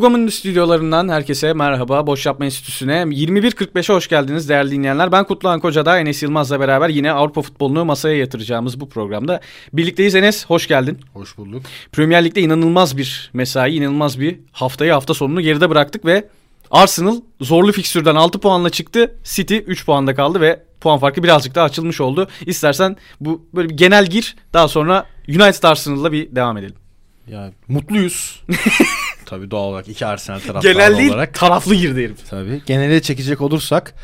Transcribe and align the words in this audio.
Kugam'ın 0.00 0.28
stüdyolarından 0.28 1.08
herkese 1.08 1.52
merhaba. 1.52 2.06
Boş 2.06 2.26
Yapma 2.26 2.44
Enstitüsü'ne 2.44 2.92
21.45'e 2.92 3.94
hoş 3.94 4.08
geldiniz 4.08 4.48
değerli 4.48 4.70
dinleyenler. 4.70 5.12
Ben 5.12 5.24
Kutluhan 5.24 5.60
Koca'da 5.60 5.98
Enes 5.98 6.22
Yılmaz'la 6.22 6.60
beraber 6.60 6.88
yine 6.88 7.12
Avrupa 7.12 7.42
futbolunu 7.42 7.84
masaya 7.84 8.16
yatıracağımız 8.16 8.80
bu 8.80 8.88
programda 8.88 9.40
birlikteyiz. 9.72 10.14
Enes 10.14 10.46
hoş 10.46 10.66
geldin. 10.66 10.98
Hoş 11.12 11.38
bulduk. 11.38 11.62
Premier 11.92 12.24
Lig'de 12.24 12.40
inanılmaz 12.40 12.96
bir 12.96 13.30
mesai, 13.32 13.76
inanılmaz 13.76 14.20
bir 14.20 14.38
haftayı 14.52 14.92
hafta 14.92 15.14
sonunu 15.14 15.40
geride 15.40 15.70
bıraktık 15.70 16.04
ve 16.04 16.28
Arsenal 16.70 17.20
zorlu 17.40 17.72
fikstürden 17.72 18.14
6 18.14 18.40
puanla 18.40 18.70
çıktı. 18.70 19.14
City 19.24 19.56
3 19.56 19.86
puanda 19.86 20.14
kaldı 20.14 20.40
ve 20.40 20.62
puan 20.80 20.98
farkı 20.98 21.22
birazcık 21.22 21.54
daha 21.54 21.64
açılmış 21.64 22.00
oldu. 22.00 22.28
İstersen 22.46 22.96
bu 23.20 23.48
böyle 23.54 23.68
bir 23.68 23.76
genel 23.76 24.06
gir 24.06 24.36
daha 24.52 24.68
sonra 24.68 25.06
United 25.28 25.62
Arsenal'la 25.62 26.12
bir 26.12 26.36
devam 26.36 26.56
edelim. 26.56 26.76
Ya 27.28 27.52
mutluyuz. 27.68 28.42
Tabii 29.30 29.50
doğal 29.50 29.64
olarak 29.64 29.88
iki 29.88 30.06
Arsenal 30.06 30.40
taraftarı 30.46 30.72
Genel 30.72 30.98
değil 30.98 31.10
olarak. 31.10 31.34
taraflı 31.34 31.74
girdi 31.74 32.04
herif. 32.04 32.30
Tabii. 32.30 32.62
Genele 32.66 33.02
çekecek 33.02 33.40
olursak 33.40 33.94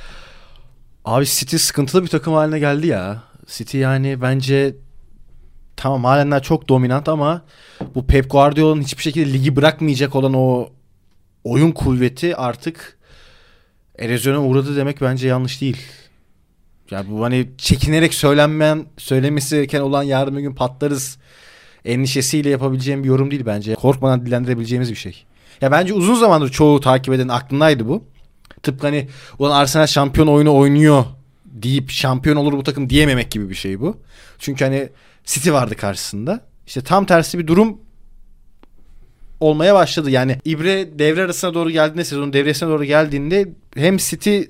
abi 1.04 1.26
City 1.26 1.56
sıkıntılı 1.56 2.02
bir 2.02 2.08
takım 2.08 2.34
haline 2.34 2.58
geldi 2.58 2.86
ya. 2.86 3.22
City 3.46 3.78
yani 3.78 4.22
bence 4.22 4.76
tamam 5.76 6.04
halenler 6.04 6.42
çok 6.42 6.68
dominant 6.68 7.08
ama 7.08 7.42
bu 7.94 8.06
Pep 8.06 8.30
Guardiola'nın 8.30 8.82
hiçbir 8.82 9.02
şekilde 9.02 9.32
ligi 9.32 9.56
bırakmayacak 9.56 10.14
olan 10.14 10.34
o 10.34 10.68
oyun 11.44 11.72
kuvveti 11.72 12.36
artık 12.36 12.98
erozyona 13.98 14.42
uğradı 14.42 14.76
demek 14.76 15.00
bence 15.00 15.28
yanlış 15.28 15.60
değil. 15.60 15.82
Ya 16.90 17.04
bu 17.10 17.24
hani 17.24 17.48
çekinerek 17.58 18.14
söylenmeyen, 18.14 18.86
söylemesi 18.98 19.56
gereken 19.56 19.80
olan 19.80 20.02
yarın 20.02 20.36
bir 20.36 20.42
gün 20.42 20.54
patlarız 20.54 21.18
endişesiyle 21.86 22.50
yapabileceğim 22.50 23.04
bir 23.04 23.08
yorum 23.08 23.30
değil 23.30 23.42
bence. 23.46 23.74
Korkmadan 23.74 24.26
dillendirebileceğimiz 24.26 24.90
bir 24.90 24.96
şey. 24.96 25.24
Ya 25.60 25.72
bence 25.72 25.94
uzun 25.94 26.14
zamandır 26.14 26.48
çoğu 26.48 26.80
takip 26.80 27.14
eden 27.14 27.28
aklındaydı 27.28 27.88
bu. 27.88 28.04
Tıpkı 28.62 28.86
hani 28.86 29.08
ulan 29.38 29.50
Arsenal 29.50 29.86
şampiyon 29.86 30.26
oyunu 30.26 30.54
oynuyor 30.54 31.04
deyip 31.44 31.90
şampiyon 31.90 32.36
olur 32.36 32.52
bu 32.52 32.62
takım 32.62 32.90
diyememek 32.90 33.30
gibi 33.30 33.50
bir 33.50 33.54
şey 33.54 33.80
bu. 33.80 33.96
Çünkü 34.38 34.64
hani 34.64 34.88
City 35.24 35.52
vardı 35.52 35.76
karşısında. 35.76 36.40
İşte 36.66 36.80
tam 36.80 37.04
tersi 37.04 37.38
bir 37.38 37.46
durum 37.46 37.80
olmaya 39.40 39.74
başladı. 39.74 40.10
Yani 40.10 40.38
İbre 40.44 40.98
devre 40.98 41.22
arasına 41.22 41.54
doğru 41.54 41.70
geldiğinde 41.70 42.04
sezonun 42.04 42.32
devresine 42.32 42.68
doğru 42.68 42.84
geldiğinde 42.84 43.48
hem 43.74 43.96
City 43.96 44.40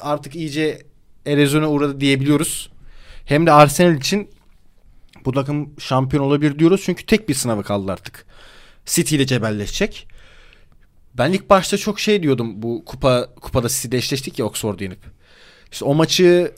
artık 0.00 0.36
iyice 0.36 0.78
erozyona 1.26 1.68
uğradı 1.68 2.00
diyebiliyoruz. 2.00 2.70
Hem 3.24 3.46
de 3.46 3.52
Arsenal 3.52 3.96
için 3.96 4.28
bu 5.26 5.32
takım 5.32 5.80
şampiyon 5.80 6.24
olabilir 6.24 6.58
diyoruz. 6.58 6.82
Çünkü 6.84 7.06
tek 7.06 7.28
bir 7.28 7.34
sınavı 7.34 7.62
kaldı 7.62 7.92
artık. 7.92 8.26
City 8.86 9.16
ile 9.16 9.26
cebelleşecek. 9.26 10.08
Ben 11.14 11.32
ilk 11.32 11.50
başta 11.50 11.78
çok 11.78 12.00
şey 12.00 12.22
diyordum 12.22 12.62
bu 12.62 12.84
kupa 12.84 13.28
kupada 13.40 13.68
City'de 13.68 13.96
eşleştik 13.96 14.38
ya 14.38 14.46
Oxford 14.46 14.80
yenip. 14.80 14.98
İşte 15.72 15.84
o 15.84 15.94
maçı 15.94 16.52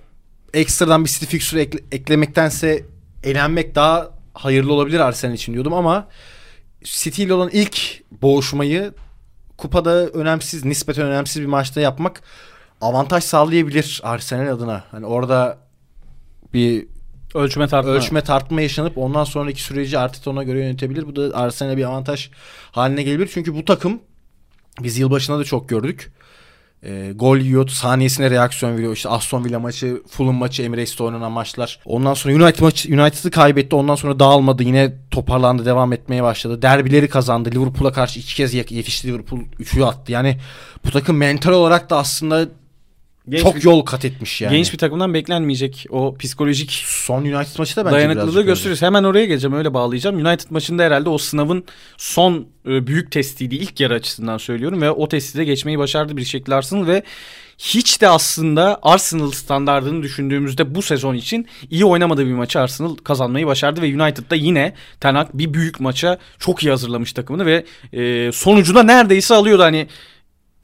ekstradan 0.55 1.05
bir 1.05 1.11
City 1.11 1.25
fixture 1.25 1.61
ekle, 1.61 1.81
eklemektense 1.93 2.85
elenmek 3.25 3.75
daha 3.75 4.11
hayırlı 4.35 4.73
olabilir 4.73 5.01
Arsenal 5.01 5.35
için 5.35 5.53
diyordum 5.53 5.75
ama 5.75 6.09
City 6.85 7.23
ile 7.23 7.35
olan 7.35 7.51
ilk 7.53 8.03
boğuşmayı 8.23 8.95
kupada 9.57 10.07
önemsiz, 10.07 10.65
nispeten 10.65 11.07
önemsiz 11.07 11.43
bir 11.43 11.47
maçta 11.47 11.81
yapmak 11.81 12.23
avantaj 12.81 13.25
sağlayabilir 13.25 14.01
Arsenal 14.05 14.53
adına. 14.53 14.85
Hani 14.91 15.07
orada 15.07 15.59
bir 16.55 16.87
Ölçme 17.35 17.69
tartma. 17.69 17.93
ölçme 17.93 18.21
tartma 18.21 18.63
yaşanıp 18.63 18.99
ondan 18.99 19.25
sonraki 19.25 19.63
süreci 19.63 19.99
Arteta 19.99 20.31
ona 20.31 20.43
göre 20.43 20.59
yönetebilir. 20.59 21.07
Bu 21.07 21.17
da 21.17 21.39
Arsenal'e 21.39 21.77
bir 21.77 21.85
avantaj 21.85 22.31
haline 22.73 23.03
gelebilir. 23.03 23.31
Çünkü 23.35 23.55
bu 23.55 23.65
takım 23.65 24.01
biz 24.83 24.99
yılbaşında 24.99 25.39
da 25.39 25.45
çok 25.45 25.69
gördük. 25.69 26.13
E, 26.83 27.13
gol 27.15 27.37
yiyor, 27.39 27.69
saniyesine 27.69 28.31
reaksiyon 28.31 28.77
veriyor. 28.77 28.93
İşte 28.93 29.09
Aston 29.09 29.45
Villa 29.45 29.59
maçı, 29.59 30.03
Fulham 30.11 30.35
maçı, 30.35 30.63
Emirates'te 30.63 31.05
oynanan 31.05 31.33
maçlar. 31.33 31.81
Ondan 31.85 32.15
sonra 32.15 32.35
United 32.35 32.63
maçı, 32.63 32.89
United'ı 32.89 33.31
kaybetti. 33.31 33.77
Ondan 33.77 33.95
sonra 33.95 34.19
dağılmadı. 34.19 34.63
Yine 34.63 34.95
toparlandı, 35.11 35.65
devam 35.65 35.93
etmeye 35.93 36.23
başladı. 36.23 36.63
Derbileri 36.63 37.09
kazandı. 37.09 37.51
Liverpool'a 37.51 37.93
karşı 37.93 38.21
iki 38.21 38.35
kez 38.35 38.55
yetişti 38.55 39.09
Liverpool. 39.09 39.41
Üçü 39.59 39.83
attı. 39.83 40.13
Yani 40.13 40.39
bu 40.85 40.91
takım 40.91 41.17
mental 41.17 41.53
olarak 41.53 41.91
da 41.91 41.99
aslında 41.99 42.49
Genç 43.29 43.43
çok 43.43 43.57
bir, 43.57 43.63
yol 43.63 43.85
kat 43.85 44.05
etmiş 44.05 44.41
yani. 44.41 44.57
genç 44.57 44.73
bir 44.73 44.79
takımdan 44.79 45.15
beklenmeyecek 45.15 45.87
o 45.91 46.17
psikolojik 46.17 46.71
Son 46.87 47.23
United 47.23 47.59
maçı 47.59 47.77
da 47.77 47.85
bence 47.85 47.97
dayanıklılığı 47.97 48.43
gösteriyoruz. 48.43 48.83
Hemen 48.83 49.05
oraya 49.05 49.27
geleceğim 49.27 49.57
öyle 49.57 49.75
bağlayacağım. 49.75 50.27
United 50.27 50.51
maçında 50.51 50.83
herhalde 50.83 51.09
o 51.09 51.19
sınavın 51.19 51.65
son 51.97 52.47
e, 52.69 52.87
büyük 52.87 53.13
testiydi 53.13 53.55
ilk 53.55 53.81
yarı 53.81 53.95
açısından 53.95 54.39
söylüyorum 54.39 54.83
ve 54.83 54.91
o 54.91 55.09
testi 55.09 55.39
de 55.39 55.45
geçmeyi 55.45 55.79
başardı 55.79 56.17
bir 56.17 56.25
şekilde 56.25 56.55
Arsenal 56.55 56.87
ve 56.87 57.03
hiç 57.59 58.01
de 58.01 58.09
aslında 58.09 58.79
Arsenal 58.83 59.31
standartını 59.31 60.03
düşündüğümüzde 60.03 60.75
bu 60.75 60.83
sezon 60.83 61.15
için 61.15 61.47
iyi 61.71 61.85
oynamadığı 61.85 62.27
bir 62.27 62.33
maçı 62.33 62.61
Arsenal 62.61 62.97
kazanmayı 62.97 63.47
başardı 63.47 63.83
ve 63.83 64.03
United'da 64.03 64.35
yine 64.35 64.75
Ten 65.01 65.15
Hag 65.15 65.29
bir 65.35 65.55
büyük 65.55 65.81
maça 65.81 66.19
çok 66.39 66.63
iyi 66.63 66.71
hazırlamış 66.71 67.13
takımını 67.13 67.47
ve 67.47 67.65
e, 67.93 68.33
sonucu 68.33 68.75
da 68.75 68.83
neredeyse 68.83 69.35
alıyordu 69.35 69.63
hani 69.63 69.87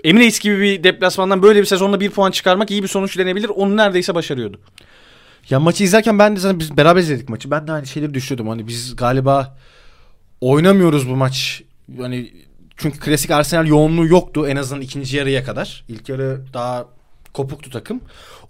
Emirates 0.05 0.39
gibi 0.39 0.61
bir 0.61 0.85
deplasmandan 0.85 1.43
böyle 1.43 1.61
bir 1.61 1.67
sezonda 1.67 2.01
bir 2.01 2.11
puan 2.11 2.31
çıkarmak 2.31 2.71
iyi 2.71 2.83
bir 2.83 2.89
sonuç 2.89 3.19
denebilir. 3.19 3.49
Onu 3.49 3.77
neredeyse 3.77 4.15
başarıyordu. 4.15 4.61
Ya 5.51 5.61
maçı 5.61 5.85
izlerken 5.85 6.19
ben 6.19 6.37
de 6.37 6.41
sana 6.41 6.59
biz 6.59 6.77
beraber 6.77 7.01
izledik 7.01 7.29
maçı. 7.29 7.51
Ben 7.51 7.67
de 7.67 7.73
aynı 7.73 7.87
şeyleri 7.87 8.15
düşünüyordum. 8.15 8.49
Hani 8.49 8.67
biz 8.67 8.97
galiba 8.97 9.57
oynamıyoruz 10.41 11.09
bu 11.09 11.17
maç. 11.17 11.63
Hani 11.99 12.33
çünkü 12.77 13.01
klasik 13.01 13.31
Arsenal 13.31 13.67
yoğunluğu 13.67 14.07
yoktu 14.07 14.49
en 14.49 14.57
azından 14.57 14.83
ikinci 14.83 15.17
yarıya 15.17 15.45
kadar. 15.45 15.85
İlk 15.89 16.09
yarı 16.09 16.41
daha 16.53 16.87
kopuktu 17.33 17.71
takım. 17.71 18.01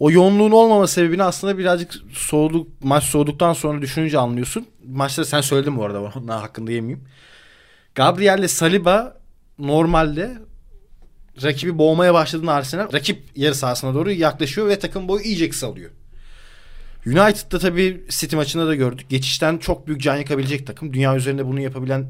O 0.00 0.10
yoğunluğun 0.10 0.50
olmama 0.50 0.86
sebebini 0.86 1.22
aslında 1.22 1.58
birazcık 1.58 1.94
soğuduk 2.12 2.68
maç 2.82 3.04
soğuduktan 3.04 3.52
sonra 3.52 3.82
düşününce 3.82 4.18
anlıyorsun. 4.18 4.66
Maçta 4.88 5.24
sen 5.24 5.40
söyledin 5.40 5.76
bu 5.76 5.84
arada 5.84 6.00
onlar 6.22 6.40
hakkında 6.40 6.72
yemeyeyim. 6.72 7.04
Gabriel 7.94 8.38
ile 8.38 8.48
Saliba 8.48 9.16
normalde 9.58 10.38
rakibi 11.42 11.78
boğmaya 11.78 12.14
başladığında 12.14 12.52
Arsenal 12.52 12.92
rakip 12.92 13.22
yarı 13.36 13.54
sahasına 13.54 13.94
doğru 13.94 14.10
yaklaşıyor 14.10 14.68
ve 14.68 14.78
takım 14.78 15.08
boyu 15.08 15.22
iyice 15.22 15.48
kısalıyor. 15.48 15.90
United'da 17.06 17.58
tabii 17.58 18.04
City 18.08 18.36
maçında 18.36 18.66
da 18.66 18.74
gördük. 18.74 19.06
Geçişten 19.10 19.58
çok 19.58 19.86
büyük 19.86 20.00
can 20.00 20.16
yakabilecek 20.16 20.66
takım. 20.66 20.92
Dünya 20.92 21.16
üzerinde 21.16 21.46
bunu 21.46 21.60
yapabilen 21.60 22.06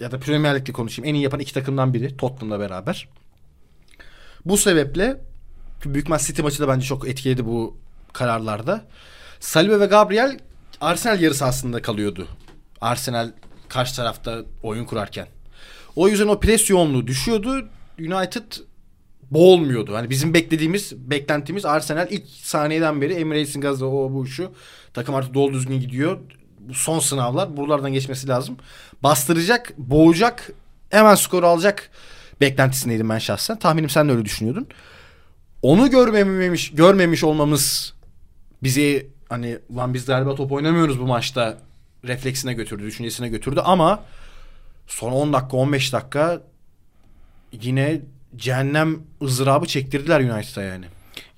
ya 0.00 0.10
da 0.10 0.18
Premier 0.18 0.58
Lig'de 0.58 0.72
konuşayım. 0.72 1.08
En 1.08 1.14
iyi 1.14 1.22
yapan 1.22 1.40
iki 1.40 1.54
takımdan 1.54 1.94
biri 1.94 2.16
Tottenham'la 2.16 2.60
beraber. 2.60 3.08
Bu 4.44 4.56
sebeple 4.56 5.20
büyük 5.84 6.08
maç 6.08 6.26
City 6.26 6.42
maçı 6.42 6.60
da 6.60 6.68
bence 6.68 6.86
çok 6.86 7.08
etkiledi 7.08 7.46
bu 7.46 7.76
kararlarda. 8.12 8.84
Saliba 9.40 9.80
ve 9.80 9.86
Gabriel 9.86 10.38
Arsenal 10.80 11.20
yarı 11.20 11.34
sahasında 11.34 11.82
kalıyordu. 11.82 12.28
Arsenal 12.80 13.32
karşı 13.68 13.96
tarafta 13.96 14.42
oyun 14.62 14.84
kurarken. 14.84 15.26
O 15.96 16.08
yüzden 16.08 16.28
o 16.28 16.40
pres 16.40 16.70
yoğunluğu 16.70 17.06
düşüyordu. 17.06 17.68
United 17.98 18.42
boğulmuyordu. 19.30 19.94
Hani 19.94 20.10
bizim 20.10 20.34
beklediğimiz, 20.34 21.10
beklentimiz 21.10 21.64
Arsenal 21.64 22.06
ilk 22.10 22.26
saniyeden 22.28 23.00
beri 23.00 23.14
Emirates'in 23.14 23.60
gazı 23.60 23.86
o 23.86 24.12
bu 24.12 24.26
şu. 24.26 24.52
Takım 24.94 25.14
artık 25.14 25.34
dolu 25.34 25.52
düzgün 25.52 25.80
gidiyor. 25.80 26.18
Bu 26.60 26.74
son 26.74 26.98
sınavlar. 26.98 27.56
Buralardan 27.56 27.92
geçmesi 27.92 28.28
lazım. 28.28 28.56
Bastıracak, 29.02 29.78
boğacak, 29.78 30.50
hemen 30.90 31.14
skoru 31.14 31.46
alacak 31.46 31.90
beklentisindeydim 32.40 33.08
ben 33.08 33.18
şahsen. 33.18 33.58
Tahminim 33.58 33.90
sen 33.90 34.08
de 34.08 34.12
öyle 34.12 34.24
düşünüyordun. 34.24 34.66
Onu 35.62 35.90
görmemiş, 35.90 36.70
görmemiş 36.74 37.24
olmamız 37.24 37.94
bizi 38.62 39.10
hani 39.28 39.58
lan 39.76 39.94
biz 39.94 40.06
galiba 40.06 40.34
top 40.34 40.52
oynamıyoruz 40.52 41.00
bu 41.00 41.06
maçta 41.06 41.58
refleksine 42.04 42.54
götürdü, 42.54 42.84
düşüncesine 42.84 43.28
götürdü 43.28 43.60
ama 43.64 44.02
son 44.86 45.12
10 45.12 45.32
dakika 45.32 45.56
15 45.56 45.92
dakika 45.92 46.42
yine 47.62 48.00
cehennem 48.36 48.98
ızdırabı 49.22 49.66
çektirdiler 49.66 50.20
United'a 50.20 50.62
yani. 50.62 50.84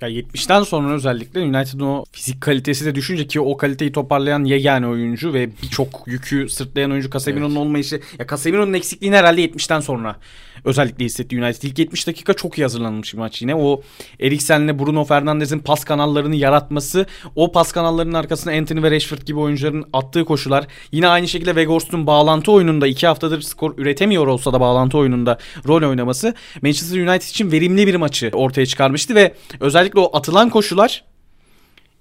Ya 0.00 0.09
70'ten 0.09 0.62
sonra 0.62 0.94
özellikle 0.94 1.41
United'ın 1.41 1.81
o 1.81 2.05
fizik 2.12 2.41
kalitesi 2.41 2.85
de 2.85 2.94
düşünce 2.94 3.26
ki 3.26 3.41
o 3.41 3.56
kaliteyi 3.56 3.93
toparlayan 3.93 4.44
yegane 4.44 4.87
oyuncu 4.87 5.35
ve 5.35 5.50
birçok 5.62 6.03
yükü 6.06 6.49
sırtlayan 6.49 6.91
oyuncu 6.91 7.11
Casemiro'nun 7.11 7.50
Evet. 7.50 7.59
olmayışı. 7.59 8.00
Ya 8.19 8.26
Casemiro'nun 8.26 8.73
eksikliğini 8.73 9.17
herhalde 9.17 9.44
70'ten 9.44 9.81
sonra 9.81 10.17
özellikle 10.64 11.05
hissetti 11.05 11.43
United. 11.44 11.62
İlk 11.62 11.78
70 11.78 12.06
dakika 12.06 12.34
çok 12.34 12.58
iyi 12.58 12.62
hazırlanmış 12.62 13.14
bir 13.14 13.19
maç 13.19 13.43
yine. 13.43 13.55
O 13.55 13.82
Eriksen'le 14.20 14.78
Bruno 14.78 15.05
Fernandes'in 15.05 15.58
pas 15.58 15.84
kanallarını 15.84 16.37
yaratması, 16.37 17.06
o 17.37 17.52
pas 17.52 17.72
kanallarının 17.72 18.14
arkasına 18.14 18.52
Anthony 18.52 18.82
ve 18.82 18.90
Rashford 18.90 19.22
gibi 19.22 19.38
oyuncuların 19.38 19.84
attığı 19.93 20.25
koşular. 20.25 20.66
Yine 20.93 21.08
aynı 21.08 21.28
şekilde 21.28 21.50
Weghorst'un 21.50 22.06
bağlantı 22.06 22.52
oyununda 22.52 22.87
iki 22.87 23.06
haftadır 23.06 23.40
skor 23.40 23.78
üretemiyor 23.78 24.26
olsa 24.26 24.52
da 24.52 24.60
bağlantı 24.60 24.99
oyununda 24.99 25.38
rol 25.66 25.88
oynaması 25.88 26.34
Manchester 26.62 27.00
United 27.00 27.28
için 27.28 27.52
verimli 27.52 27.87
bir 27.87 27.94
maçı 27.94 28.31
ortaya 28.32 28.66
çıkarmıştı 28.66 29.14
ve 29.14 29.34
özellikle 29.60 30.00
o 30.00 30.16
atılan 30.16 30.50
koşular 30.50 31.05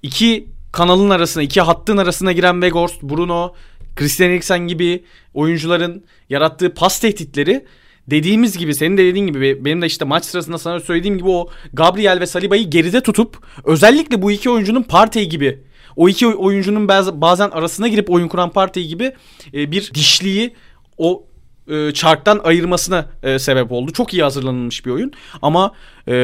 iki 0.03 0.47
kanalın 0.71 1.09
arasına, 1.09 1.43
iki 1.43 1.61
hattın 1.61 1.97
arasına 1.97 2.31
giren 2.31 2.53
Weghorst, 2.53 3.03
Bruno, 3.03 3.53
Christian 3.95 4.31
Eriksen 4.31 4.59
gibi 4.59 5.03
oyuncuların 5.33 6.05
yarattığı 6.29 6.73
pas 6.73 6.99
tehditleri 6.99 7.65
dediğimiz 8.07 8.57
gibi 8.57 8.75
senin 8.75 8.97
de 8.97 9.05
dediğin 9.05 9.27
gibi 9.27 9.65
benim 9.65 9.81
de 9.81 9.85
işte 9.85 10.05
maç 10.05 10.25
sırasında 10.25 10.57
sana 10.57 10.79
söylediğim 10.79 11.17
gibi 11.17 11.29
o 11.29 11.49
Gabriel 11.73 12.19
ve 12.19 12.25
Saliba'yı 12.25 12.69
geride 12.69 13.01
tutup 13.01 13.37
özellikle 13.63 14.21
bu 14.21 14.31
iki 14.31 14.49
oyuncunun 14.49 14.83
Partey 14.83 15.29
gibi 15.29 15.59
o 15.95 16.09
iki 16.09 16.27
oyuncunun 16.27 16.87
bazen 17.21 17.49
arasına 17.49 17.87
girip 17.87 18.09
oyun 18.09 18.27
kuran 18.27 18.49
Partey 18.49 18.87
gibi 18.87 19.13
e, 19.53 19.71
bir 19.71 19.93
dişliği 19.93 20.53
o 20.97 21.23
e, 21.67 21.91
çarktan 21.93 22.41
ayırmasına 22.43 23.05
e, 23.23 23.39
sebep 23.39 23.71
oldu. 23.71 23.91
Çok 23.91 24.13
iyi 24.13 24.23
hazırlanılmış 24.23 24.85
bir 24.85 24.91
oyun 24.91 25.11
ama 25.41 25.73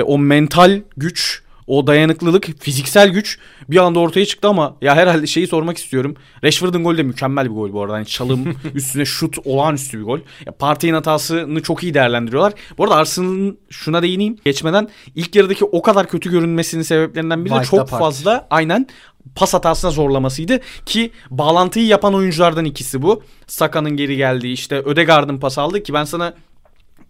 o 0.05 0.17
mental 0.17 0.81
güç 0.97 1.42
o 1.67 1.87
dayanıklılık, 1.87 2.49
fiziksel 2.59 3.09
güç 3.09 3.39
bir 3.69 3.77
anda 3.77 3.99
ortaya 3.99 4.25
çıktı 4.25 4.47
ama 4.47 4.75
ya 4.81 4.95
herhalde 4.95 5.27
şeyi 5.27 5.47
sormak 5.47 5.77
istiyorum. 5.77 6.15
Rashford'un 6.43 6.83
golü 6.83 6.97
de 6.97 7.03
mükemmel 7.03 7.45
bir 7.45 7.55
gol 7.55 7.73
bu 7.73 7.83
arada. 7.83 7.97
Yani 7.97 8.05
çalım 8.05 8.55
üstüne 8.73 9.05
şut 9.05 9.37
olağanüstü 9.45 9.99
bir 9.99 10.03
gol. 10.03 10.19
Ya 10.45 10.51
Partey'in 10.51 10.93
hatasını 10.93 11.61
çok 11.61 11.83
iyi 11.83 11.93
değerlendiriyorlar. 11.93 12.53
Bu 12.77 12.83
arada 12.83 12.95
Arsenal'ın 12.95 13.57
şuna 13.69 14.01
değineyim. 14.01 14.37
Geçmeden 14.45 14.89
ilk 15.15 15.35
yarıdaki 15.35 15.65
o 15.65 15.81
kadar 15.81 16.07
kötü 16.07 16.31
görünmesinin 16.31 16.83
sebeplerinden 16.83 17.45
biri 17.45 17.53
de 17.53 17.63
çok 17.63 17.89
fazla 17.89 18.47
aynen 18.49 18.87
pas 19.35 19.53
hatasına 19.53 19.91
zorlamasıydı 19.91 20.59
ki 20.85 21.11
bağlantıyı 21.29 21.85
yapan 21.85 22.13
oyunculardan 22.13 22.65
ikisi 22.65 23.01
bu. 23.01 23.23
Saka'nın 23.47 23.97
geri 23.97 24.17
geldiği 24.17 24.53
işte 24.53 24.75
Ödegaard'ın 24.75 25.37
pas 25.37 25.57
aldı 25.57 25.83
ki 25.83 25.93
ben 25.93 26.03
sana 26.03 26.33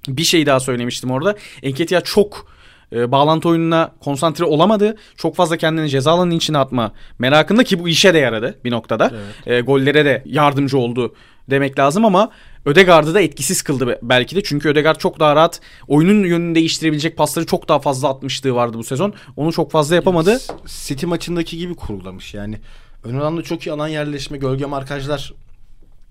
bir 0.07 0.23
şey 0.23 0.45
daha 0.45 0.59
söylemiştim 0.59 1.11
orada. 1.11 1.35
Enketia 1.63 2.01
çok 2.01 2.53
e, 2.93 3.11
bağlantı 3.11 3.49
oyununa 3.49 3.91
konsantre 3.99 4.45
olamadı. 4.45 4.95
Çok 5.17 5.35
fazla 5.35 5.57
kendini 5.57 5.89
ceza 5.89 6.11
alanının 6.11 6.35
içine 6.35 6.57
atma 6.57 6.91
merakında 7.19 7.63
ki 7.63 7.79
bu 7.79 7.89
işe 7.89 8.13
de 8.13 8.17
yaradı 8.17 8.59
bir 8.65 8.71
noktada. 8.71 9.11
Evet. 9.13 9.47
E, 9.47 9.61
gollere 9.61 10.05
de 10.05 10.23
yardımcı 10.25 10.77
oldu 10.77 11.15
demek 11.49 11.79
lazım 11.79 12.05
ama 12.05 12.31
Ödegaard'ı 12.65 13.13
da 13.13 13.21
etkisiz 13.21 13.61
kıldı 13.61 13.99
belki 14.01 14.35
de. 14.35 14.43
Çünkü 14.43 14.69
Ödegaard 14.69 14.97
çok 14.97 15.19
daha 15.19 15.35
rahat 15.35 15.61
oyunun 15.87 16.27
yönünü 16.27 16.55
değiştirebilecek 16.55 17.17
pasları 17.17 17.45
çok 17.45 17.69
daha 17.69 17.79
fazla 17.79 18.09
atmışlığı 18.09 18.55
vardı 18.55 18.77
bu 18.77 18.83
sezon. 18.83 19.13
Onu 19.35 19.53
çok 19.53 19.71
fazla 19.71 19.95
yapamadı. 19.95 20.39
City 20.65 21.05
maçındaki 21.05 21.57
gibi 21.57 21.75
kurulamış 21.75 22.33
yani. 22.33 22.59
Ön 23.03 23.15
alanda 23.15 23.41
çok 23.41 23.67
iyi 23.67 23.71
alan 23.71 23.87
yerleşme, 23.87 24.37
gölge 24.37 24.65
markajlar, 24.65 25.33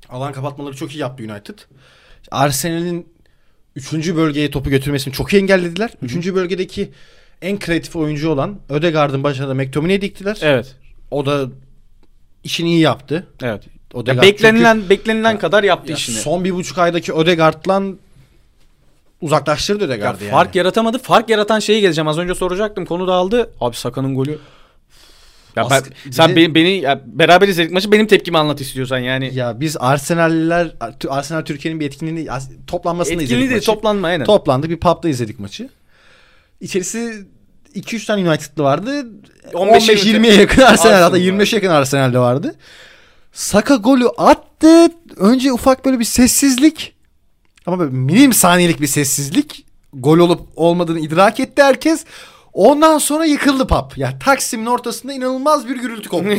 alan 0.09 0.33
kapatmaları 0.33 0.77
çok 0.77 0.95
iyi 0.95 0.99
yaptı 0.99 1.25
United. 1.25 1.59
Arsenal'in 2.31 3.12
Üçüncü 3.77 4.17
bölgeye 4.17 4.51
topu 4.51 4.71
götürmesini 4.71 5.15
çok 5.15 5.33
iyi 5.33 5.43
engellediler. 5.43 5.89
Hı-hı. 5.89 6.07
Üçüncü 6.07 6.35
bölgedeki 6.35 6.91
en 7.43 7.59
kreatif 7.59 7.97
oyuncu 7.97 8.31
olan 8.31 8.59
Ödegaard'ın 8.69 9.23
başına 9.23 9.49
da 9.49 9.55
McTominay'i 9.55 10.01
diktiler. 10.01 10.39
Evet. 10.43 10.77
O 11.11 11.27
da 11.27 11.47
işini 12.45 12.69
iyi 12.69 12.81
yaptı. 12.81 13.27
Evet. 13.43 13.63
Odegaard 13.95 14.25
ya 14.25 14.33
beklenilen 14.33 14.77
çünkü, 14.77 14.91
beklenilen 14.91 15.33
ya, 15.33 15.39
kadar 15.39 15.65
yaptı 15.65 15.91
ya 15.91 15.97
işini. 15.97 16.17
Son 16.17 16.45
bir 16.45 16.55
buçuk 16.55 16.79
aydaki 16.79 17.13
Ödegaard'la 17.13 17.83
uzaklaştırdı 19.21 19.85
Ödegaard'ı 19.85 20.25
ya 20.25 20.31
yani. 20.31 20.37
Fark 20.37 20.55
yaratamadı. 20.55 20.99
Fark 20.99 21.31
yaratan 21.31 21.59
şeyi 21.59 21.81
geleceğim. 21.81 22.09
Az 22.09 22.19
önce 22.19 22.35
soracaktım. 22.35 22.87
Konu 22.87 23.07
dağıldı. 23.07 23.51
Abi 23.61 23.77
Saka'nın 23.77 24.15
golü 24.15 24.39
ya 25.57 25.69
ben, 25.71 25.83
sen 26.11 26.31
de, 26.31 26.37
beni, 26.37 26.55
beni 26.55 26.81
ya 26.81 27.03
beraber 27.07 27.49
izledik 27.49 27.73
maçı 27.73 27.93
benim 27.93 28.07
tepkimi 28.07 28.39
anlat 28.39 28.61
istiyorsan 28.61 28.99
yani. 28.99 29.35
Ya 29.35 29.61
biz 29.61 29.77
Arsenal'liler 29.81 30.75
Arsenal 31.09 31.43
Türkiye'nin 31.43 31.81
bir 31.81 31.87
etkinliğini 31.87 32.29
toplanmasını 32.67 33.23
izledik 33.23 33.51
maçı. 33.51 33.67
toplanma 33.67 34.09
aynen. 34.09 34.25
Toplandık 34.25 34.71
bir 34.71 34.81
pub'da 34.81 35.09
izledik 35.09 35.41
maçı. 35.41 35.69
İçerisi 36.61 37.27
2-3 37.75 38.07
tane 38.07 38.31
United'lı 38.31 38.63
vardı. 38.63 39.07
15-20'ye 39.53 40.35
yakın 40.35 40.63
Arsenal 40.63 41.03
hatta 41.03 41.19
25'e 41.19 41.57
yakın 41.57 41.69
Arsenal'de 41.69 42.19
vardı. 42.19 42.55
Saka 43.33 43.75
golü 43.77 44.09
attı. 44.09 44.89
Önce 45.17 45.53
ufak 45.53 45.85
böyle 45.85 45.99
bir 45.99 46.05
sessizlik. 46.05 46.95
Ama 47.67 47.79
böyle 47.79 47.91
minim 47.91 48.33
saniyelik 48.33 48.81
bir 48.81 48.87
sessizlik. 48.87 49.67
Gol 49.93 50.19
olup 50.19 50.41
olmadığını 50.57 51.01
idrak 51.01 51.41
etti 51.41 51.63
herkes. 51.63 52.05
Ondan 52.53 52.99
sonra 52.99 53.25
yıkıldı 53.25 53.67
pap. 53.67 53.99
Ya 53.99 54.19
Taksim'in 54.19 54.67
ortasında 54.67 55.13
inanılmaz 55.13 55.69
bir 55.69 55.77
gürültü 55.77 56.09
koptu. 56.09 56.29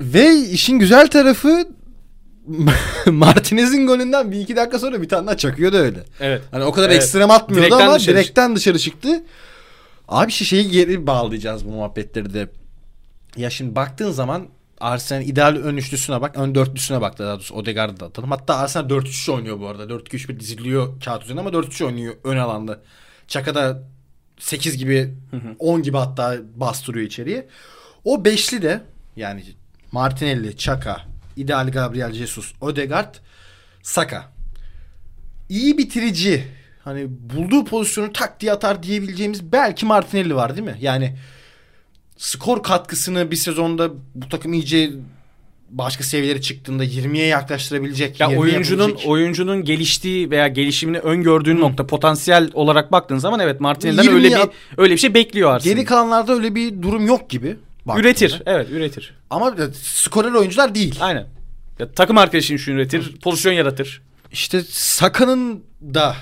Ve 0.00 0.34
işin 0.34 0.78
güzel 0.78 1.08
tarafı 1.08 1.68
Martinez'in 3.06 3.86
golünden 3.86 4.32
bir 4.32 4.40
iki 4.40 4.56
dakika 4.56 4.78
sonra 4.78 5.02
bir 5.02 5.08
tane 5.08 5.26
daha 5.26 5.36
çakıyordu 5.36 5.76
öyle. 5.76 6.04
Evet. 6.20 6.42
Hani 6.50 6.64
o 6.64 6.72
kadar 6.72 6.90
evet. 6.90 7.02
ekstrem 7.02 7.30
atmıyordu 7.30 7.66
direkten 7.66 7.86
ama 7.86 7.98
dışarı 7.98 8.16
direkten 8.16 8.56
dışarı 8.56 8.78
çıktı. 8.78 9.24
Abi 10.08 10.32
şu 10.32 10.44
şeyi 10.44 10.70
geri 10.70 11.06
bağlayacağız 11.06 11.66
bu 11.66 11.70
muhabbetleri 11.70 12.34
de. 12.34 12.48
Ya 13.36 13.50
şimdi 13.50 13.74
baktığın 13.74 14.10
zaman 14.10 14.48
Arsenal 14.80 15.22
ideal 15.22 15.56
ön 15.56 15.76
üçlüsüne 15.76 16.20
bak. 16.20 16.36
Ön 16.36 16.54
dörtlüsüne 16.54 17.00
bak 17.00 17.18
daha 17.18 17.34
doğrusu 17.34 17.54
Odegaard'ı 17.54 18.00
da 18.00 18.06
atalım. 18.06 18.30
Hatta 18.30 18.56
Arsenal 18.56 18.90
4-3 18.90 19.32
oynuyor 19.32 19.60
bu 19.60 19.68
arada. 19.68 19.84
4-2-3-1 19.84 20.40
diziliyor 20.40 21.00
kağıt 21.04 21.22
üzerinde 21.22 21.40
ama 21.40 21.50
4-3 21.50 21.84
oynuyor 21.84 22.14
ön 22.24 22.36
alanda. 22.36 22.80
Çaka 23.28 23.54
da 23.54 23.82
8 24.38 24.76
gibi 24.76 25.14
10 25.58 25.82
gibi 25.82 25.96
hatta 25.96 26.36
bastırıyor 26.54 27.06
içeriye. 27.06 27.48
O 28.04 28.24
beşli 28.24 28.62
de 28.62 28.80
yani 29.16 29.44
Martinelli, 29.92 30.56
Çaka, 30.56 31.00
ideal 31.36 31.70
Gabriel 31.70 32.12
Jesus, 32.12 32.52
Odegaard, 32.60 33.14
Saka. 33.82 34.32
İyi 35.48 35.78
bitirici 35.78 36.44
hani 36.84 37.06
bulduğu 37.08 37.64
pozisyonu 37.64 38.12
tak 38.12 38.40
diye 38.40 38.52
atar 38.52 38.82
diyebileceğimiz 38.82 39.52
belki 39.52 39.86
Martinelli 39.86 40.34
var 40.34 40.56
değil 40.56 40.68
mi? 40.68 40.76
Yani 40.80 41.16
skor 42.16 42.62
katkısını 42.62 43.30
bir 43.30 43.36
sezonda 43.36 43.90
bu 44.14 44.28
takım 44.28 44.52
iyice 44.52 44.90
başka 45.78 46.04
seviyelere 46.04 46.40
çıktığında 46.40 46.84
20'ye 46.84 47.26
yaklaştırabilecek. 47.26 48.20
Ya 48.20 48.36
oyuncunun 48.36 48.82
yapabilecek. 48.82 49.10
oyuncunun 49.10 49.64
geliştiği 49.64 50.30
veya 50.30 50.48
gelişimini 50.48 50.98
öngördüğün 50.98 51.56
Hı. 51.56 51.60
nokta 51.60 51.86
potansiyel 51.86 52.50
olarak 52.54 52.92
baktığın 52.92 53.18
zaman 53.18 53.40
evet 53.40 53.60
Martinez'den 53.60 54.08
öyle 54.08 54.30
bir 54.30 54.38
öyle 54.76 54.92
bir 54.92 54.98
şey 54.98 55.14
bekliyor 55.14 55.54
aslında. 55.54 55.74
Geri 55.74 55.84
kalanlarda 55.84 56.34
öyle 56.34 56.54
bir 56.54 56.82
durum 56.82 57.06
yok 57.06 57.30
gibi. 57.30 57.56
Baktığında. 57.86 58.08
Üretir. 58.08 58.42
Evet, 58.46 58.68
üretir. 58.70 59.14
Ama 59.30 59.54
skorer 59.82 60.32
oyuncular 60.32 60.74
değil. 60.74 60.96
Aynen. 61.00 61.26
Ya, 61.78 61.92
takım 61.92 62.18
arkadaşın 62.18 62.56
şunu 62.56 62.74
üretir, 62.74 63.16
pozisyon 63.22 63.52
yaratır. 63.52 64.02
İşte 64.32 64.62
Saka'nın 64.68 65.64
da 65.94 66.16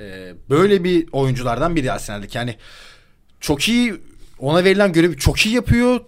e, 0.00 0.32
böyle 0.50 0.84
bir 0.84 1.08
oyunculardan 1.12 1.76
biri 1.76 1.92
Arsenal'deki. 1.92 2.38
Yani 2.38 2.56
çok 3.40 3.68
iyi 3.68 3.94
ona 4.38 4.64
verilen 4.64 4.92
görevi 4.92 5.16
çok 5.16 5.46
iyi 5.46 5.54
yapıyor 5.54 6.00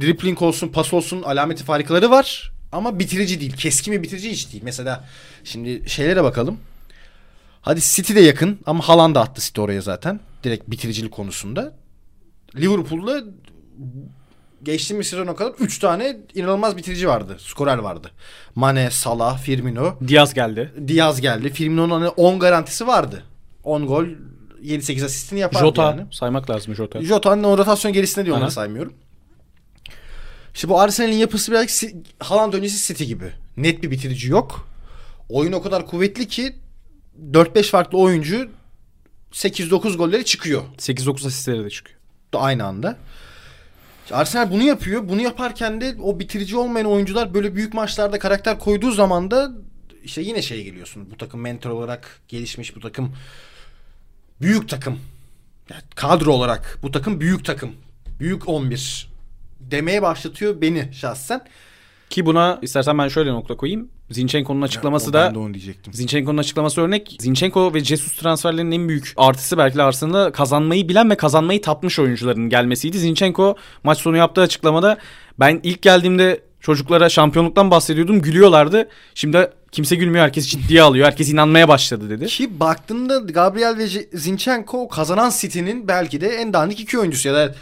dribbling 0.00 0.42
olsun, 0.42 0.68
pas 0.68 0.94
olsun 0.94 1.22
alameti 1.22 1.64
farikaları 1.64 2.10
var. 2.10 2.52
Ama 2.72 2.98
bitirici 2.98 3.40
değil. 3.40 3.56
Keskin 3.56 3.94
bir 3.94 4.02
bitirici 4.02 4.30
hiç 4.30 4.52
değil. 4.52 4.62
Mesela 4.64 5.04
şimdi 5.44 5.90
şeylere 5.90 6.24
bakalım. 6.24 6.58
Hadi 7.62 7.80
City 7.80 8.14
de 8.14 8.20
yakın 8.20 8.58
ama 8.66 8.88
Haaland 8.88 9.14
da 9.14 9.20
attı 9.20 9.42
City 9.42 9.60
oraya 9.60 9.80
zaten. 9.80 10.20
Direkt 10.44 10.70
bitiricilik 10.70 11.12
konusunda. 11.12 11.72
Liverpool'da 12.56 13.22
geçtiğimiz 14.62 15.06
sezona 15.06 15.36
kadar 15.36 15.52
3 15.52 15.78
tane 15.78 16.16
inanılmaz 16.34 16.76
bitirici 16.76 17.08
vardı. 17.08 17.36
Skorer 17.40 17.78
vardı. 17.78 18.10
Mane, 18.54 18.90
Salah, 18.90 19.38
Firmino. 19.38 19.98
Diaz 20.08 20.34
geldi. 20.34 20.72
Diaz 20.88 21.20
geldi. 21.20 21.50
Firmino'nun 21.50 22.00
hani 22.00 22.08
10 22.08 22.38
garantisi 22.38 22.86
vardı. 22.86 23.22
10 23.64 23.86
gol 23.86 24.04
7-8 24.62 25.04
asistini 25.04 25.40
yapardı 25.40 25.66
Jota, 25.66 25.82
yani. 25.82 26.06
saymak 26.10 26.50
lazım 26.50 26.74
Jota. 26.74 27.02
Jota'nın 27.02 27.58
rotasyon 27.58 27.92
gerisinde 27.92 28.26
diyor 28.26 28.38
onu 28.38 28.50
saymıyorum. 28.50 28.92
İşte 30.56 30.68
bu 30.68 30.80
Arsenal'in 30.80 31.16
yapısı 31.16 31.52
biraz 31.52 31.84
Haaland 32.18 32.52
öncesi 32.52 32.86
City 32.86 33.04
gibi. 33.04 33.32
Net 33.56 33.82
bir 33.82 33.90
bitirici 33.90 34.30
yok. 34.30 34.68
Oyun 35.28 35.52
o 35.52 35.62
kadar 35.62 35.86
kuvvetli 35.86 36.28
ki 36.28 36.56
4-5 37.32 37.62
farklı 37.62 37.98
oyuncu 37.98 38.50
8-9 39.32 39.96
golleri 39.96 40.24
çıkıyor. 40.24 40.62
8-9 40.78 41.26
asistleri 41.26 41.64
de 41.64 41.70
çıkıyor. 41.70 41.98
Aynı 42.32 42.64
anda. 42.64 42.98
Arsenal 44.10 44.50
bunu 44.50 44.62
yapıyor. 44.62 45.08
Bunu 45.08 45.22
yaparken 45.22 45.80
de 45.80 45.96
o 46.02 46.18
bitirici 46.18 46.56
olmayan 46.56 46.86
oyuncular 46.86 47.34
böyle 47.34 47.54
büyük 47.54 47.74
maçlarda 47.74 48.18
karakter 48.18 48.58
koyduğu 48.58 48.90
zaman 48.90 49.30
da 49.30 49.50
işte 50.04 50.22
yine 50.22 50.42
şey 50.42 50.64
geliyorsun. 50.64 51.10
Bu 51.10 51.16
takım 51.16 51.40
mentor 51.40 51.70
olarak 51.70 52.20
gelişmiş 52.28 52.76
bu 52.76 52.80
takım 52.80 53.16
büyük 54.40 54.68
takım. 54.68 55.00
Yani 55.70 55.82
kadro 55.94 56.32
olarak 56.32 56.78
bu 56.82 56.90
takım 56.90 57.20
büyük 57.20 57.44
takım. 57.44 57.72
Büyük 58.20 58.48
11 58.48 59.15
demeye 59.60 60.02
başlatıyor 60.02 60.60
beni 60.60 60.88
şahsen. 60.92 61.40
Ki 62.10 62.26
buna 62.26 62.58
istersen 62.62 62.98
ben 62.98 63.08
şöyle 63.08 63.30
nokta 63.30 63.56
koyayım. 63.56 63.88
Zinchenko'nun 64.10 64.62
açıklaması 64.62 65.06
ya, 65.06 65.12
da 65.12 65.34
de 65.34 65.38
onu 65.38 65.54
diyecektim. 65.54 65.92
Zinchenko'nun 65.92 66.38
açıklaması 66.38 66.80
örnek. 66.80 67.16
Zinchenko 67.20 67.74
ve 67.74 67.84
Jesus 67.84 68.16
transferlerinin 68.16 68.72
en 68.72 68.88
büyük 68.88 69.12
artısı 69.16 69.58
belki 69.58 69.76
de 69.76 69.82
Arsenal'da 69.82 70.32
kazanmayı 70.32 70.88
bilen 70.88 71.10
ve 71.10 71.16
kazanmayı 71.16 71.62
tatmış 71.62 71.98
oyuncuların 71.98 72.48
gelmesiydi. 72.48 72.98
Zinchenko 72.98 73.56
maç 73.84 73.98
sonu 73.98 74.16
yaptığı 74.16 74.40
açıklamada 74.40 74.98
ben 75.40 75.60
ilk 75.62 75.82
geldiğimde 75.82 76.40
çocuklara 76.60 77.08
şampiyonluktan 77.08 77.70
bahsediyordum. 77.70 78.22
Gülüyorlardı. 78.22 78.88
Şimdi 79.14 79.50
kimse 79.72 79.96
gülmüyor. 79.96 80.24
Herkes 80.24 80.48
ciddiye 80.48 80.82
alıyor. 80.82 81.06
Herkes 81.06 81.32
inanmaya 81.32 81.68
başladı 81.68 82.10
dedi. 82.10 82.26
Ki 82.26 82.60
baktığında 82.60 83.18
Gabriel 83.18 83.78
ve 83.78 83.88
Zinchenko 84.12 84.88
kazanan 84.88 85.32
City'nin 85.38 85.88
belki 85.88 86.20
de 86.20 86.28
en 86.28 86.52
dandik 86.52 86.80
iki 86.80 86.98
oyuncusu 86.98 87.28
ya 87.28 87.34
da 87.34 87.54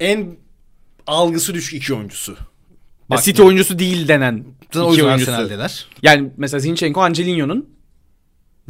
en 0.00 0.36
algısı 1.06 1.54
düşük 1.54 1.74
iki 1.82 1.94
oyuncusu. 1.94 2.36
Ya 3.10 3.18
City 3.18 3.42
oyuncusu 3.42 3.78
değil 3.78 4.08
denen 4.08 4.44
Zaten 4.72 4.92
iki 4.92 5.04
oyuncusu. 5.04 5.30
Arsenal'deler. 5.32 5.86
Yani 6.02 6.30
mesela 6.36 6.58
Zinchenko 6.60 7.00
Angelino'nun 7.02 7.68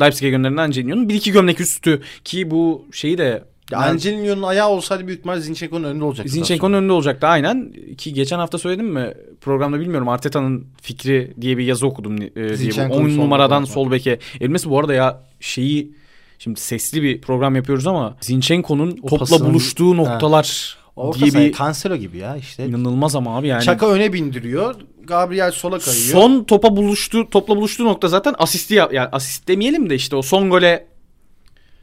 Leipzig'e 0.01 0.31
gönderilen 0.31 0.63
Angelino'nun 0.63 1.09
bir 1.09 1.15
iki 1.15 1.33
gömlek 1.33 1.61
üstü 1.61 2.03
ki 2.25 2.51
bu 2.51 2.85
şeyi 2.93 3.19
de 3.19 3.45
Ya 3.71 3.79
Angelino'nun 3.79 4.43
ayağı 4.43 4.69
olsaydı 4.69 5.07
büyük 5.07 5.19
ihtimalle 5.19 5.41
Zinchenko'nun 5.41 5.85
önünde 5.85 6.05
olacaktı. 6.05 6.33
Zinchenko'nun 6.33 6.77
önünde 6.77 6.93
olacaktı 6.93 7.27
aynen. 7.27 7.73
Ki 7.99 8.15
geçen 8.15 8.39
hafta 8.39 8.59
söyledim 8.59 8.87
mi 8.87 9.15
programda 9.41 9.81
bilmiyorum 9.81 10.09
Arteta'nın 10.09 10.67
fikri 10.83 11.35
diye 11.41 11.59
bir 11.59 11.65
yazı 11.65 11.87
okudum. 11.87 12.17
E, 12.23 12.31
diye 12.35 12.51
bu 12.51 12.57
Zinchenko'nun 12.57 13.05
10 13.05 13.09
sol 13.09 13.17
numaradan 13.23 13.65
sol 13.65 13.91
beke. 13.91 14.19
Elmesi 14.41 14.71
bu 14.71 14.79
arada 14.79 14.95
ya 14.95 15.23
şeyi 15.41 15.93
şimdi 16.39 16.61
sesli 16.61 17.03
bir 17.03 17.21
program 17.21 17.57
yapıyoruz 17.57 17.87
ama 17.87 18.17
Zinchenko'nun 18.21 18.91
topla 18.97 19.17
pasının- 19.17 19.45
buluştuğu 19.51 19.97
noktalar 19.97 20.77
Orta 20.97 21.21
diye 21.21 21.33
bir 21.49 21.53
Cancelo 21.53 21.97
gibi 21.97 22.19
ya 22.19 22.37
işte. 22.37 22.67
inanılmaz 22.67 23.17
ama 23.17 23.39
abi 23.39 23.47
yani. 23.49 23.63
Çaka 23.63 23.89
öne 23.89 24.13
bindiriyor. 24.13 24.75
Gabriel 25.05 25.51
sola 25.53 25.79
kayıyor. 25.79 26.13
Son 26.13 26.45
topa 26.45 26.77
buluştuğu 26.77 27.31
topla 27.31 27.57
buluştuğu 27.57 27.85
nokta 27.85 28.09
zaten 28.09 28.35
asisti 28.39 28.75
yap 28.75 28.93
yani 28.93 29.09
asist 29.13 29.49
demeyelim 29.49 29.91
de 29.91 29.95
işte 29.95 30.17
o 30.17 30.23
son 30.23 30.51
gole 30.51 30.87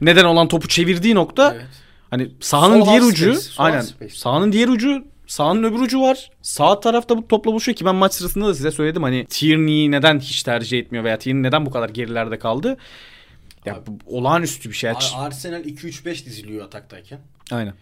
neden 0.00 0.24
olan 0.24 0.48
topu 0.48 0.68
çevirdiği 0.68 1.14
nokta 1.14 1.52
Evet. 1.54 1.66
hani 2.10 2.28
sahanın 2.40 2.80
Sol 2.80 2.86
diğer 2.86 3.00
ucu 3.02 3.24
space, 3.34 3.40
sol 3.40 3.64
aynen 3.64 3.80
space. 3.80 4.14
sahanın 4.14 4.52
diğer 4.52 4.68
ucu 4.68 5.04
sahanın 5.26 5.62
öbür 5.64 5.78
ucu 5.80 6.00
var. 6.00 6.30
Sağ 6.42 6.80
tarafta 6.80 7.16
bu 7.16 7.28
topla 7.28 7.50
buluşuyor 7.52 7.76
ki 7.76 7.84
ben 7.84 7.94
maç 7.94 8.14
sırasında 8.14 8.48
da 8.48 8.54
size 8.54 8.70
söyledim 8.70 9.02
hani 9.02 9.26
Tierney'i 9.26 9.90
neden 9.90 10.18
hiç 10.20 10.42
tercih 10.42 10.78
etmiyor 10.78 11.04
veya 11.04 11.18
Tierney 11.18 11.42
neden 11.42 11.66
bu 11.66 11.70
kadar 11.70 11.88
gerilerde 11.88 12.38
kaldı. 12.38 12.76
Ya 13.64 13.74
Abi- 13.74 13.90
olağanüstü 14.06 14.68
bir 14.68 14.74
şey. 14.74 14.90
Ar- 14.90 15.12
Arsenal 15.16 15.64
2-3-5 15.64 16.24
diziliyor 16.26 16.66
ataktayken. 16.66 17.18
Aynen. 17.50 17.74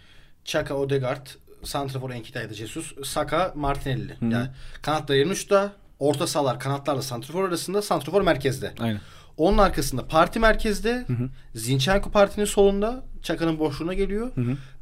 Chaka, 0.44 0.75
Odegaard, 0.75 1.26
Santrafor, 1.64 2.11
Enkitay, 2.11 2.54
Jesus, 2.54 2.92
Saka, 3.04 3.52
Martinelli. 3.56 4.16
Yani 4.20 4.49
kanatlar 4.82 5.14
yerin 5.14 5.30
uçta, 5.30 5.73
orta 5.99 6.26
sahalar 6.26 6.61
kanatlarla 6.61 7.02
Santrafor 7.02 7.49
arasında, 7.49 7.82
Santrafor 7.82 8.23
merkezde. 8.23 8.73
Aynen. 8.80 9.00
Onun 9.37 9.59
arkasında 9.59 10.06
Parti 10.06 10.38
merkezde, 10.38 11.06
Zinchenko 11.54 12.11
Parti'nin 12.11 12.44
solunda, 12.44 13.04
Çaka'nın 13.23 13.59
boşluğuna 13.59 13.94
geliyor. 13.94 14.32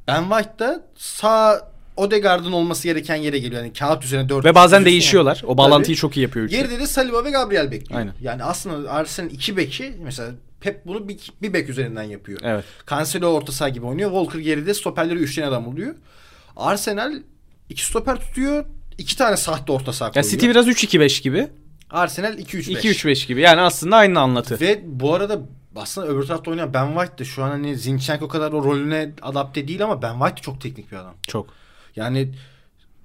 Ben 0.06 0.22
White 0.22 0.58
da 0.58 0.84
sağ 0.96 1.70
Odegaard'ın 1.96 2.52
olması 2.52 2.88
gereken 2.88 3.16
yere 3.16 3.38
geliyor. 3.38 3.62
Yani 3.62 3.72
kağıt 3.72 4.04
üzerine 4.04 4.28
4 4.28 4.44
Ve 4.44 4.54
bazen 4.54 4.84
değişiyorlar. 4.84 5.42
O 5.46 5.56
bağlantıyı 5.56 5.96
çok 5.96 6.16
iyi 6.16 6.20
yapıyor. 6.20 6.46
üçlü. 6.46 6.56
Geride 6.56 6.78
de 6.78 6.86
Saliba 6.86 7.24
ve 7.24 7.30
Gabriel 7.30 7.70
bekliyor. 7.70 8.00
Aynen. 8.00 8.14
Yani 8.20 8.44
aslında 8.44 8.90
Arsenal'in 8.90 9.34
iki 9.34 9.56
beki 9.56 9.96
mesela 10.02 10.30
Pep 10.60 10.86
bunu 10.86 11.08
bir, 11.08 11.32
bir 11.42 11.52
bek 11.52 11.68
üzerinden 11.68 12.02
yapıyor. 12.02 12.40
Evet. 12.42 12.64
Cancelo 12.90 13.26
orta 13.26 13.52
saha 13.52 13.68
gibi 13.68 13.86
oynuyor. 13.86 14.10
Walker 14.10 14.38
geride 14.38 14.74
stoperleri 14.74 15.18
üçgen 15.18 15.42
adam 15.42 15.68
oluyor. 15.68 15.94
Arsenal 16.56 17.12
iki 17.68 17.84
stoper 17.86 18.16
tutuyor. 18.20 18.64
iki 18.98 19.16
tane 19.16 19.36
sahte 19.36 19.72
orta 19.72 19.92
saha 19.92 20.08
Ya 20.08 20.12
koyuyor. 20.12 20.30
City 20.30 20.48
biraz 20.48 20.68
3-2-5 20.68 21.22
gibi. 21.22 21.48
Arsenal 21.90 22.38
2-3-5. 22.38 22.80
2-3-5 22.80 23.26
gibi. 23.26 23.40
Yani 23.40 23.60
aslında 23.60 23.96
aynı 23.96 24.20
anlatı. 24.20 24.60
Ve 24.60 24.80
bu 24.84 25.14
arada 25.14 25.40
aslında 25.76 26.06
öbür 26.06 26.26
tarafta 26.26 26.50
oynayan 26.50 26.74
Ben 26.74 26.86
White 26.94 27.18
de 27.18 27.24
şu 27.24 27.44
an 27.44 27.50
hani 27.50 27.76
Zinchenko 27.76 28.28
kadar 28.28 28.52
o 28.52 28.64
rolüne 28.64 29.12
adapte 29.22 29.68
değil 29.68 29.84
ama 29.84 30.02
Ben 30.02 30.12
White 30.12 30.36
de 30.36 30.40
çok 30.40 30.60
teknik 30.60 30.92
bir 30.92 30.96
adam. 30.96 31.14
Çok. 31.28 31.46
Yani 31.96 32.28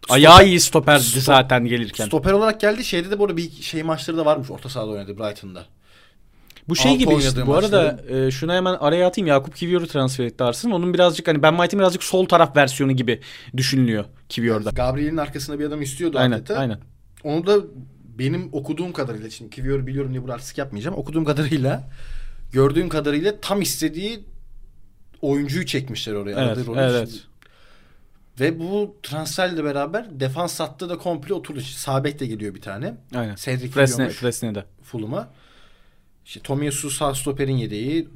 Ayağı 0.09 0.45
iyi 0.45 0.59
stoperdi 0.59 1.03
Stop- 1.03 1.19
zaten 1.19 1.65
gelirken. 1.65 2.05
stoper 2.05 2.31
olarak 2.31 2.61
geldi. 2.61 2.85
Şeyde 2.85 3.11
de 3.11 3.19
bu 3.19 3.25
arada 3.25 3.37
bir 3.37 3.51
şey 3.51 3.83
maçları 3.83 4.17
da 4.17 4.25
varmış. 4.25 4.51
Orta 4.51 4.69
sahada 4.69 4.89
oynadı 4.89 5.17
Brighton'da. 5.19 5.65
Bu 6.69 6.75
şey 6.75 6.91
Altı 6.91 6.99
gibi 6.99 7.15
işte. 7.15 7.47
Bu 7.47 7.55
arada 7.55 7.99
e, 8.09 8.31
şuna 8.31 8.55
hemen 8.55 8.73
araya 8.73 9.07
atayım. 9.07 9.27
Yakup 9.27 9.55
Kivior'u 9.55 9.87
transfer 9.87 10.25
etti 10.25 10.43
Arsenal. 10.43 10.75
Onun 10.75 10.93
birazcık 10.93 11.27
hani 11.27 11.43
Ben 11.43 11.51
White'in 11.51 11.79
birazcık 11.79 12.03
sol 12.03 12.25
taraf 12.25 12.55
versiyonu 12.55 12.91
gibi 12.91 13.19
düşünülüyor 13.57 14.05
Kivior'da. 14.29 14.69
Gabriel'in 14.69 15.17
arkasında 15.17 15.59
bir 15.59 15.65
adam 15.65 15.81
istiyordu 15.81 16.17
Aynen, 16.19 16.35
Arteta. 16.35 16.59
aynen. 16.59 16.79
Onu 17.23 17.47
da 17.47 17.57
benim 18.19 18.49
okuduğum 18.51 18.93
kadarıyla 18.93 19.29
şimdi 19.29 19.49
Kivior'u 19.55 19.87
biliyorum 19.87 20.11
diye 20.11 20.21
burada 20.21 20.33
artistik 20.33 20.57
yapmayacağım. 20.57 20.97
Okuduğum 20.97 21.25
kadarıyla 21.25 21.83
gördüğüm 22.51 22.89
kadarıyla 22.89 23.33
tam 23.41 23.61
istediği 23.61 24.19
oyuncuyu 25.21 25.65
çekmişler 25.65 26.13
oraya. 26.13 26.31
Evet, 26.31 26.39
aradığı 26.39 26.65
rolü. 26.65 26.79
evet. 26.79 27.09
Şimdi- 27.09 27.23
Ve 28.39 28.59
bu 28.59 28.95
transferle 29.03 29.63
beraber 29.63 30.19
defans 30.19 30.59
hattı 30.59 30.89
da 30.89 30.97
komple 30.97 31.33
oturdu. 31.33 31.61
Sağ 31.61 32.03
bek 32.03 32.19
de 32.19 32.25
geliyor 32.25 32.55
bir 32.55 32.61
tane. 32.61 32.93
Aynen. 33.15 33.35
Cedric 33.35 33.69
Fresne, 33.71 34.09
Fresne'de. 34.09 34.65
Fulham'a. 34.83 35.29
İşte 36.25 36.39
Tomiyasu 36.39 36.89
sağ 36.89 37.15
stoperin 37.15 37.57
yedeği. 37.57 38.07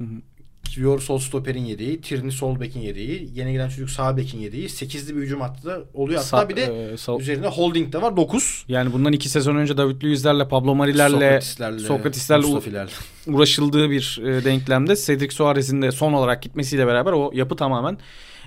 Kivior 0.64 1.00
sol 1.00 1.18
stoperin 1.18 1.64
yedeği. 1.64 2.00
Tierney 2.00 2.30
sol 2.30 2.60
bekin 2.60 2.80
yedeği. 2.80 3.30
Yeni 3.34 3.52
gelen 3.52 3.68
çocuk 3.68 3.90
sağ 3.90 4.16
bekin 4.16 4.38
yedeği. 4.38 4.68
Sekizli 4.68 5.16
bir 5.16 5.20
hücum 5.22 5.40
hattı 5.40 5.64
da 5.68 5.80
oluyor. 5.94 6.20
Hatta 6.30 6.42
Sa- 6.44 6.48
bir 6.48 6.56
de 6.56 6.62
e, 6.62 6.92
sa- 6.94 7.20
üzerine 7.20 7.46
holding 7.46 7.92
de 7.92 8.02
var. 8.02 8.16
Dokuz. 8.16 8.64
yani 8.68 8.92
bundan 8.92 9.12
iki 9.12 9.28
sezon 9.28 9.56
önce 9.56 9.76
David 9.76 10.02
Luiz'lerle, 10.02 10.48
Pablo 10.48 10.74
Mari'lerle, 10.74 11.40
Sokrates'lerle 11.80 12.46
u- 12.46 12.48
Mustafilerle. 12.50 12.90
uğraşıldığı 13.26 13.90
bir 13.90 14.20
e, 14.24 14.44
denklemde 14.44 14.96
Cedric 14.96 15.34
Suarez'in 15.34 15.82
de 15.82 15.92
son 15.92 16.12
olarak 16.12 16.42
gitmesiyle 16.42 16.86
beraber 16.86 17.12
o 17.12 17.30
yapı 17.34 17.56
tamamen 17.56 17.98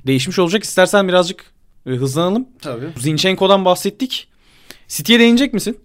değişmiş 0.08 0.40
olacak. 0.40 0.64
İstersen 0.64 1.08
birazcık 1.08 1.46
e, 1.86 1.90
hızlanalım. 1.90 2.48
Tabii. 2.62 2.86
Zinchenko'dan 2.98 3.66
bahsettik. 3.66 4.28
City'ye 4.88 5.20
değinecek 5.20 5.54
misin? 5.54 5.78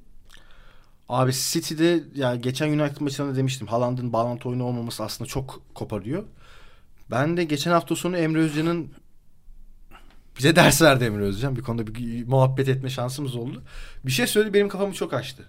Abi 1.09 1.33
City'de 1.33 2.05
ya 2.15 2.37
geçen 2.37 2.69
United 2.69 3.01
maçında 3.01 3.37
demiştim. 3.37 3.67
Haaland'ın 3.67 4.13
bağlantı 4.13 4.49
oyunu 4.49 4.65
olmaması 4.65 5.05
aslında 5.05 5.29
çok 5.29 5.63
koparıyor. 5.75 6.25
Ben 7.11 7.37
de 7.37 7.45
geçen 7.45 7.71
hafta 7.71 7.97
sonu 7.97 8.17
Emre 8.17 8.39
Özcan'ın 8.39 8.91
bize 10.39 10.57
ders 10.57 10.83
verdi 10.83 11.05
Emre 11.05 11.23
Özcan. 11.23 11.57
Bir 11.57 11.63
konuda 11.63 11.87
bir 11.87 12.27
muhabbet 12.27 12.69
etme 12.69 12.91
şansımız 12.91 13.37
oldu. 13.37 13.63
Bir 14.07 14.11
şey 14.13 14.27
söyledi 14.27 14.55
benim 14.55 14.69
kafamı 14.69 14.93
çok 14.95 15.15
açtı. 15.15 15.45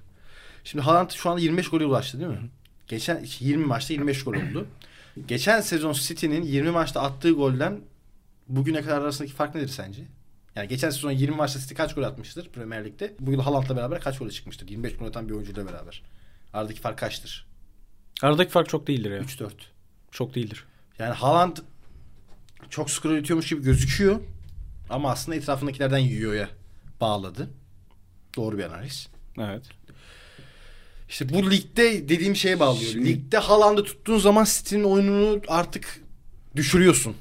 Şimdi 0.64 0.84
Haaland 0.86 1.10
şu 1.10 1.30
anda 1.30 1.42
25 1.42 1.70
gole 1.70 1.86
ulaştı 1.86 2.20
değil 2.20 2.30
mi? 2.30 2.50
Geçen 2.88 3.26
20 3.40 3.66
maçta 3.66 3.94
25 3.94 4.24
gol 4.24 4.34
oldu. 4.34 4.68
Geçen 5.28 5.62
sezon 5.62 5.94
City'nin 5.94 6.42
20 6.42 6.72
maçta 6.72 7.02
attığı 7.02 7.32
golden 7.32 7.82
bugüne 8.48 8.82
kadar 8.82 9.02
arasındaki 9.02 9.34
fark 9.34 9.56
nedir 9.56 9.68
sence? 9.68 10.02
Yani 10.58 10.68
geçen 10.68 10.90
sezon 10.90 11.12
20 11.12 11.36
maçta 11.36 11.60
City 11.60 11.74
kaç 11.74 11.96
gol 11.96 12.04
atmıştır 12.04 12.50
Premier 12.50 12.86
Lig'de? 12.86 13.16
Bu 13.20 13.32
yıl 13.32 13.42
Haaland'la 13.42 13.76
beraber 13.76 14.02
kaç 14.02 14.18
gole 14.20 14.32
çıkmıştır? 14.32 14.68
25 14.70 14.98
gol 14.98 15.06
atan 15.08 15.30
bir 15.30 15.34
oyuncuyla 15.34 15.68
beraber. 15.68 16.04
Aradaki 16.54 16.82
fark 16.82 16.98
kaçtır? 16.98 17.48
Aradaki 18.22 18.52
fark 18.52 18.70
çok 18.70 18.88
değildir 18.88 19.12
ya. 19.12 19.18
3-4. 19.20 19.52
Çok 20.12 20.36
değildir. 20.36 20.66
Yani 21.00 21.14
Haaland 21.14 21.58
çok 22.70 22.92
skor 22.92 23.10
üretiyormuş 23.10 23.50
gibi 23.50 23.62
gözüküyor. 23.62 24.20
Ama 24.90 25.12
aslında 25.12 25.36
etrafındakilerden 25.36 25.98
yiyor 25.98 26.34
ya 26.34 26.50
bağladı. 27.02 27.50
Doğru 28.36 28.58
bir 28.58 28.64
analiz. 28.64 29.08
Evet. 29.40 29.64
İşte 31.10 31.30
bu 31.30 31.52
ligde 31.52 32.10
dediğim 32.10 32.36
şeye 32.36 32.60
bağlıyor. 32.60 32.92
Şimdi- 32.92 33.10
Ligde 33.10 33.38
Haaland'ı 33.38 33.84
tuttuğun 33.84 34.18
zaman 34.18 34.44
City'nin 34.46 34.84
oyununu 34.84 35.42
artık 35.48 36.02
düşürüyorsun. 36.56 37.16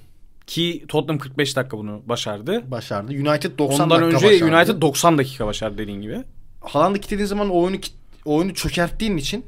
Ki 0.47 0.85
Tottenham 0.88 1.19
45 1.19 1.57
dakika 1.57 1.79
bunu 1.79 2.03
başardı. 2.07 2.71
Başardı. 2.71 3.12
United 3.12 3.59
90 3.59 3.85
Ondan 3.85 3.91
dakika 3.91 4.26
önce 4.26 4.26
başardı. 4.37 4.57
United 4.57 4.83
90 4.83 5.19
dakika 5.19 5.47
başardı 5.47 5.79
dediğin 5.79 6.00
gibi. 6.00 6.25
Haaland'ı 6.61 6.99
kilitlediğin 6.99 7.26
zaman 7.26 7.50
oyunu 7.50 7.76
oyunu 8.25 8.55
çökerttiğin 8.55 9.17
için 9.17 9.47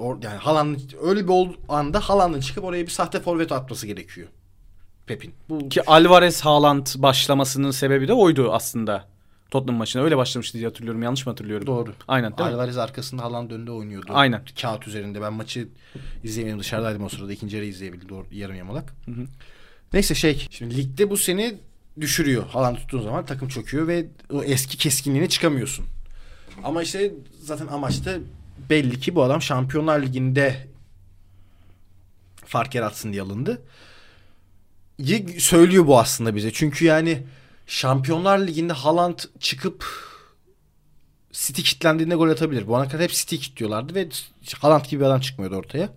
yani 0.00 0.36
Haaland 0.38 0.78
öyle 1.02 1.24
bir 1.24 1.28
ol- 1.32 1.52
anda 1.68 2.00
Haaland'ın 2.00 2.40
çıkıp 2.40 2.64
oraya 2.64 2.82
bir 2.82 2.90
sahte 2.90 3.20
forvet 3.20 3.52
atması 3.52 3.86
gerekiyor. 3.86 4.28
Pep'in. 5.06 5.34
Bu 5.48 5.68
Ki 5.68 5.82
Alvarez 5.90 6.40
Haaland 6.44 6.86
başlamasının 6.96 7.70
sebebi 7.70 8.08
de 8.08 8.12
oydu 8.12 8.52
aslında. 8.52 9.04
Tottenham 9.50 9.76
maçına 9.78 10.02
öyle 10.02 10.16
başlamıştı 10.16 10.58
diye 10.58 10.66
hatırlıyorum. 10.68 11.02
Yanlış 11.02 11.26
mı 11.26 11.30
hatırlıyorum? 11.32 11.66
doğru. 11.66 11.92
Aynen 12.08 12.38
değil 12.38 12.50
mi? 12.50 12.54
Alvarez 12.54 12.78
arkasında 12.78 13.22
Haaland 13.22 13.50
önünde 13.50 13.70
oynuyordu. 13.70 14.12
Aynen. 14.14 14.42
Kağıt 14.60 14.88
üzerinde. 14.88 15.22
Ben 15.22 15.32
maçı 15.32 15.68
izleyemedim. 16.24 16.60
Dışarıdaydım 16.60 17.04
o 17.04 17.08
sırada. 17.08 17.32
İkinci 17.32 17.56
yarı 17.56 17.66
izleyebildim. 17.66 18.08
Doğru, 18.08 18.26
yarım 18.32 18.56
yamalak. 18.56 18.94
Neyse 19.96 20.14
şey. 20.14 20.46
Şimdi 20.50 20.76
ligde 20.76 21.10
bu 21.10 21.16
seni 21.16 21.54
düşürüyor. 22.00 22.46
Haaland 22.46 22.76
tuttuğun 22.76 23.02
zaman 23.02 23.26
takım 23.26 23.48
çöküyor 23.48 23.88
ve 23.88 24.06
o 24.30 24.42
eski 24.42 24.76
keskinliğine 24.76 25.28
çıkamıyorsun. 25.28 25.86
Ama 26.64 26.82
işte 26.82 27.12
zaten 27.42 27.66
amaç 27.66 28.04
da 28.04 28.18
belli 28.70 29.00
ki 29.00 29.14
bu 29.14 29.22
adam 29.22 29.42
Şampiyonlar 29.42 30.02
Ligi'nde 30.02 30.66
fark 32.44 32.74
yaratsın 32.74 33.12
diye 33.12 33.22
alındı. 33.22 33.62
Y- 34.98 35.40
söylüyor 35.40 35.86
bu 35.86 35.98
aslında 35.98 36.36
bize. 36.36 36.52
Çünkü 36.52 36.84
yani 36.84 37.22
Şampiyonlar 37.66 38.38
Ligi'nde 38.38 38.72
Haaland 38.72 39.18
çıkıp 39.40 39.84
City 41.32 41.62
kitlendiğinde 41.62 42.14
gol 42.14 42.28
atabilir. 42.28 42.66
Bu 42.66 42.76
ana 42.76 42.88
kadar 42.88 43.02
hep 43.02 43.12
City 43.12 43.36
kitliyorlardı 43.36 43.94
ve 43.94 44.08
Haaland 44.58 44.84
gibi 44.84 45.00
bir 45.00 45.06
adam 45.06 45.20
çıkmıyordu 45.20 45.56
ortaya. 45.56 45.92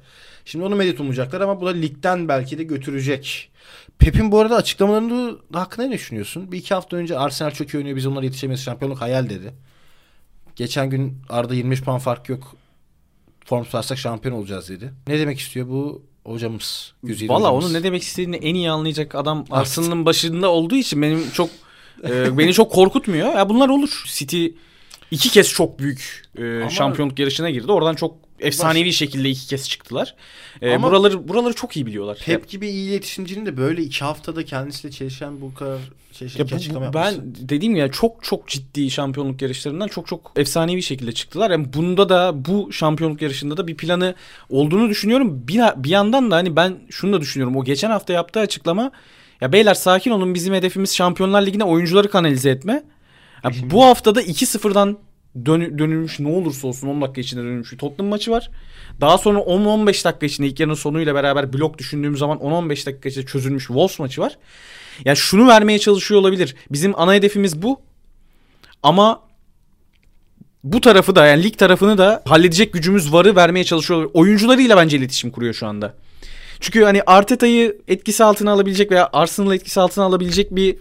Şimdi 0.46 0.65
onu 0.65 0.75
medet 0.75 1.00
umacaklar 1.00 1.41
ama 1.41 1.62
bu 1.62 1.65
da 1.65 1.69
ligden 1.69 2.27
belki 2.27 2.58
de 2.58 2.63
götürecek. 2.63 3.51
Pep'in 4.00 4.31
bu 4.31 4.39
arada 4.39 4.55
açıklamalarında 4.55 5.39
hakkında 5.53 5.88
ne 5.88 5.93
düşünüyorsun? 5.93 6.51
Bir 6.51 6.58
iki 6.58 6.74
hafta 6.74 6.98
önce 6.98 7.17
Arsenal 7.17 7.51
çok 7.51 7.74
iyi 7.74 7.77
oynuyor 7.77 7.96
biz 7.96 8.05
onlara 8.05 8.25
yetişemeyiz 8.25 8.63
şampiyonluk 8.63 9.01
hayal 9.01 9.29
dedi. 9.29 9.53
Geçen 10.55 10.89
gün 10.89 11.17
Arda 11.29 11.53
25 11.53 11.81
puan 11.81 12.00
fark 12.00 12.29
yok. 12.29 12.55
Form 13.46 13.63
tutarsak 13.63 13.98
şampiyon 13.98 14.36
olacağız 14.36 14.69
dedi. 14.69 14.93
Ne 15.08 15.19
demek 15.19 15.39
istiyor 15.39 15.67
bu 15.67 16.03
hocamız? 16.24 16.93
Güzide 17.03 17.34
Valla 17.34 17.53
onun 17.53 17.74
ne 17.74 17.84
demek 17.84 18.03
istediğini 18.03 18.36
en 18.36 18.55
iyi 18.55 18.72
anlayacak 18.72 19.15
adam 19.15 19.46
Arsenal'ın 19.51 20.05
başında 20.05 20.50
olduğu 20.50 20.75
için 20.75 21.01
benim 21.01 21.31
çok 21.31 21.50
e, 22.03 22.38
beni 22.38 22.53
çok 22.53 22.72
korkutmuyor. 22.72 23.36
Ya 23.36 23.50
bunlar 23.50 23.69
olur. 23.69 24.03
City 24.08 24.48
iki 25.12 25.29
kez 25.29 25.50
çok 25.50 25.79
büyük 25.79 26.24
e, 26.38 26.60
Ama- 26.62 26.69
şampiyonluk 26.69 27.19
yarışına 27.19 27.50
girdi. 27.50 27.72
Oradan 27.72 27.96
çok 27.96 28.28
efsanevi 28.39 28.93
şekilde 28.93 29.29
iki 29.29 29.48
kez 29.48 29.69
çıktılar. 29.69 30.15
Ee, 30.62 30.74
Ama- 30.75 30.88
buraları 30.88 31.27
buraları 31.27 31.53
çok 31.53 31.75
iyi 31.77 31.86
biliyorlar. 31.86 32.17
Pep 32.25 32.48
gibi 32.50 32.67
iyi 32.69 32.89
iletişimcinin 32.89 33.46
de 33.46 33.58
böyle 33.58 33.81
iki 33.84 34.05
haftada 34.05 34.46
kendisiyle 34.46 34.91
çelişen 34.93 35.41
bu 35.41 35.53
kadar 35.53 35.77
çelişen 36.12 36.39
Ya 36.39 36.46
iki 36.46 36.53
bu- 36.53 36.55
açıklama 36.58 36.86
yapması. 36.86 37.22
ben 37.22 37.36
dediğim 37.50 37.75
ya 37.75 37.91
çok 37.91 38.24
çok 38.24 38.48
ciddi 38.48 38.91
şampiyonluk 38.91 39.41
yarışlarından 39.41 39.88
çok 39.88 40.08
çok 40.08 40.31
efsanevi 40.36 40.84
şekilde 40.84 41.12
çıktılar. 41.12 41.51
Yani 41.51 41.74
bunda 41.74 42.10
da 42.10 42.46
bu 42.46 42.74
şampiyonluk 42.74 43.22
yarışında 43.22 43.58
da 43.58 43.67
bir 43.67 43.77
planı 43.77 44.15
olduğunu 44.50 44.89
düşünüyorum. 44.89 45.48
Bir, 45.48 45.62
bir 45.84 45.89
yandan 45.89 46.31
da 46.31 46.36
hani 46.36 46.55
ben 46.55 46.77
şunu 46.89 47.13
da 47.13 47.22
düşünüyorum. 47.22 47.55
O 47.55 47.63
geçen 47.63 47.89
hafta 47.89 48.13
yaptığı 48.13 48.39
açıklama 48.39 48.91
ya 49.41 49.51
beyler 49.51 49.74
sakin 49.74 50.12
olun 50.12 50.34
bizim 50.34 50.53
hedefimiz 50.53 50.96
Şampiyonlar 50.96 51.46
Ligi'ne 51.46 51.63
oyuncuları 51.63 52.10
kanalize 52.10 52.50
etme. 52.50 52.84
Ya 53.43 53.51
bu 53.63 53.84
haftada 53.86 54.22
2-0'dan 54.22 54.98
dön, 55.45 55.79
dönülmüş 55.79 56.19
ne 56.19 56.27
olursa 56.27 56.67
olsun 56.67 56.88
10 56.88 57.01
dakika 57.01 57.21
içinde 57.21 57.41
dönülmüş 57.41 57.71
bir 57.71 57.77
Tottenham 57.77 58.09
maçı 58.09 58.31
var. 58.31 58.50
Daha 59.01 59.17
sonra 59.17 59.39
10-15 59.39 60.05
dakika 60.05 60.25
içinde 60.25 60.48
ilk 60.48 60.59
yarının 60.59 60.75
sonuyla 60.75 61.15
beraber 61.15 61.53
blok 61.53 61.77
düşündüğüm 61.77 62.17
zaman 62.17 62.38
10-15 62.38 62.86
dakika 62.86 63.09
içinde 63.09 63.25
çözülmüş 63.25 63.67
Wolves 63.67 64.00
maçı 64.00 64.21
var. 64.21 64.38
Ya 65.05 65.15
şunu 65.15 65.48
vermeye 65.48 65.79
çalışıyor 65.79 66.21
olabilir. 66.21 66.55
Bizim 66.71 67.00
ana 67.00 67.13
hedefimiz 67.13 67.62
bu. 67.62 67.81
Ama 68.83 69.21
bu 70.63 70.81
tarafı 70.81 71.15
da 71.15 71.25
yani 71.25 71.43
lig 71.43 71.57
tarafını 71.57 71.98
da 71.98 72.24
halledecek 72.25 72.74
gücümüz 72.74 73.13
varı 73.13 73.36
vermeye 73.36 73.63
çalışıyor. 73.63 74.09
Oyuncularıyla 74.13 74.77
bence 74.77 74.98
iletişim 74.98 75.31
kuruyor 75.31 75.53
şu 75.53 75.67
anda. 75.67 75.93
Çünkü 76.59 76.83
hani 76.83 77.01
Arteta'yı 77.03 77.77
etkisi 77.88 78.24
altına 78.24 78.51
alabilecek 78.51 78.91
veya 78.91 79.09
Arsenal'ı 79.13 79.55
etkisi 79.55 79.79
altına 79.79 80.05
alabilecek 80.05 80.55
bir 80.55 80.77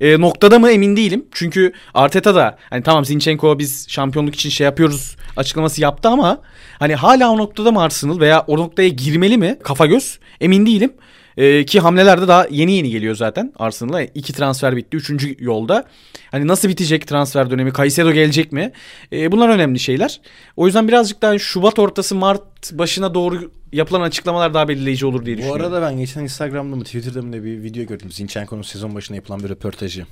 e, 0.00 0.20
noktada 0.20 0.58
mı 0.58 0.70
emin 0.70 0.96
değilim. 0.96 1.26
Çünkü 1.32 1.72
Arteta 1.94 2.34
da 2.34 2.58
hani 2.70 2.82
tamam 2.82 3.04
Zinchenko 3.04 3.58
biz 3.58 3.88
şampiyonluk 3.88 4.34
için 4.34 4.50
şey 4.50 4.64
yapıyoruz 4.64 5.16
açıklaması 5.36 5.80
yaptı 5.80 6.08
ama 6.08 6.42
hani 6.78 6.94
hala 6.94 7.30
o 7.30 7.38
noktada 7.38 7.72
mı 7.72 7.82
Arsenal 7.82 8.20
veya 8.20 8.44
o 8.46 8.58
noktaya 8.58 8.88
girmeli 8.88 9.38
mi 9.38 9.58
kafa 9.62 9.86
göz 9.86 10.18
emin 10.40 10.66
değilim. 10.66 10.92
E, 11.38 11.64
ki 11.64 11.80
hamlelerde 11.80 12.28
daha 12.28 12.46
yeni 12.50 12.72
yeni 12.72 12.90
geliyor 12.90 13.14
zaten 13.14 13.52
Arsenal'a. 13.58 14.02
iki 14.02 14.32
transfer 14.32 14.76
bitti. 14.76 14.96
Üçüncü 14.96 15.36
yolda. 15.44 15.84
Hani 16.30 16.46
nasıl 16.48 16.68
bitecek 16.68 17.06
transfer 17.06 17.50
dönemi? 17.50 17.72
Caicedo 17.72 18.12
gelecek 18.12 18.52
mi? 18.52 18.72
E, 19.12 19.32
bunlar 19.32 19.48
önemli 19.48 19.78
şeyler. 19.78 20.20
O 20.56 20.66
yüzden 20.66 20.88
birazcık 20.88 21.22
daha 21.22 21.38
Şubat 21.38 21.78
ortası 21.78 22.14
Mart 22.14 22.72
başına 22.72 23.14
doğru 23.14 23.50
yapılan 23.72 24.00
açıklamalar 24.00 24.54
daha 24.54 24.68
belirleyici 24.68 25.06
olur 25.06 25.26
diye 25.26 25.36
Bu 25.36 25.38
düşünüyorum. 25.38 25.64
arada 25.66 25.82
ben 25.82 25.98
geçen 25.98 26.22
Instagram'da 26.22 26.76
mı 26.76 26.84
Twitter'da 26.84 27.22
mı 27.22 27.32
bir 27.32 27.62
video 27.62 27.84
gördüm. 27.84 28.12
Zinchenko'nun 28.12 28.62
sezon 28.62 28.94
başına 28.94 29.16
yapılan 29.16 29.40
bir 29.42 29.48
röportajı. 29.48 30.06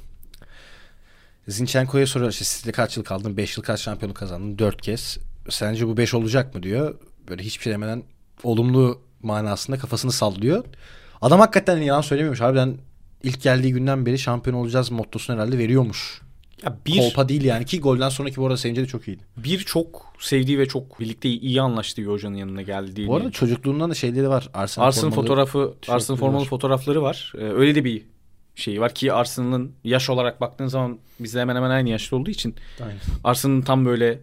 Zinchenko'ya 1.49 2.06
soruyor 2.06 2.30
işte 2.33 2.45
sizde 2.45 2.73
kaç 2.73 2.97
yıl 2.97 3.04
kaldın? 3.04 3.37
5 3.37 3.56
yıl 3.56 3.64
kaç 3.64 3.80
şampiyonluk 3.80 4.16
kazandın? 4.16 4.59
4 4.59 4.83
kez. 4.83 5.18
Sence 5.49 5.87
bu 5.87 5.97
5 5.97 6.14
olacak 6.14 6.54
mı 6.54 6.62
diyor. 6.62 6.95
Böyle 7.28 7.42
hiçbir 7.42 7.62
şey 7.62 7.73
demeden 7.73 8.02
olumlu 8.42 9.00
manasında 9.23 9.78
kafasını 9.78 10.12
sallıyor. 10.12 10.64
Adam 11.23 11.40
hakikaten 11.40 11.78
yalan 11.78 12.00
söylemiyormuş. 12.00 12.40
Harbiden 12.40 12.76
ilk 13.23 13.42
geldiği 13.42 13.73
günden 13.73 14.06
beri 14.06 14.18
şampiyon 14.18 14.56
olacağız 14.56 14.90
mottosunu 14.90 15.37
herhalde 15.37 15.58
veriyormuş. 15.58 16.20
Ya 16.64 16.78
bir 16.87 16.99
Kolpa 16.99 17.28
değil 17.28 17.44
yani 17.44 17.64
ki 17.64 17.80
golden 17.80 18.08
sonraki 18.08 18.37
bu 18.37 18.46
arada 18.46 18.56
sevince 18.56 18.82
de 18.82 18.87
çok 18.87 19.08
iyiydi. 19.08 19.23
bir 19.37 19.58
çok 19.58 20.12
sevdiği 20.18 20.58
ve 20.58 20.68
çok 20.68 21.00
birlikte 21.00 21.28
iyi 21.28 21.61
anlaştığı 21.61 22.02
bir 22.02 22.06
hocanın 22.06 22.37
yanına 22.37 22.62
geldiğini. 22.62 23.08
Bu 23.08 23.16
arada 23.16 23.30
çocukluğundan 23.30 23.90
da 23.90 23.94
şeyleri 23.94 24.28
var. 24.28 24.49
Arsenal, 24.54 24.92
formalı 24.92 25.14
fotoğrafı, 25.14 25.75
Arsenal 25.88 26.18
formalı 26.18 26.40
var. 26.40 26.49
fotoğrafları 26.49 27.02
var. 27.02 27.32
Ee, 27.38 27.44
öyle 27.44 27.75
de 27.75 27.85
bir 27.85 28.02
şeyi 28.54 28.80
var 28.80 28.94
ki 28.94 29.12
Arsenal'ın 29.12 29.73
yaş 29.84 30.10
olarak 30.10 30.40
baktığın 30.40 30.67
zaman 30.67 30.99
bizle 31.21 31.40
hemen 31.40 31.56
hemen 31.56 31.71
aynı 31.71 31.88
yaşta 31.88 32.17
olduğu 32.17 32.30
için 32.30 32.54
Aynen. 32.80 32.99
Arsenal'ın 33.25 33.62
tam 33.62 33.86
böyle 33.86 34.21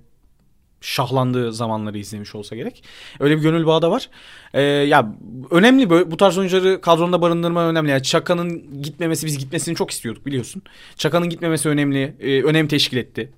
şahlandığı 0.84 1.54
zamanları 1.54 1.98
izlemiş 1.98 2.36
olsa 2.36 2.56
gerek. 2.56 2.84
Öyle 3.20 3.38
bir 3.38 3.42
gönül 3.42 3.66
bağı 3.66 3.82
da 3.82 3.92
var. 3.92 4.10
Ee, 4.54 4.62
ya 4.62 5.16
önemli 5.52 5.90
böyle 5.90 6.12
bu 6.12 6.18
tarz 6.18 6.38
oyuncuları 6.38 6.82
kadronda 6.82 7.22
barındırma 7.22 7.64
önemli. 7.70 7.92
Yani 7.92 8.04
Çaka'nın 8.04 8.82
gitmemesi 8.84 9.26
biz 9.26 9.38
gitmesini 9.38 9.76
çok 9.76 9.92
istiyorduk 9.92 10.26
biliyorsun. 10.26 10.62
Çaka'nın 10.96 11.30
gitmemesi 11.30 11.70
önemli. 11.70 12.16
E, 12.20 12.44
önem 12.44 12.68
teşkil 12.68 12.98
etti. 12.98 13.32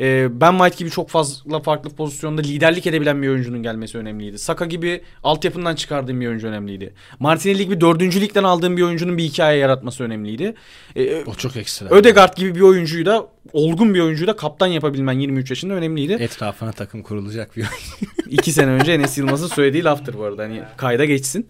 E, 0.00 0.28
ben 0.40 0.52
White 0.52 0.76
gibi 0.76 0.90
çok 0.90 1.08
fazla 1.10 1.60
farklı 1.60 1.90
pozisyonda 1.90 2.42
liderlik 2.42 2.86
edebilen 2.86 3.22
bir 3.22 3.28
oyuncunun 3.28 3.62
gelmesi 3.62 3.98
önemliydi. 3.98 4.38
Saka 4.38 4.66
gibi 4.66 5.00
altyapından 5.22 5.74
çıkardığım 5.74 6.20
bir 6.20 6.26
oyuncu 6.26 6.46
önemliydi. 6.48 6.94
Martinelli 7.18 7.64
gibi 7.64 7.80
dördüncü 7.80 8.20
ligden 8.20 8.44
aldığım 8.44 8.76
bir 8.76 8.82
oyuncunun 8.82 9.18
bir 9.18 9.22
hikaye 9.24 9.58
yaratması 9.58 10.04
önemliydi. 10.04 10.54
E, 10.96 11.24
O 11.24 11.34
çok 11.34 11.56
ekstra. 11.56 11.86
Ödegaard 11.90 12.36
gibi 12.36 12.54
bir 12.54 12.60
oyuncuyu 12.60 13.06
da 13.06 13.26
olgun 13.52 13.94
bir 13.94 14.00
oyuncuyu 14.00 14.26
da 14.26 14.36
kaptan 14.36 14.66
yapabilmen 14.66 15.12
23 15.18 15.50
yaşında 15.50 15.74
önemliydi. 15.74 16.12
Etrafına 16.12 16.72
takım 16.72 17.02
kurulacak 17.02 17.56
bir 17.56 17.66
İki 18.30 18.52
sene 18.52 18.70
önce 18.70 18.92
Enes 18.92 19.18
Yılmaz'ın 19.18 19.46
söylediği 19.46 19.84
laftır 19.84 20.18
bu 20.18 20.24
arada. 20.24 20.42
Hani 20.42 20.62
kayda 20.76 21.04
geçsin. 21.04 21.48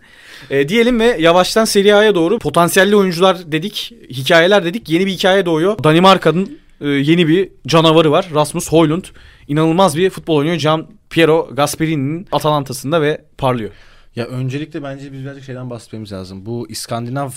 E, 0.51 0.69
diyelim 0.69 1.01
ve 1.01 1.17
yavaştan 1.21 1.65
Serie 1.65 1.93
A'ya 1.93 2.15
doğru 2.15 2.39
potansiyelli 2.39 2.97
oyuncular 2.97 3.53
dedik, 3.53 3.93
hikayeler 4.11 4.65
dedik. 4.65 4.89
Yeni 4.89 5.07
bir 5.07 5.11
hikaye 5.13 5.47
doğuyor. 5.47 5.85
Danimarka'nın 5.85 6.59
e, 6.81 6.89
yeni 6.89 7.29
bir 7.29 7.49
canavarı 7.67 8.11
var. 8.11 8.29
Rasmus 8.35 8.73
Højlund. 8.73 9.05
İnanılmaz 9.49 9.97
bir 9.97 10.11
futbol 10.11 10.37
oynuyor. 10.37 10.57
Gian 10.57 10.89
Piero 11.11 11.51
Gasperini'nin 11.53 12.27
Atalanta'sında 12.33 13.03
ve 13.03 13.25
parlıyor. 13.39 13.71
Ya 14.17 14.27
öncelikle 14.27 14.83
bence 14.83 15.13
biz 15.13 15.23
birazcık 15.23 15.45
şeyden 15.45 15.71
bahsetmemiz 15.71 16.13
lazım. 16.13 16.47
Bu 16.47 16.67
İskandinav 16.71 17.31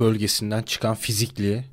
bölgesinden 0.00 0.62
çıkan 0.62 0.94
fizikli 0.94 1.64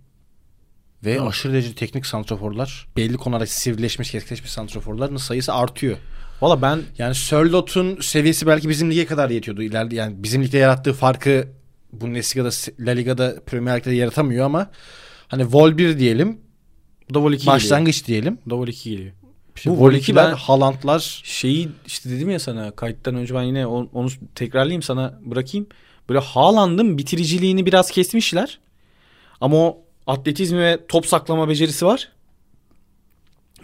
ve 1.06 1.12
Evet. 1.12 1.22
aşırı 1.22 1.54
derecede 1.54 1.76
teknik 1.76 2.06
santraforlar, 2.06 2.88
belli 2.98 3.18
konularda 3.18 3.46
sivrileşmiş, 3.46 4.12
keskinleşmiş 4.12 4.52
santraforların 4.52 5.18
sayısı 5.18 5.54
artıyor. 5.54 5.98
Valla 6.42 6.62
ben 6.62 6.82
Yani 6.98 7.16
Sörlot'un 7.16 8.02
seviyesi 8.02 8.48
belki 8.48 8.70
bizim 8.70 8.92
lige 8.92 9.06
kadar 9.06 9.30
yetiyordu 9.30 9.63
ileride. 9.63 9.96
Yani 9.96 10.16
bizim 10.24 10.44
ligde 10.44 10.58
yarattığı 10.58 10.94
farkı 10.94 11.48
Bundesliga'da, 11.92 12.50
La 12.80 12.92
Liga'da, 12.92 13.36
Premier 13.46 13.78
Lig'de 13.80 13.92
yaratamıyor 13.96 14.46
ama 14.46 14.72
hani 15.28 15.54
Vol 15.54 15.78
1 15.78 16.00
diyelim, 16.00 16.38
bu 17.10 17.13
da 17.13 17.22
Vol 17.22 17.32
2 17.34 17.38
geliyor. 17.39 17.56
başlangıç 17.56 18.08
diyelim. 18.08 18.38
Bu 18.46 18.50
da 18.50 18.56
Vol 18.58 18.68
2 18.68 18.89
geliyor. 18.89 19.12
İşte 19.56 19.70
Bu 19.70 19.78
Vol 19.78 19.80
Vol 19.82 19.94
2 19.94 20.12
2'ler, 20.12 20.16
ben- 20.16 20.36
Haaland'lar 20.36 21.22
Şeyi 21.24 21.70
işte 21.86 22.10
dedim 22.10 22.30
ya 22.30 22.39
sana 22.39 22.72
kayıttan 22.72 23.16
önce 23.16 23.36
ben 23.36 23.44
yine 23.44 23.68
on- 23.68 23.89
onu 23.94 24.10
tekrarlayayım 24.36 24.82
sana 24.82 25.20
bırakayım. 25.26 25.68
Böyle 26.10 26.20
Haaland'ın 26.20 26.98
bitiriciliğini 26.98 27.66
biraz 27.66 27.92
kesmişler. 27.92 28.60
Ama 29.42 29.58
o 29.58 29.78
atletizmi 30.08 30.60
ve 30.60 30.80
top 30.88 31.06
saklama 31.08 31.50
becerisi 31.50 31.86
var. 31.86 32.10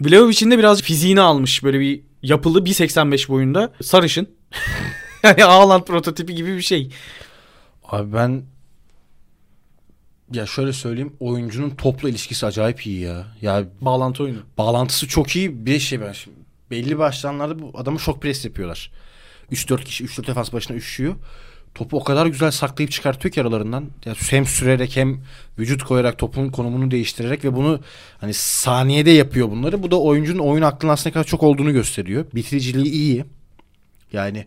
Vlahovic'in 0.00 0.50
de 0.50 0.58
biraz 0.58 0.82
fiziğini 0.82 1.20
almış 1.20 1.64
böyle 1.64 1.80
bir 1.80 2.00
yapılı 2.22 2.64
1.85 2.64 3.28
boyunda 3.28 3.72
sarışın. 3.82 4.28
yani 5.22 5.42
Haaland 5.42 5.82
prototipi 5.82 6.34
gibi 6.34 6.56
bir 6.56 6.62
şey. 6.62 6.90
Abi 7.84 8.12
ben 8.12 8.42
ya 10.32 10.46
şöyle 10.46 10.72
söyleyeyim 10.72 11.12
oyuncunun 11.20 11.70
topla 11.70 12.08
ilişkisi 12.08 12.46
acayip 12.46 12.86
iyi 12.86 13.00
ya. 13.00 13.26
Ya 13.42 13.64
Bağlantı 13.80 14.22
oyunu. 14.22 14.38
bağlantısı 14.58 15.08
çok 15.08 15.36
iyi. 15.36 15.66
Bir 15.66 15.78
şey 15.78 16.00
ben 16.00 16.12
şimdi 16.12 16.36
belli 16.70 16.98
başlanlarda 16.98 17.58
bu 17.58 17.72
adamı 17.74 18.00
şok 18.00 18.22
pres 18.22 18.44
yapıyorlar. 18.44 18.90
3-4 19.52 19.84
kişi 19.84 20.04
3-4 20.04 20.26
defans 20.26 20.52
başına 20.52 20.76
üşüyor. 20.76 21.14
Topu 21.74 21.96
o 21.96 22.04
kadar 22.04 22.26
güzel 22.26 22.50
saklayıp 22.50 22.92
çıkartıyor 22.92 23.32
ki 23.34 23.40
aralarından. 23.40 23.84
Ya 24.04 24.14
hem 24.30 24.46
sürerek 24.46 24.96
hem 24.96 25.20
vücut 25.58 25.82
koyarak 25.84 26.18
topun 26.18 26.48
konumunu 26.48 26.90
değiştirerek 26.90 27.44
ve 27.44 27.56
bunu 27.56 27.80
hani 28.20 28.34
saniyede 28.34 29.10
yapıyor 29.10 29.50
bunları. 29.50 29.82
Bu 29.82 29.90
da 29.90 30.00
oyuncunun 30.00 30.38
oyun 30.38 30.62
aklının 30.62 30.92
aslında 30.92 31.08
ne 31.08 31.12
kadar 31.12 31.24
çok 31.24 31.42
olduğunu 31.42 31.72
gösteriyor. 31.72 32.24
Bitiriciliği 32.34 32.92
iyi. 32.92 33.24
Yani 34.12 34.46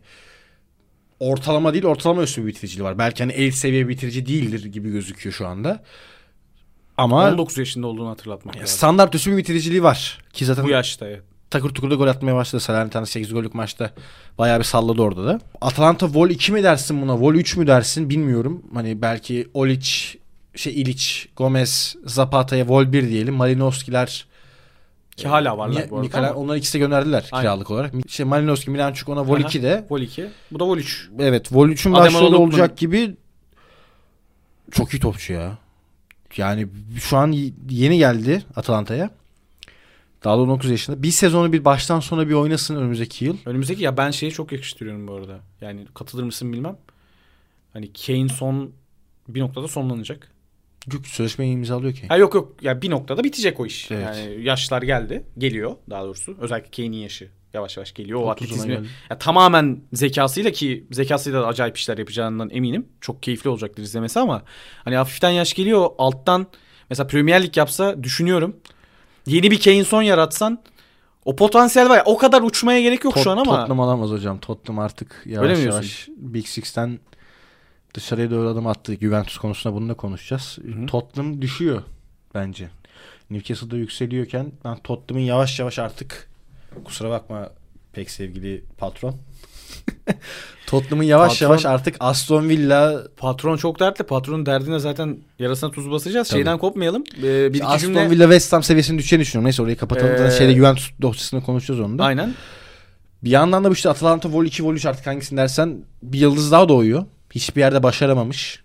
ortalama 1.23 1.73
değil 1.73 1.85
ortalama 1.85 2.23
üstü 2.23 2.41
bir 2.41 2.47
bitiriciliği 2.47 2.83
var. 2.83 2.97
Belki 2.97 3.23
hani 3.23 3.31
elit 3.33 3.55
seviye 3.55 3.87
bitirici 3.87 4.25
değildir 4.25 4.65
gibi 4.65 4.91
gözüküyor 4.91 5.33
şu 5.33 5.47
anda. 5.47 5.83
Ama 6.97 7.29
19 7.29 7.57
yaşında 7.57 7.87
olduğunu 7.87 8.09
hatırlatmak 8.09 8.55
lazım. 8.55 8.67
standart 8.67 9.15
üstü 9.15 9.31
bir 9.31 9.37
bitiriciliği 9.37 9.83
var. 9.83 10.19
Ki 10.33 10.45
zaten 10.45 10.65
Bu 10.65 10.69
yaşta 10.69 11.07
evet. 11.07 11.21
takır 11.49 11.69
tukur 11.69 11.91
da 11.91 11.95
gol 11.95 12.07
atmaya 12.07 12.35
başladı. 12.35 12.61
Salernitana 12.61 13.05
8 13.05 13.33
gollük 13.33 13.53
maçta 13.53 13.91
bayağı 14.37 14.59
bir 14.59 14.63
salladı 14.63 15.01
orada 15.01 15.25
da. 15.25 15.39
Atalanta 15.61 16.13
Vol 16.13 16.29
2 16.29 16.51
mi 16.51 16.63
dersin 16.63 17.01
buna? 17.01 17.19
Vol 17.19 17.35
3 17.35 17.57
mü 17.57 17.67
dersin 17.67 18.09
bilmiyorum. 18.09 18.63
Hani 18.73 19.01
belki 19.01 19.47
Olic, 19.53 19.89
şey 20.55 20.81
Ilic, 20.81 21.05
Gomez, 21.35 21.95
Zapata'ya 22.05 22.67
Vol 22.67 22.91
1 22.91 23.09
diyelim. 23.09 23.33
Malinowski'ler 23.33 24.25
Ki 25.15 25.27
hala 25.27 25.57
varlar 25.57 25.83
Mi- 25.83 25.89
bu 25.89 25.95
arada. 25.97 26.07
Mikala- 26.07 26.33
onlar 26.33 26.55
ikisi 26.55 26.73
de 26.73 26.79
gönderdiler 26.79 27.29
Aynen. 27.31 27.43
kiralık 27.43 27.71
olarak. 27.71 27.93
İşte 28.05 28.23
Malinowski, 28.23 28.71
Milanchuk 28.71 29.09
ona 29.09 29.27
Vol 29.27 29.35
Aha. 29.35 29.39
2 29.47 29.63
de. 29.63 29.85
Vol 29.89 30.01
2. 30.01 30.27
Bu 30.51 30.59
da 30.59 30.65
Vol 30.67 30.77
3. 30.77 31.09
Evet 31.19 31.53
Vol 31.53 31.69
3'ün 31.69 31.93
Ademola 31.93 32.05
başrolü 32.05 32.35
Lookman- 32.35 32.37
olacak 32.37 32.77
gibi 32.77 33.15
çok 34.71 34.93
iyi 34.93 34.99
topçu 34.99 35.33
ya. 35.33 35.57
Yani 36.37 36.67
şu 36.99 37.17
an 37.17 37.31
yeni 37.69 37.97
geldi 37.97 38.43
Atalanta'ya. 38.55 39.09
Daha 40.23 40.37
da 40.37 40.41
19 40.41 40.69
yaşında. 40.69 41.03
Bir 41.03 41.11
sezonu 41.11 41.53
bir 41.53 41.65
baştan 41.65 41.99
sona 41.99 42.29
bir 42.29 42.33
oynasın 42.33 42.75
önümüzdeki 42.75 43.25
yıl. 43.25 43.37
Önümüzdeki 43.45 43.83
ya 43.83 43.97
ben 43.97 44.11
şeyi 44.11 44.31
çok 44.31 44.51
yakıştırıyorum 44.51 45.07
bu 45.07 45.13
arada. 45.13 45.39
Yani 45.61 45.85
katılır 45.93 46.23
mısın 46.23 46.53
bilmem. 46.53 46.77
Hani 47.73 47.93
Kane 48.05 48.29
son 48.29 48.71
bir 49.27 49.39
noktada 49.41 49.67
sonlanacak. 49.67 50.31
Yok 50.93 51.07
sözleşmeyi 51.07 51.53
imzalıyor 51.53 51.93
ki. 51.93 52.07
Ha 52.07 52.17
yok 52.17 52.33
yok 52.33 52.63
ya 52.63 52.81
bir 52.81 52.89
noktada 52.89 53.23
bitecek 53.23 53.59
o 53.59 53.65
iş. 53.65 53.91
Evet. 53.91 54.03
Yani 54.05 54.43
yaşlar 54.43 54.81
geldi. 54.81 55.23
Geliyor 55.37 55.75
daha 55.89 56.03
doğrusu. 56.03 56.37
Özellikle 56.39 56.69
Kane'in 56.71 57.01
yaşı 57.01 57.29
yavaş 57.53 57.77
yavaş 57.77 57.93
geliyor. 57.93 58.19
O 58.19 58.23
30'una 58.23 58.31
atletizmi 58.31 58.79
ya 59.09 59.17
tamamen 59.19 59.81
zekasıyla 59.93 60.51
ki 60.51 60.87
zekasıyla 60.91 61.41
da 61.41 61.47
acayip 61.47 61.77
işler 61.77 61.97
yapacağından 61.97 62.49
eminim. 62.49 62.87
Çok 63.01 63.23
keyifli 63.23 63.49
olacaktır 63.49 63.83
izlemesi 63.83 64.19
ama 64.19 64.43
hani 64.83 64.95
hafiften 64.95 65.29
yaş 65.29 65.53
geliyor 65.53 65.89
alttan 65.97 66.47
mesela 66.89 67.07
Premier 67.07 67.43
Lig 67.43 67.57
yapsa 67.57 68.03
düşünüyorum. 68.03 68.55
Yeni 69.25 69.51
bir 69.51 69.61
Kane 69.61 69.83
son 69.83 70.01
yaratsan 70.01 70.63
o 71.25 71.35
potansiyel 71.35 71.89
var 71.89 71.97
ya 71.97 72.03
o 72.05 72.17
kadar 72.17 72.41
uçmaya 72.41 72.81
gerek 72.81 73.03
yok 73.03 73.13
Tot- 73.13 73.23
şu 73.23 73.31
an 73.31 73.37
ama. 73.37 73.55
Tottenham 73.55 73.79
alamaz 73.79 74.09
hocam. 74.09 74.39
Tottenham 74.39 74.79
artık 74.85 75.21
yavaş 75.25 75.49
Öyle 75.49 75.61
yavaş 75.61 76.07
Big 76.17 76.45
Six'ten 76.45 76.99
dışarıya 77.93 78.31
doğru 78.31 78.47
adım 78.49 78.67
attı. 78.67 78.95
Juventus 79.01 79.37
konusunda 79.37 79.75
bunu 79.75 79.89
da 79.89 79.93
konuşacağız. 79.93 80.57
hı. 80.57 80.85
Tottenham 80.85 81.41
düşüyor 81.41 81.81
bence. 82.35 82.69
Newcastle'da 83.29 83.77
yükseliyorken 83.77 84.51
ben 84.65 84.77
Tottenham'ın 84.77 85.25
yavaş 85.25 85.59
yavaş 85.59 85.79
artık 85.79 86.29
kusura 86.85 87.09
bakma 87.09 87.49
pek 87.93 88.09
sevgili 88.11 88.63
patron. 88.77 89.15
Tottenham'ın 90.67 91.03
yavaş 91.03 91.31
Patron- 91.33 91.43
yavaş 91.43 91.65
artık 91.65 91.95
Aston 91.99 92.49
Villa 92.49 93.03
Patron 93.17 93.57
çok 93.57 93.79
dertli. 93.79 94.03
Patronun 94.03 94.45
derdine 94.45 94.79
zaten 94.79 95.17
yarasına 95.39 95.71
tuz 95.71 95.91
basacağız. 95.91 96.27
Tabii. 96.29 96.37
Şeyden 96.39 96.57
kopmayalım. 96.57 97.03
Ee, 97.23 97.53
bir 97.53 97.61
Aston 97.73 97.77
cümle. 97.77 98.09
Villa 98.09 98.23
West 98.23 98.53
Ham 98.53 98.63
seviyesini 98.63 98.97
düşeceğini 98.97 99.21
düşünüyorum. 99.21 99.45
Neyse 99.45 99.61
orayı 99.61 99.77
kapatalım. 99.77 100.17
Zaten 100.17 100.31
Ee, 100.35 100.37
şeyde 100.37 100.55
Juventus 100.55 100.91
dosyasında 101.01 101.41
konuşacağız 101.43 101.79
onu 101.79 101.99
da. 101.99 102.03
Aynen. 102.03 102.33
Bir 103.23 103.29
yandan 103.29 103.63
da 103.63 103.69
bu 103.69 103.73
işte 103.73 103.89
Atalanta 103.89 104.31
Vol 104.33 104.45
2 104.45 104.63
Vol 104.65 104.73
3 104.73 104.85
artık 104.85 105.07
hangisini 105.07 105.37
dersen 105.37 105.85
bir 106.03 106.19
yıldız 106.19 106.51
daha 106.51 106.69
doğuyor. 106.69 107.05
Hiçbir 107.35 107.61
yerde 107.61 107.83
başaramamış. 107.83 108.63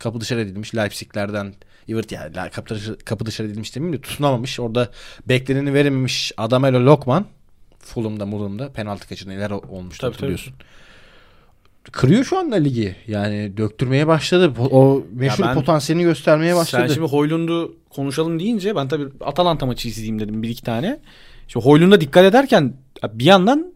Kapı 0.00 0.20
dışarı 0.20 0.40
edilmiş 0.40 0.74
Leipzig'lerden. 0.74 1.54
Evet 1.88 2.12
yani 2.12 2.50
kapı 2.50 2.74
dışarı, 2.74 2.98
kapı 2.98 3.26
dışarı 3.26 3.48
edilmiş 3.48 3.76
demeyeyim 3.76 3.98
de 3.98 4.02
tutunamamış. 4.02 4.60
Orada 4.60 4.90
bekleneni 5.28 5.74
verememiş 5.74 6.32
Adamelo 6.36 6.86
Lokman. 6.86 7.26
Fulham'da 7.78 8.26
Mulham'da 8.26 8.72
penaltı 8.72 9.08
kaçırdı. 9.08 9.30
Neler 9.30 9.50
olmuştu 9.50 10.00
Tabii, 10.00 10.12
hatırlıyorsun. 10.12 10.54
Kırıyor 11.92 12.24
şu 12.24 12.38
anda 12.38 12.56
ligi. 12.56 12.96
Yani 13.06 13.56
döktürmeye 13.56 14.06
başladı. 14.06 14.52
O 14.70 15.02
meşhur 15.12 15.44
ben- 15.44 15.54
potansiyelini 15.54 16.04
göstermeye 16.04 16.56
başladı. 16.56 16.84
Sen 16.88 16.94
şimdi 16.94 17.08
Hoylund'u 17.08 17.76
konuşalım 17.90 18.38
deyince 18.38 18.76
ben 18.76 18.88
tabii 18.88 19.06
Atalanta 19.20 19.66
maçı 19.66 19.88
izleyeyim 19.88 20.18
dedim 20.18 20.42
bir 20.42 20.48
iki 20.48 20.62
tane. 20.62 20.98
Şimdi 21.48 21.66
Hoylund'a 21.66 22.00
dikkat 22.00 22.24
ederken 22.24 22.74
bir 23.12 23.24
yandan 23.24 23.72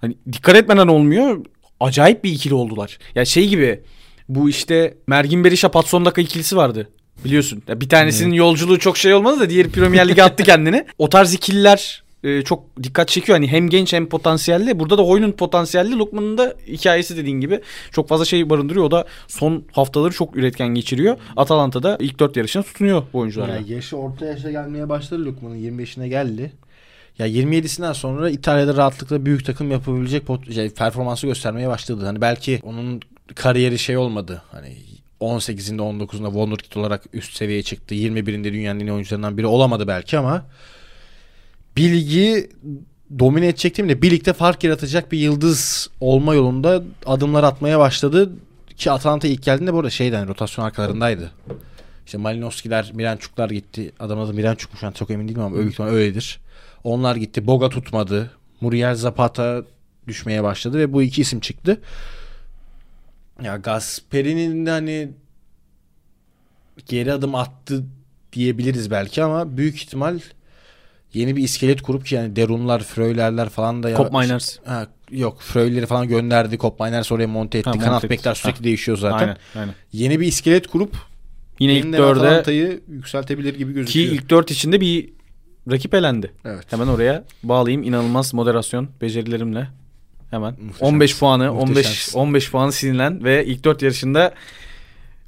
hani 0.00 0.16
dikkat 0.32 0.56
etmeden 0.56 0.88
olmuyor. 0.88 1.44
Acayip 1.84 2.24
bir 2.24 2.32
ikili 2.32 2.54
oldular. 2.54 2.98
Ya 3.14 3.24
şey 3.24 3.48
gibi 3.48 3.80
bu 4.28 4.50
işte 4.50 4.94
Mergin 5.06 5.44
Berisha 5.44 5.70
Patsondaka 5.70 6.20
ikilisi 6.20 6.56
vardı. 6.56 6.88
Biliyorsun. 7.24 7.62
Ya 7.68 7.80
bir 7.80 7.88
tanesinin 7.88 8.34
yolculuğu 8.34 8.78
çok 8.78 8.96
şey 8.96 9.14
olmadı 9.14 9.40
da 9.40 9.50
diğeri 9.50 9.70
Premier 9.70 10.08
Lig'e 10.08 10.22
attı 10.22 10.42
kendini. 10.42 10.84
O 10.98 11.08
tarz 11.08 11.34
ikililer 11.34 12.02
e, 12.24 12.42
çok 12.42 12.82
dikkat 12.82 13.08
çekiyor. 13.08 13.38
Hani 13.38 13.48
hem 13.48 13.68
genç 13.68 13.92
hem 13.92 14.08
potansiyelli. 14.08 14.78
Burada 14.78 14.98
da 14.98 15.02
Hoylund 15.02 15.32
potansiyelli. 15.32 15.98
Lukman'ın 15.98 16.38
da 16.38 16.54
hikayesi 16.66 17.16
dediğin 17.16 17.40
gibi 17.40 17.60
çok 17.92 18.08
fazla 18.08 18.24
şey 18.24 18.50
barındırıyor. 18.50 18.84
O 18.84 18.90
da 18.90 19.04
son 19.28 19.64
haftaları 19.72 20.12
çok 20.12 20.36
üretken 20.36 20.68
geçiriyor. 20.68 21.16
Atalanta'da 21.36 21.96
ilk 22.00 22.18
dört 22.18 22.36
yarışına 22.36 22.62
tutunuyor 22.62 23.02
bu 23.12 23.18
oyuncularla. 23.18 23.54
Ya 23.54 23.62
yaşı 23.66 23.96
orta 23.96 24.26
yaşa 24.26 24.50
gelmeye 24.50 24.88
başladı 24.88 25.24
Lukman'ın 25.24 25.58
25'ine 25.58 26.06
geldi. 26.06 26.52
Ya 27.18 27.26
27'sinden 27.28 27.92
sonra 27.92 28.30
İtalya'da 28.30 28.76
rahatlıkla 28.76 29.26
büyük 29.26 29.46
takım 29.46 29.70
yapabilecek 29.70 30.26
pot- 30.26 30.54
şey, 30.54 30.70
performansı 30.70 31.26
göstermeye 31.26 31.68
başladı. 31.68 32.06
Hani 32.06 32.20
belki 32.20 32.60
onun 32.62 33.00
kariyeri 33.34 33.78
şey 33.78 33.96
olmadı. 33.96 34.42
Hani 34.50 34.76
18'inde 35.20 35.80
19'unda 35.80 36.26
Wonderkid 36.26 36.76
olarak 36.76 37.02
üst 37.12 37.36
seviyeye 37.36 37.62
çıktı. 37.62 37.94
21'inde 37.94 38.44
dünyanın 38.52 38.80
en 38.80 38.86
iyi 38.86 38.92
oyuncularından 38.92 39.38
biri 39.38 39.46
olamadı 39.46 39.88
belki 39.88 40.18
ama 40.18 40.46
bir 41.76 41.90
ligi 41.92 42.50
domine 43.18 43.46
edecek 43.48 43.76
değil 43.76 43.86
mi 43.88 43.96
de 43.96 44.02
bir 44.02 44.10
ligde 44.10 44.32
fark 44.32 44.64
yaratacak 44.64 45.12
bir 45.12 45.18
yıldız 45.18 45.90
olma 46.00 46.34
yolunda 46.34 46.82
adımlar 47.06 47.44
atmaya 47.44 47.78
başladı. 47.78 48.32
Ki 48.76 48.90
Atalanta 48.90 49.28
ilk 49.28 49.42
geldiğinde 49.42 49.72
bu 49.72 49.78
arada 49.78 49.90
şeyden 49.90 50.28
rotasyon 50.28 50.64
arkalarındaydı. 50.64 51.30
İşte 52.06 52.18
Malinowski'ler, 52.18 52.90
Miranchuk'lar 52.94 53.50
gitti. 53.50 53.92
Adam 54.00 54.20
adı 54.20 54.34
Miranchuk 54.34 54.72
mu 54.72 54.78
şu 54.78 54.86
an 54.86 54.92
çok 54.92 55.10
emin 55.10 55.28
değilim 55.28 55.40
ama 55.42 55.56
büyük 55.56 55.72
ihtimal 55.72 55.90
öyledir. 55.90 56.40
Onlar 56.84 57.16
gitti. 57.16 57.46
Boga 57.46 57.68
tutmadı. 57.68 58.30
Muriel 58.60 58.94
Zapata 58.94 59.62
düşmeye 60.06 60.42
başladı 60.42 60.78
ve 60.78 60.92
bu 60.92 61.02
iki 61.02 61.20
isim 61.22 61.40
çıktı. 61.40 61.80
Ya 63.42 63.56
Gasperi'nin 63.56 64.66
de 64.66 64.70
hani 64.70 65.08
geri 66.88 67.12
adım 67.12 67.34
attı 67.34 67.84
diyebiliriz 68.32 68.90
belki 68.90 69.22
ama 69.22 69.56
büyük 69.56 69.76
ihtimal 69.76 70.18
yeni 71.14 71.36
bir 71.36 71.42
iskelet 71.42 71.82
kurup 71.82 72.06
ki 72.06 72.14
yani 72.14 72.36
Derunlar, 72.36 72.82
Fröylerler 72.82 73.48
falan 73.48 73.82
da 73.82 73.96
Cop 73.96 74.12
Miners. 74.12 74.58
Ha, 74.64 74.86
yok 75.10 75.40
Fröyleri 75.42 75.86
falan 75.86 76.08
gönderdi. 76.08 76.58
Cop 76.58 76.80
Miners 76.80 77.12
oraya 77.12 77.26
monte 77.28 77.58
etti. 77.58 77.70
Ha, 77.70 77.74
monte 77.74 77.86
Kanat 77.86 78.10
bekler 78.10 78.34
sürekli 78.34 78.58
Ha. 78.58 78.64
değişiyor 78.64 78.98
zaten. 78.98 79.18
Aynen, 79.18 79.36
aynen. 79.54 79.74
Yeni 79.92 80.20
bir 80.20 80.26
iskelet 80.26 80.66
kurup 80.66 80.96
Yine 81.58 81.74
ilk 81.74 81.92
dörde 81.92 82.80
yükseltebilir 82.88 83.54
gibi 83.54 83.70
ki 83.70 83.74
gözüküyor. 83.74 84.12
ilk 84.12 84.30
dört 84.30 84.50
içinde 84.50 84.80
bir 84.80 85.12
rakip 85.70 85.94
elendi. 85.94 86.32
Evet. 86.44 86.72
Hemen 86.72 86.86
oraya 86.86 87.24
bağlayayım. 87.42 87.82
İnanılmaz 87.82 88.34
moderasyon 88.34 88.88
becerilerimle. 89.00 89.68
Hemen 90.30 90.56
Muhteşem. 90.60 90.88
15 90.88 91.18
puanı, 91.18 91.52
15 91.52 91.68
Muhteşemsin. 91.68 92.18
15 92.18 92.50
puanı 92.50 92.72
silinen 92.72 93.24
ve 93.24 93.46
ilk 93.46 93.64
4 93.64 93.82
yarışında 93.82 94.34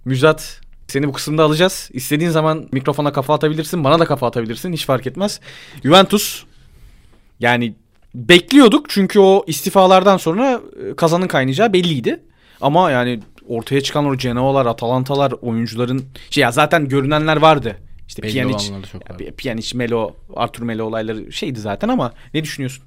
Müjdat 0.05 0.61
seni 0.89 1.09
bu 1.09 1.13
kısımda 1.13 1.45
alacağız. 1.45 1.91
İstediğin 1.93 2.31
zaman 2.31 2.69
mikrofona 2.73 3.13
kafa 3.13 3.35
atabilirsin, 3.35 3.85
bana 3.85 3.99
da 3.99 4.05
kafa 4.05 4.27
atabilirsin. 4.27 4.73
Hiç 4.73 4.87
fark 4.87 5.07
etmez. 5.07 5.41
Juventus 5.83 6.45
yani 7.41 7.75
bekliyorduk 8.15 8.91
çünkü 8.91 9.19
o 9.21 9.45
istifalardan 9.47 10.17
sonra 10.17 10.61
e, 10.91 10.97
kazanın 10.97 11.29
kaynayacağı 11.29 11.73
belliydi. 11.73 12.21
Ama 12.61 12.91
yani 12.91 13.21
ortaya 13.49 13.81
çıkan 13.81 14.07
o 14.07 14.17
Genoa'lar, 14.17 14.67
Atalantalar, 14.67 15.33
oyuncuların 15.43 16.05
şey 16.31 16.43
ya 16.43 16.53
zaten 16.53 16.89
görünenler 16.89 17.37
vardı. 17.37 17.77
İşte 18.09 18.23
Belli 18.23 18.33
Pjanic, 18.33 18.73
ya. 19.27 19.35
Pjanic, 19.37 19.77
Melo, 19.79 20.15
Artur 20.37 20.63
Melo 20.63 20.85
olayları 20.85 21.33
şeydi 21.33 21.61
zaten 21.61 21.89
ama 21.89 22.13
ne 22.35 22.43
düşünüyorsun? 22.45 22.85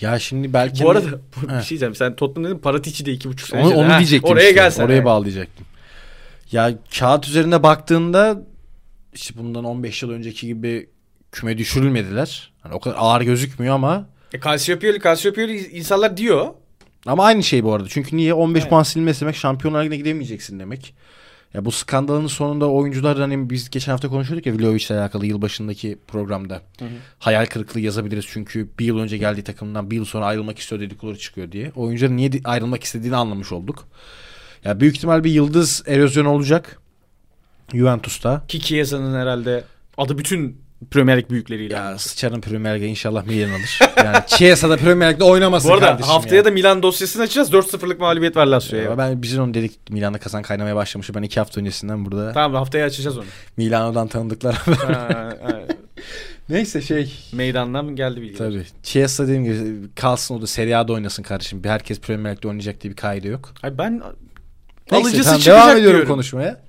Ya 0.00 0.18
şimdi 0.18 0.52
belki 0.52 0.84
Bu 0.84 0.90
arada 0.90 1.12
de- 1.12 1.18
bu- 1.36 1.42
bir 1.48 1.60
şey 1.62 1.68
diyeceğim. 1.68 1.94
Sen 1.94 2.16
Tottenham 2.16 2.50
dedin 2.50 2.58
Paratici 2.60 3.06
de 3.06 3.12
iki 3.12 3.28
buçuk 3.28 3.48
sene. 3.48 3.60
onu, 3.62 3.74
onu 3.74 3.92
Ha, 3.92 3.98
diyecektim. 3.98 4.30
Oraya 4.32 4.42
işte. 4.48 4.54
gelsen. 4.54 4.84
Oraya 4.84 5.04
bağlayacaktım. 5.04 5.66
Ya 6.52 6.74
kağıt 6.98 7.28
üzerinde 7.28 7.62
baktığında 7.62 8.42
işte 9.14 9.34
bundan 9.38 9.64
15 9.64 10.02
yıl 10.02 10.10
önceki 10.10 10.46
gibi 10.46 10.88
küme 11.32 11.58
düşürülmediler. 11.58 12.52
Hani 12.60 12.74
o 12.74 12.80
kadar 12.80 12.96
ağır 12.98 13.20
gözükmüyor 13.20 13.74
ama 13.74 14.06
E, 14.32 14.40
Calciopoli, 14.40 15.00
Calciopoli 15.02 15.66
insanlar 15.68 16.16
diyor. 16.16 16.46
ama 17.06 17.24
aynı 17.24 17.42
şey 17.42 17.64
bu 17.64 17.74
arada. 17.74 17.88
Çünkü 17.88 18.16
niye 18.16 18.34
15 18.34 18.60
Evet. 18.62 18.70
puan 18.70 18.82
silmesi 18.82 19.20
demek 19.20 19.36
Şampiyonlar 19.36 19.80
Ligi'ne 19.84 19.96
gidemeyeceksin 19.96 20.58
demek. 20.58 20.94
Ya 21.54 21.64
bu 21.64 21.72
skandalın 21.72 22.26
sonunda 22.26 22.70
oyuncular 22.70 23.18
hani 23.18 23.50
biz 23.50 23.70
geçen 23.70 23.92
hafta 23.92 24.08
konuşuyorduk 24.08 24.46
ya 24.46 24.58
Vlahovic'le 24.58 24.90
alakalı 24.90 25.26
yılbaşındaki 25.26 25.98
programda. 26.08 26.62
Hayal 27.18 27.46
kırıklığı 27.46 27.80
yazabiliriz 27.80 28.24
çünkü 28.28 28.68
bir 28.78 28.84
yıl 28.84 28.98
önce 28.98 29.18
geldiği 29.18 29.42
takımdan 29.42 29.90
bir 29.90 29.96
yıl 29.96 30.04
sonra 30.04 30.26
ayrılmak 30.26 30.58
istiyor 30.58 30.80
dedikoduları 30.80 31.18
çıkıyor 31.18 31.52
diye. 31.52 31.72
Oyuncuların 31.76 32.16
niye 32.16 32.30
ayrılmak 32.44 32.84
istediğini 32.84 33.16
anlamış 33.16 33.52
olduk. 33.52 33.88
Ya 34.64 34.80
büyük 34.80 34.96
ihtimal 34.96 35.24
bir 35.24 35.30
yıldız 35.30 35.82
erozyonu 35.86 36.28
olacak. 36.28 36.78
Juventus'ta. 37.74 38.46
Ki 38.48 38.60
Chiesa'nın 38.60 39.20
herhalde 39.20 39.64
adı 39.98 40.18
bütün 40.18 40.62
Premier 40.90 41.18
Lig 41.18 41.30
büyükleriyle. 41.30 41.74
Ya 41.74 41.98
sıçarın 41.98 42.40
Premier 42.40 42.76
Lig'e 42.76 42.86
inşallah 42.86 43.26
Milan 43.26 43.50
alır. 43.50 43.78
Yani 43.96 44.16
Chiesa'da 44.26 44.76
Premier 44.76 45.12
Lig'de 45.12 45.24
oynamasın 45.24 45.70
Bu 45.70 45.74
arada 45.74 45.86
kardeşim 45.86 46.10
haftaya 46.12 46.36
ya. 46.36 46.44
da 46.44 46.50
Milan 46.50 46.82
dosyasını 46.82 47.22
açacağız. 47.22 47.50
4-0'lık 47.52 48.00
mağlubiyet 48.00 48.36
var 48.36 48.46
Lazio'ya. 48.46 48.84
Ya 48.84 48.98
ben 48.98 49.22
bizim 49.22 49.42
onu 49.42 49.54
dedik 49.54 49.90
Milan'da 49.90 50.18
kazan 50.18 50.42
kaynamaya 50.42 50.76
başlamıştı. 50.76 51.14
Ben 51.14 51.22
iki 51.22 51.40
hafta 51.40 51.60
öncesinden 51.60 52.04
burada 52.04 52.32
Tamam 52.32 52.54
haftaya 52.54 52.86
açacağız 52.86 53.18
onu. 53.18 53.24
Milano'dan 53.56 54.08
tanıdıklar. 54.08 54.54
Ha, 54.54 55.08
ha. 55.42 55.60
Neyse 56.48 56.82
şey 56.82 57.14
Meydandan 57.32 57.96
geldi 57.96 58.22
bilgi. 58.22 58.38
Tabii. 58.38 58.64
Chiesa 58.82 59.24
dediğim 59.24 59.44
gibi 59.44 59.94
kalsın 59.94 60.34
o 60.34 60.42
da 60.42 60.46
Serie 60.46 60.74
A'da 60.74 60.92
oynasın 60.92 61.22
kardeşim. 61.22 61.64
Bir 61.64 61.68
herkes 61.68 62.00
Premier 62.00 62.36
Lig'de 62.36 62.48
oynayacak 62.48 62.80
diye 62.80 62.90
bir 62.90 62.96
kaydı 62.96 63.28
yok. 63.28 63.54
Ay 63.62 63.78
ben 63.78 64.02
Neyse, 64.92 65.06
alıcısı 65.06 65.24
tamam, 65.24 65.38
çıkacak 65.40 65.64
devam 65.64 65.76
ediyorum 65.76 65.96
diyorum. 65.98 66.08
konuşmaya. 66.14 66.60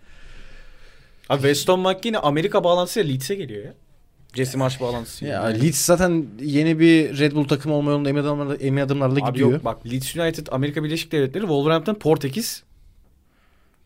Abi 1.30 1.42
Weston 1.42 1.80
McKinney 1.80 2.20
Amerika 2.24 2.64
bağlantısıyla 2.64 3.10
Leeds'e 3.10 3.36
geliyor 3.36 3.66
ya. 3.66 3.74
Jesse 4.34 4.58
Marsh 4.58 4.82
bağlantısı. 4.82 5.26
Ya 5.26 5.44
Leeds 5.44 5.86
zaten 5.86 6.26
yeni 6.42 6.80
bir 6.80 7.20
Red 7.20 7.32
Bull 7.32 7.48
takımı 7.48 7.76
olma 7.76 7.92
yolunda 7.92 8.10
emin 8.10 8.22
adımlarla, 8.22 8.56
emin 8.56 8.82
adımlarla 8.82 9.26
Abi 9.26 9.32
gidiyor. 9.32 9.52
yok 9.52 9.66
bak 9.66 9.86
Leeds 9.86 10.16
United 10.16 10.48
Amerika 10.52 10.84
Birleşik 10.84 11.12
Devletleri, 11.12 11.42
Wolverhampton, 11.42 11.94
Portekiz 11.96 12.64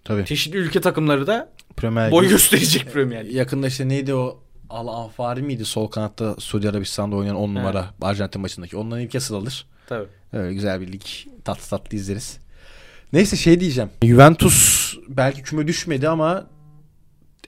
Tabii. 0.03 0.25
çeşitli 0.25 0.57
ülke 0.57 0.81
takımları 0.81 1.27
da 1.27 1.49
Premier 1.77 2.11
boy 2.11 2.27
gösterecek 2.29 2.93
Premier 2.93 3.25
Lig. 3.25 3.35
Yakında 3.35 3.67
işte 3.67 3.87
neydi 3.89 4.13
o 4.13 4.39
Al 4.69 4.87
Afari 5.05 5.41
miydi 5.41 5.65
sol 5.65 5.87
kanatta 5.87 6.35
Suudi 6.39 6.69
Arabistan'da 6.69 7.15
oynayan 7.15 7.35
10 7.35 7.55
numara 7.55 7.85
Arjantin 8.01 8.41
maçındaki. 8.41 8.77
Ondan 8.77 8.99
Newcastle 8.99 9.35
alır. 9.35 9.65
Tabii. 9.87 10.07
Öyle 10.33 10.53
güzel 10.53 10.81
bir 10.81 10.91
lig. 10.91 11.01
Tatlı 11.43 11.69
tatlı 11.69 11.97
izleriz. 11.97 12.37
Neyse 13.13 13.35
şey 13.35 13.59
diyeceğim. 13.59 13.89
Juventus 14.03 14.93
belki 15.07 15.41
küme 15.41 15.67
düşmedi 15.67 16.09
ama 16.09 16.47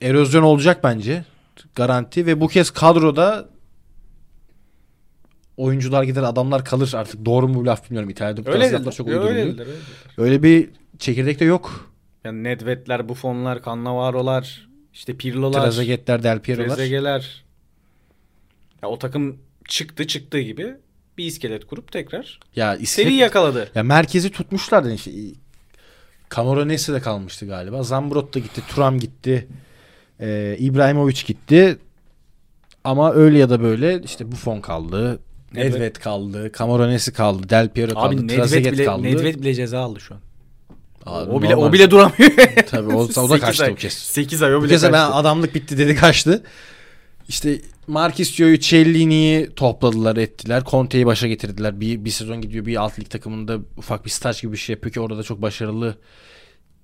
erozyon 0.02 0.42
olacak 0.42 0.84
bence. 0.84 1.24
Garanti 1.74 2.26
ve 2.26 2.40
bu 2.40 2.48
kez 2.48 2.70
kadroda 2.70 3.48
oyuncular 5.56 6.02
gider 6.02 6.22
adamlar 6.22 6.64
kalır 6.64 6.92
artık. 6.94 7.24
Doğru 7.24 7.48
mu 7.48 7.54
bu 7.54 7.66
laf 7.66 7.84
bilmiyorum. 7.84 8.10
İtalya'da 8.10 8.50
Öyle 8.50 8.72
laflar 8.72 8.92
çok 8.92 9.06
uyduruluyor. 9.06 9.34
Öyle 9.34 9.60
öyle. 9.60 9.64
Öyle 10.18 10.42
bir 10.42 10.70
çekirdek 10.98 11.40
de 11.40 11.44
yok. 11.44 11.90
Yani 12.24 12.44
Nedvedler, 12.44 13.08
Buffonlar, 13.08 13.62
Cannavaro'lar, 13.64 14.68
işte 14.92 15.16
Pirlo'lar, 15.16 15.62
Trezeguet'ler, 15.62 16.22
Del 16.22 16.40
Piero'lar. 16.40 16.76
Trezeguet'ler. 16.76 17.44
Ya 18.82 18.88
o 18.88 18.98
takım 18.98 19.38
çıktı 19.68 20.06
çıktığı 20.06 20.40
gibi 20.40 20.76
bir 21.18 21.24
iskelet 21.24 21.66
kurup 21.66 21.92
tekrar 21.92 22.40
Ya 22.56 22.78
seri 22.84 23.14
yakaladı. 23.14 23.68
ya 23.74 23.82
merkezi 23.82 24.30
tutmuşlardı 24.30 24.94
işte. 24.94 25.10
Camoranesi 26.36 26.92
de 26.92 27.00
kalmıştı 27.00 27.46
galiba. 27.46 27.82
Zambrot 27.82 28.34
da 28.34 28.38
gitti, 28.38 28.62
Turam 28.68 28.98
gitti. 28.98 29.48
Ee, 30.20 30.56
İbrahimovic 30.58 31.22
gitti. 31.26 31.78
Ama 32.84 33.12
öyle 33.12 33.38
ya 33.38 33.50
da 33.50 33.62
böyle 33.62 34.00
işte 34.04 34.32
Buffon 34.32 34.60
kaldı. 34.60 35.18
Nedved. 35.54 35.74
Nedved 35.74 35.96
kaldı. 35.96 36.52
Camoranesi 36.58 37.12
kaldı. 37.12 37.48
Del 37.48 37.68
Piero 37.68 37.94
kaldı. 37.94 38.06
Abi 38.06 38.28
Nedved 38.28 38.72
bile, 38.72 38.84
kaldı. 38.84 39.02
Nedved 39.02 39.40
bile 39.40 39.54
ceza 39.54 39.80
aldı 39.80 40.00
şu 40.00 40.14
an. 40.14 40.20
Abi 41.06 41.30
o 41.30 41.42
bile 41.42 41.52
normal. 41.52 41.68
o 41.68 41.72
bile 41.72 41.90
duramıyor. 41.90 42.30
Tabii 42.66 42.94
o, 42.94 43.08
o 43.16 43.30
da 43.30 43.38
kaçtı 43.38 43.64
ay. 43.64 43.70
o 43.70 43.74
kez. 43.74 43.92
8 43.92 44.42
ay 44.42 44.54
o 44.54 44.58
Bu 44.58 44.64
bile 44.64 44.72
kez 44.72 44.82
de 44.82 44.86
ben 44.86 44.92
kaçtı. 44.92 45.14
adamlık 45.14 45.54
bitti 45.54 45.78
dedi 45.78 45.94
kaçtı. 45.94 46.42
İşte 47.28 47.60
Marquisio 47.86 48.56
Cellini'yi 48.56 49.50
topladılar 49.56 50.16
ettiler. 50.16 50.62
Conte'yi 50.66 51.06
başa 51.06 51.28
getirdiler. 51.28 51.80
Bir, 51.80 52.04
bir 52.04 52.10
sezon 52.10 52.40
gidiyor 52.40 52.66
bir 52.66 52.76
alt 52.76 52.98
lig 52.98 53.10
takımında 53.10 53.58
ufak 53.76 54.04
bir 54.04 54.10
staj 54.10 54.42
gibi 54.42 54.52
bir 54.52 54.58
şey 54.58 54.74
yapıyor 54.74 54.92
ki 54.92 55.00
orada 55.00 55.18
da 55.18 55.22
çok 55.22 55.42
başarılı 55.42 55.96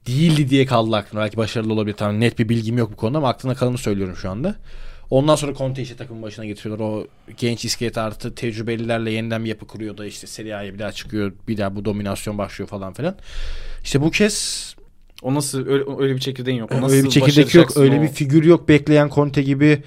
değildi 0.07 0.51
diye 0.51 0.67
kaldı 0.67 0.97
aklımda. 0.97 1.25
Belki 1.25 1.37
başarılı 1.37 1.73
olabilir. 1.73 1.97
Tamam 1.97 2.21
net 2.21 2.39
bir 2.39 2.49
bilgim 2.49 2.79
yok 2.79 2.93
bu 2.93 2.97
konuda 2.97 3.19
ama 3.19 3.29
aklına 3.29 3.55
kalanı 3.55 3.79
söylüyorum 3.79 4.17
şu 4.17 4.31
anda. 4.31 4.57
Ondan 5.11 5.37
sonra 5.37 5.55
Conte 5.55 5.83
işte 5.83 5.97
takımın 5.97 6.23
başına 6.23 6.45
getiriyorlar. 6.45 6.85
O 6.85 7.07
genç 7.37 7.65
iskelet 7.65 7.99
artı 7.99 8.35
tecrübelilerle 8.35 9.11
yeniden 9.11 9.45
bir 9.45 9.49
yapı 9.49 9.67
kuruyor 9.67 9.97
da 9.99 10.07
işte 10.07 10.27
Serie 10.27 10.55
A'ya 10.55 10.75
bir 10.75 10.79
daha 10.79 10.93
çıkıyor. 10.93 11.33
Bir 11.49 11.57
daha 11.57 11.77
bu 11.77 11.85
dominasyon 11.85 12.39
başlıyor 12.39 12.69
falan 12.69 12.93
filan. 12.93 13.17
İşte 13.85 14.01
bu 14.01 14.11
kez 14.11 14.75
O 15.23 15.35
nasıl 15.35 15.67
öyle, 15.67 15.85
öyle 15.99 16.15
bir 16.15 16.21
çekirdeğin 16.21 16.59
yok. 16.59 16.73
O 16.73 16.81
nasıl 16.81 16.95
öyle 16.97 17.07
bir 17.07 17.11
çekirdek 17.11 17.55
yok. 17.55 17.77
Öyle 17.77 17.99
o- 17.99 18.03
bir 18.03 18.09
figür 18.09 18.45
yok. 18.45 18.69
Bekleyen 18.69 19.11
Conte 19.15 19.43
gibi 19.43 19.83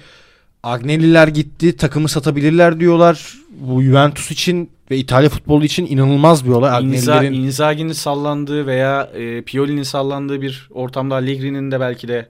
Agnelliler 0.62 1.28
gitti. 1.28 1.76
Takımı 1.76 2.08
satabilirler 2.08 2.80
diyorlar. 2.80 3.34
Bu 3.50 3.82
Juventus 3.82 4.30
için 4.30 4.70
ve 4.90 4.96
İtalya 4.96 5.28
futbolu 5.28 5.64
için 5.64 5.86
inanılmaz 5.86 6.44
bir 6.46 6.50
olay. 6.50 6.84
İnza, 6.84 7.24
Inzaghi'nin 7.24 7.92
sallandığı 7.92 8.66
veya 8.66 9.02
e, 9.14 9.42
Pioli'nin 9.42 9.82
sallandığı 9.82 10.42
bir 10.42 10.68
ortamda 10.70 11.14
Allegri'nin 11.14 11.70
de 11.70 11.80
belki 11.80 12.08
de 12.08 12.28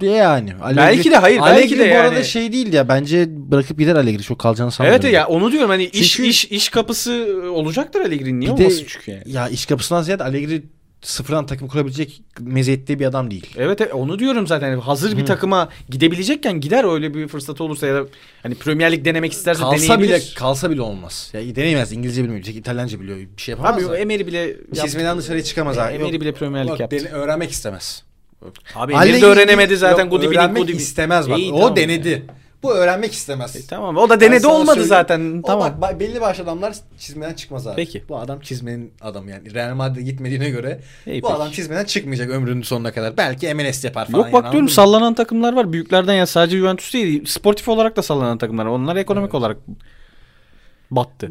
de 0.00 0.06
yani. 0.06 0.50
Allegri- 0.62 0.76
Belki 0.76 1.10
de 1.10 1.16
hayır, 1.16 1.38
Allegri 1.38 1.60
belki 1.60 1.78
de 1.78 1.90
bu 1.94 1.98
arada 1.98 2.14
yani. 2.14 2.24
şey 2.24 2.52
değil 2.52 2.72
ya. 2.72 2.88
Bence 2.88 3.26
bırakıp 3.50 3.78
gider 3.78 3.94
Allegri. 3.96 4.22
Çok 4.22 4.38
kalacağını 4.38 4.70
sanmıyorum. 4.72 5.00
Evet 5.04 5.14
ya 5.14 5.26
onu 5.26 5.52
diyorum 5.52 5.70
hani 5.70 5.84
iş 5.84 6.12
Çünkü- 6.12 6.28
iş 6.28 6.44
iş 6.44 6.68
kapısı 6.68 7.42
olacaktır 7.52 8.00
Allegri'nin 8.00 8.40
niye 8.40 8.48
de- 8.50 8.52
olmasın 8.62 8.84
çünkü 8.88 9.10
yani. 9.10 9.22
Ya 9.26 9.48
iş 9.48 9.66
kapısından 9.66 10.02
ziyade 10.02 10.24
Allegri 10.24 10.62
sıfırdan 11.02 11.46
takım 11.46 11.68
kurabilecek 11.68 12.22
meziyette 12.40 12.98
bir 12.98 13.06
adam 13.06 13.30
değil. 13.30 13.46
Evet 13.58 13.80
onu 13.92 14.18
diyorum 14.18 14.46
zaten 14.46 14.78
hazır 14.78 15.16
bir 15.16 15.22
Hı. 15.22 15.26
takıma 15.26 15.68
gidebilecekken 15.88 16.60
gider 16.60 16.92
öyle 16.94 17.14
bir 17.14 17.28
fırsatı 17.28 17.64
olursa 17.64 17.86
ya 17.86 17.94
da 17.94 18.06
hani 18.42 18.54
Premier 18.54 18.92
Lig 18.92 19.04
denemek 19.04 19.32
isterse 19.32 19.60
Kalsa 19.60 19.76
deneyebilir. 19.94 20.08
bile 20.20 20.34
kalsa 20.36 20.70
bile 20.70 20.80
olmaz. 20.82 21.30
Ya 21.32 21.56
deneyemez. 21.56 21.92
İngilizce 21.92 22.24
bilmiyor. 22.24 22.44
İtalyanca 22.44 23.00
biliyor. 23.00 23.18
Bir 23.18 23.42
şey 23.42 23.52
yapamaz. 23.52 23.84
Abi 23.84 23.88
da. 23.88 23.98
Emery 23.98 24.26
bile 24.26 24.56
Çizmeden 24.82 25.18
dışarıya 25.18 25.44
çıkamaz 25.44 25.78
abi. 25.78 25.92
Emery 25.94 26.20
bile 26.20 26.32
Premier 26.32 26.64
Lig 26.68 26.80
yaptı. 26.80 26.96
beni 26.96 27.08
öğrenmek 27.08 27.50
istemez. 27.50 28.02
Abi 28.74 28.92
Emery 28.92 29.20
de 29.22 29.26
öğrenemedi 29.26 29.76
zaten. 29.76 30.04
yok, 30.10 30.24
öğrenmek 30.24 30.62
Goody 30.62 30.72
istemez 30.76 31.30
bak. 31.30 31.38
İyi, 31.38 31.52
o 31.52 31.58
tamam. 31.60 31.76
denedi. 31.76 32.22
Bu 32.62 32.74
öğrenmek 32.74 33.12
istemez. 33.12 33.56
E, 33.56 33.66
tamam 33.66 33.96
o 33.96 34.08
da 34.08 34.20
denedi 34.20 34.46
olmadı 34.46 34.84
zaten. 34.84 35.38
O 35.42 35.46
Tamam. 35.46 35.70
bak, 35.70 35.80
bak, 35.80 36.00
belli 36.00 36.20
başlı 36.20 36.42
adamlar 36.44 36.74
çizmeden 36.98 37.34
çıkmaz 37.34 37.66
abi. 37.66 37.76
Peki. 37.76 38.04
Bu 38.08 38.18
adam 38.18 38.40
çizmenin 38.40 38.92
adamı 39.00 39.30
yani. 39.30 39.54
Real 39.54 39.74
Madrid'e 39.74 40.02
gitmediğine 40.02 40.50
göre 40.50 40.80
İyi, 41.06 41.22
bu 41.22 41.26
peki. 41.26 41.36
adam 41.36 41.50
çizmeden 41.50 41.84
çıkmayacak 41.84 42.30
ömrünün 42.30 42.62
sonuna 42.62 42.92
kadar. 42.92 43.16
Belki 43.16 43.54
MLS 43.54 43.84
yapar 43.84 44.06
falan. 44.06 44.18
Yok 44.18 44.26
bak 44.26 44.32
yani, 44.32 44.42
diyorum 44.42 44.46
anladın 44.46 44.64
mı? 44.64 44.70
sallanan 44.70 45.14
takımlar 45.14 45.52
var. 45.52 45.72
Büyüklerden 45.72 46.14
ya 46.14 46.26
sadece 46.26 46.58
Juventus 46.58 46.94
değil. 46.94 47.24
Sportif 47.26 47.68
olarak 47.68 47.96
da 47.96 48.02
sallanan 48.02 48.38
takımlar. 48.38 48.66
Onlar 48.66 48.96
ekonomik 48.96 49.34
olarak 49.34 49.56
battı. 50.90 51.26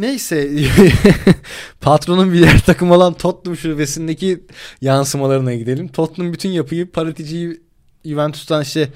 Neyse 0.00 0.50
patronun 1.80 2.32
bir 2.32 2.38
diğer 2.38 2.60
takım 2.66 2.90
olan 2.90 3.14
Tottenham 3.14 3.56
şubesindeki 3.56 4.40
yansımalarına 4.80 5.54
gidelim. 5.54 5.88
Tottenham 5.88 6.32
bütün 6.32 6.48
yapıyı 6.48 6.90
Paratici'yi 6.90 7.60
Juventus'tan 8.04 8.62
işte 8.62 8.88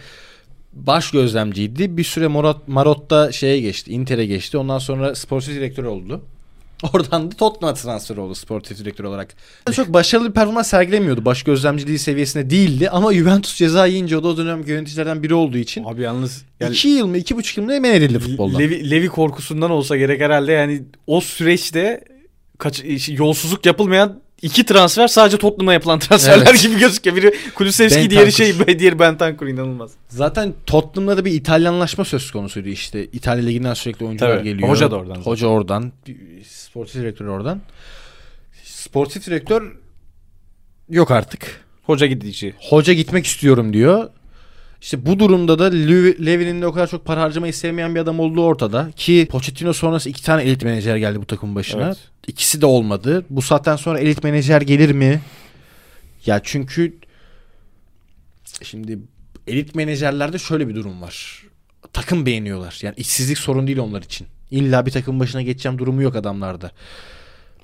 baş 0.73 1.11
gözlemciydi. 1.11 1.97
Bir 1.97 2.05
süre 2.05 2.27
Marot, 2.27 2.69
Marot'ta 2.69 3.33
şeye 3.33 3.61
geçti. 3.61 3.93
Inter'e 3.93 4.27
geçti. 4.27 4.59
Ondan 4.59 4.79
sonra 4.79 5.15
sportif 5.15 5.55
direktör 5.55 5.85
oldu. 5.85 6.23
Oradan 6.95 7.31
da 7.31 7.37
Tottenham'a 7.37 7.75
transfer 7.75 8.17
oldu 8.17 8.35
sportif 8.35 8.79
direktör 8.79 9.05
olarak. 9.05 9.35
Çok 9.73 9.89
başarılı 9.89 10.29
bir 10.29 10.35
performans 10.35 10.69
sergilemiyordu. 10.69 11.25
Baş 11.25 11.43
gözlemciliği 11.43 11.99
seviyesinde 11.99 12.51
değildi. 12.51 12.91
Ama 12.91 13.15
Juventus 13.15 13.55
ceza 13.55 13.87
yiyince 13.87 14.17
o 14.17 14.23
da 14.23 14.29
o 14.29 14.37
dönem 14.37 14.63
yöneticilerden 14.67 15.23
biri 15.23 15.35
olduğu 15.35 15.59
için 15.59 15.85
Abi 15.85 16.03
yalnız 16.03 16.45
yani 16.61 16.73
iki 16.73 16.89
yıl 16.89 17.07
mı 17.07 17.19
iki 17.19 17.37
buçuk 17.37 17.57
yıl 17.57 17.65
mı 17.65 17.75
emen 17.75 17.95
edildi 17.95 18.19
futboldan. 18.19 18.61
Levi, 18.61 18.91
Levi 18.91 19.09
korkusundan 19.09 19.71
olsa 19.71 19.97
gerek 19.97 20.21
herhalde 20.21 20.53
yani 20.53 20.83
o 21.07 21.21
süreçte 21.21 22.05
kaç 22.59 22.83
yolsuzluk 23.09 23.67
yapılmayan 23.67 24.21
iki 24.43 24.65
transfer 24.67 25.09
sadece 25.09 25.39
Tottenham'a 25.39 25.73
yapılan 25.73 25.99
transferler 25.99 26.47
Evet. 26.51 26.63
gibi 26.63 26.79
gözüküyor. 26.79 27.17
Biri 27.17 27.33
Kulusevski 27.55 28.11
diğeri 28.11 28.33
şey 28.33 28.79
diğeri 28.79 28.99
Bentancur 28.99 29.47
inanılmaz. 29.47 29.91
Zaten 30.09 30.55
Tottenham'da 30.67 31.17
da 31.17 31.25
bir 31.25 31.33
İtalyanlaşma 31.33 32.05
söz 32.05 32.31
konusuydu 32.31 32.69
işte. 32.69 33.05
İtalya 33.07 33.45
Ligi'nden 33.45 33.75
sürekli 33.75 34.07
oyuncular 34.07 34.37
Tabii. 34.37 34.45
geliyor. 34.49 34.69
Hoca 34.69 34.91
da 34.91 34.97
oradan 34.97 35.15
zaten. 35.15 35.31
Hoca 35.31 35.47
oradan. 35.47 35.93
Sportif 36.49 36.95
direktör 36.95 37.27
oradan. 37.27 37.61
Sportif 38.65 39.27
direktör 39.27 39.73
yok 40.89 41.11
artık. 41.11 41.61
Hoca 41.83 42.07
gidici. 42.07 42.55
Hoca 42.71 42.93
gitmek 42.93 43.27
istiyorum 43.27 43.73
diyor. 43.73 44.09
İşte 44.83 45.07
bu 45.07 45.19
durumda 45.19 45.59
da 45.59 45.69
Lev- 45.69 46.27
Levy'nin 46.27 46.63
de 46.63 46.67
o 46.67 46.73
kadar 46.73 46.87
çok 46.87 47.05
para 47.05 47.21
harcamayı 47.21 47.55
sevmeyen 47.55 47.95
bir 47.95 48.01
adam 48.01 48.21
olduğu 48.21 48.45
ortada. 48.45 48.91
Ki 48.97 49.29
Pochettino 49.31 49.73
sonrası 49.73 50.09
iki 50.09 50.23
tane 50.23 50.43
elit 50.43 50.63
menajer 50.65 50.97
geldi 50.97 51.21
bu 51.21 51.27
takımın 51.27 51.55
başına. 51.55 51.87
Evet. 51.87 51.99
İkisi 52.27 52.61
de 52.61 52.67
olmadı. 52.67 53.25
Bu 53.31 53.43
saatten 53.43 53.77
sonra 53.77 53.99
elit 53.99 54.25
menajer 54.25 54.61
gelir 54.61 54.93
mi? 54.93 55.21
Ya 56.27 56.41
çünkü 56.45 56.97
şimdi 58.63 58.99
elit 59.47 59.75
menajerlerde 59.75 60.39
şöyle 60.39 60.69
bir 60.69 60.75
durum 60.75 61.03
var. 61.03 61.43
Takım 61.93 62.27
beğeniyorlar. 62.27 62.79
Yani 62.83 62.95
işsizlik 62.97 63.39
sorun 63.39 63.67
değil 63.67 63.79
onlar 63.79 64.03
için. 64.03 64.27
İlla 64.51 64.87
bir 64.87 64.91
takım 64.91 65.21
başına 65.21 65.43
geçeceğim 65.43 65.79
durumu 65.79 66.03
yok 66.03 66.17
adamlarda. 66.17 66.71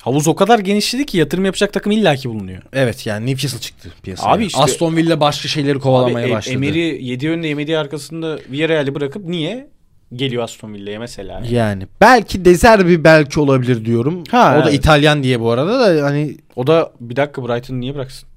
Havuz 0.02 0.28
o 0.28 0.34
kadar 0.34 0.58
genişledi 0.58 1.06
ki 1.06 1.18
yatırım 1.18 1.44
yapacak 1.44 1.72
takım 1.72 1.92
illaki 1.92 2.28
bulunuyor. 2.30 2.62
Evet 2.72 3.06
yani 3.06 3.26
Newcastle 3.26 3.60
çıktı 3.60 3.88
piyasaya. 4.02 4.32
Abi 4.32 4.46
işte- 4.46 4.60
Aston 4.62 4.96
Villa 4.96 5.20
başka 5.20 5.48
şeyleri 5.48 5.78
kovalamaya 5.78 6.26
Abi, 6.26 6.32
e- 6.32 6.34
başladı. 6.34 6.54
Emery 6.54 7.04
7 7.04 7.30
önde 7.30 7.48
yemediği 7.48 7.78
arkasında 7.78 8.38
Villarreal'i 8.50 8.94
bırakıp 8.94 9.24
niye 9.24 9.68
geliyor 10.14 10.42
Aston 10.42 10.74
Villa'ya 10.74 10.98
mesela? 11.00 11.42
Yani 11.50 11.86
belki 12.00 12.44
Dezerbi 12.44 13.04
belki 13.04 13.40
olabilir 13.40 13.84
diyorum. 13.84 14.24
Ha, 14.30 14.56
o 14.60 14.64
da 14.64 14.70
evet. 14.70 14.78
İtalyan 14.78 15.22
diye 15.22 15.40
bu 15.40 15.50
arada 15.50 15.80
da 15.80 16.04
hani 16.04 16.36
O 16.56 16.66
da 16.66 16.92
bir 17.00 17.16
dakika 17.16 17.48
Brighton'ı 17.48 17.80
niye 17.80 17.94
bıraksın? 17.94 18.28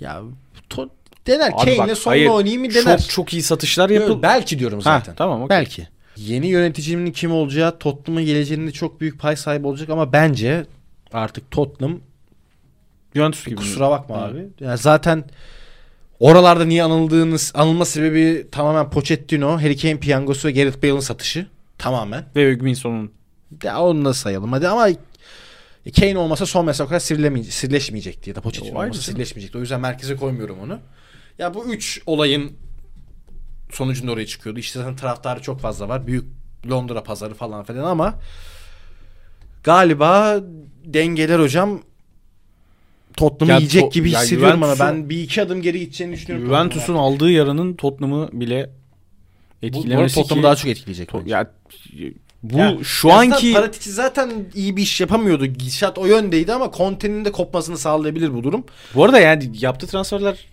ya 0.00 0.22
to, 0.70 0.88
dener 1.26 1.46
Abi 1.48 1.52
bak, 1.52 1.76
Kane'le 1.76 1.94
hayır, 2.04 2.28
oynayayım 2.28 2.62
mı 2.62 2.74
dener. 2.74 2.98
Çok 2.98 3.08
çok 3.08 3.32
iyi 3.32 3.42
satışlar 3.42 3.90
yapıldı. 3.90 4.22
belki 4.22 4.58
diyorum 4.58 4.82
zaten. 4.82 5.14
tamam, 5.14 5.42
okey. 5.42 5.56
Belki. 5.56 5.88
Yeni 6.16 6.46
yöneticinin 6.46 7.12
kim 7.12 7.32
olacağı 7.32 7.78
Tottenham'ın 7.78 8.26
geleceğinde 8.26 8.70
çok 8.72 9.00
büyük 9.00 9.18
pay 9.20 9.36
sahibi 9.36 9.66
olacak 9.66 9.90
ama 9.90 10.12
bence 10.12 10.64
artık 11.12 11.50
Tottenham 11.50 12.00
Juventus 13.14 13.44
gibi. 13.46 13.56
kusura 13.56 13.90
bakma 13.90 14.16
Ha. 14.16 14.24
abi. 14.24 14.48
Yani 14.60 14.78
zaten 14.78 15.24
oralarda 16.20 16.64
niye 16.64 16.82
anıldığınız 16.82 17.52
anılma 17.54 17.84
sebebi 17.84 18.46
tamamen 18.52 18.90
Pochettino, 18.90 19.52
Harry 19.58 19.76
Kane 19.76 19.98
piyangosu 20.00 20.48
ve 20.48 20.52
Gareth 20.52 20.82
Bale'ın 20.82 21.00
satışı. 21.00 21.46
Tamamen. 21.78 22.24
Ve 22.36 22.54
Hugminson'un. 22.54 23.12
Ya 23.62 23.80
onu 23.82 24.04
da 24.04 24.14
sayalım 24.14 24.52
hadi 24.52 24.68
ama 24.68 24.88
Kane 26.00 26.18
olmasa 26.18 26.46
son 26.46 26.66
mesela 26.66 26.86
o 26.86 26.88
kadar 26.88 27.00
sirleşmeyecekti 27.50 28.30
ya 28.30 28.36
da 28.36 28.40
Pochettino 28.40 28.78
O 28.78 28.82
olmasa 28.82 29.02
sirleşmeyecekti. 29.02 29.58
O 29.58 29.60
yüzden 29.60 29.80
merkeze 29.80 30.16
koymuyorum 30.16 30.60
onu. 30.60 30.78
Ya 31.38 31.54
bu 31.54 31.64
üç 31.74 32.02
olayın 32.06 32.52
sonucunda 33.72 34.12
oraya 34.12 34.26
çıkıyordu. 34.26 34.58
İşte 34.60 34.78
zaten 34.78 34.96
taraftarı 34.96 35.42
çok 35.42 35.60
fazla 35.60 35.88
var. 35.88 36.06
Büyük 36.06 36.24
Londra 36.70 37.02
pazarı 37.02 37.34
falan 37.34 37.64
filan 37.64 37.84
ama 37.84 38.14
galiba 39.64 40.40
dengeler 40.84 41.40
hocam 41.40 41.80
Tottenham'ı 43.16 43.58
yiyecek 43.60 43.82
to- 43.82 43.92
gibi 43.92 44.10
ya 44.10 44.20
hissediyorum 44.20 44.62
ama 44.62 44.78
ben 44.78 45.10
bir 45.10 45.22
iki 45.22 45.42
adım 45.42 45.62
geri 45.62 45.80
gideceğini 45.80 46.14
düşünüyorum. 46.14 46.46
Juventus'un 46.46 46.94
aldığı 46.94 47.30
yaranın 47.30 47.74
Tottenham'ı 47.74 48.28
bile 48.32 48.70
bu, 49.62 49.62
bu 49.62 49.66
etkilemesi 49.66 50.14
Tottenham'ı 50.14 50.42
daha 50.42 50.56
çok 50.56 50.70
etkileyecek. 50.70 51.08
To- 51.08 51.20
bence. 51.20 51.30
ya 51.30 51.50
bu 52.42 52.58
Ya, 52.58 52.76
şu 52.82 53.12
anki 53.12 53.30
zaten 53.34 53.52
Paratici 53.52 53.94
zaten 53.94 54.30
iyi 54.54 54.76
bir 54.76 54.82
iş 54.82 55.00
yapamıyordu. 55.00 55.46
Gidişat 55.46 55.98
o 55.98 56.06
yöndeydi 56.06 56.52
ama 56.52 56.70
Conte'nin 56.76 57.24
de 57.24 57.32
kopmasını 57.32 57.78
sağlayabilir 57.78 58.34
bu 58.34 58.44
durum. 58.44 58.64
bu 58.94 59.04
arada 59.04 59.20
yani 59.20 59.50
yaptığı 59.60 59.86
transferler 59.86 60.46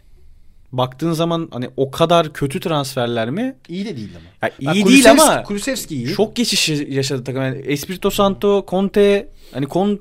baktığın 0.72 1.12
zaman 1.14 1.48
hani 1.52 1.70
o 1.78 1.92
kadar 1.92 2.34
kötü 2.34 2.60
transferler 2.60 3.30
mi? 3.30 3.56
İyi 3.70 3.86
de 3.86 3.98
değil 3.98 4.10
ama. 4.16 4.52
Ya 4.62 4.74
iyi 4.74 4.86
değil 4.86 5.12
ama 5.12 5.44
Kulusevski 5.44 5.96
iyi. 5.96 6.08
çok 6.14 6.36
geçiş 6.36 6.70
yaşadı 6.70 7.24
takım. 7.24 7.42
Yani 7.42 7.58
Espirito 7.58 8.10
Santo, 8.10 8.66
Conte 8.70 9.30
hani 9.54 9.68
Con, 9.68 10.00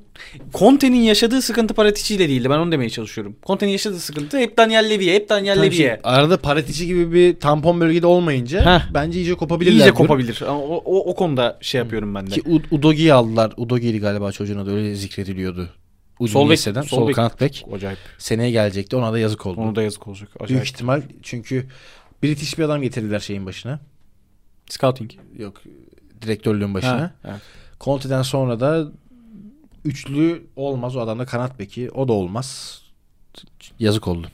Conte'nin 0.54 1.00
yaşadığı 1.00 1.42
sıkıntı 1.42 1.74
Paratici 1.74 2.16
ile 2.18 2.28
değildi. 2.28 2.50
Ben 2.50 2.58
onu 2.58 2.72
demeye 2.72 2.90
çalışıyorum. 2.90 3.36
Conte'nin 3.46 3.70
yaşadığı 3.72 3.98
sıkıntı 4.00 4.38
hep 4.38 4.56
Daniel 4.58 4.90
Levy'ye, 4.90 5.14
hep 5.14 5.28
Daniel 5.28 5.54
Tabii 5.56 5.66
Levy'ye. 5.66 5.88
şey, 5.88 5.96
arada 6.04 6.36
Paratici 6.36 6.86
gibi 6.86 7.12
bir 7.12 7.40
tampon 7.40 7.80
bölgede 7.80 8.06
olmayınca 8.06 8.74
Heh. 8.78 8.94
bence 8.94 9.18
iyice 9.20 9.34
kopabilirler. 9.34 9.72
İyice 9.72 9.84
diyorum. 9.84 9.98
kopabilir. 10.06 10.42
Ama 10.46 10.58
O, 10.60 10.82
o, 10.84 11.10
o 11.10 11.14
konuda 11.14 11.58
şey 11.60 11.78
yapıyorum 11.78 12.14
ben 12.14 12.26
de. 12.26 12.30
Ki 12.30 12.42
Udogi'yi 12.70 13.12
aldılar. 13.12 13.52
Udogi'ydi 13.56 13.98
galiba 14.00 14.32
çocuğun 14.32 14.58
adı 14.58 14.74
öyle 14.76 14.94
zikrediliyordu. 14.94 15.68
Sol 16.18 16.26
Sol 16.26 16.50
bek- 16.50 16.56
sol, 16.74 16.82
sol 16.82 17.12
kanat 17.12 17.40
bek. 17.40 17.64
Acayip. 17.72 17.98
Seneye 18.18 18.50
gelecekti. 18.50 18.96
Ona 18.96 19.12
da 19.12 19.18
yazık 19.18 19.46
oldu. 19.46 19.60
Onu 19.60 19.76
da 19.76 19.82
yazık 19.82 20.08
olacak. 20.08 20.28
Büyük 20.28 20.42
Acayip. 20.42 20.66
ihtimal 20.66 21.02
çünkü 21.22 21.66
British 22.22 22.58
bir 22.58 22.64
adam 22.64 22.82
getirdiler 22.82 23.20
şeyin 23.20 23.46
başına. 23.46 23.80
Scouting. 24.70 25.10
Yok 25.38 25.62
direktörlüğün 26.22 26.74
başına. 26.74 27.00
Ha, 27.00 27.10
evet. 27.24 27.40
Conte'den 27.80 28.22
sonra 28.22 28.60
da 28.60 28.88
üçlü 29.84 30.42
olmaz. 30.56 30.96
O 30.96 31.00
adam 31.00 31.18
da 31.18 31.24
kanat 31.26 31.58
beki. 31.58 31.90
O 31.90 32.08
da 32.08 32.12
olmaz. 32.12 32.80
Yazık 33.78 34.08
oldu. 34.08 34.26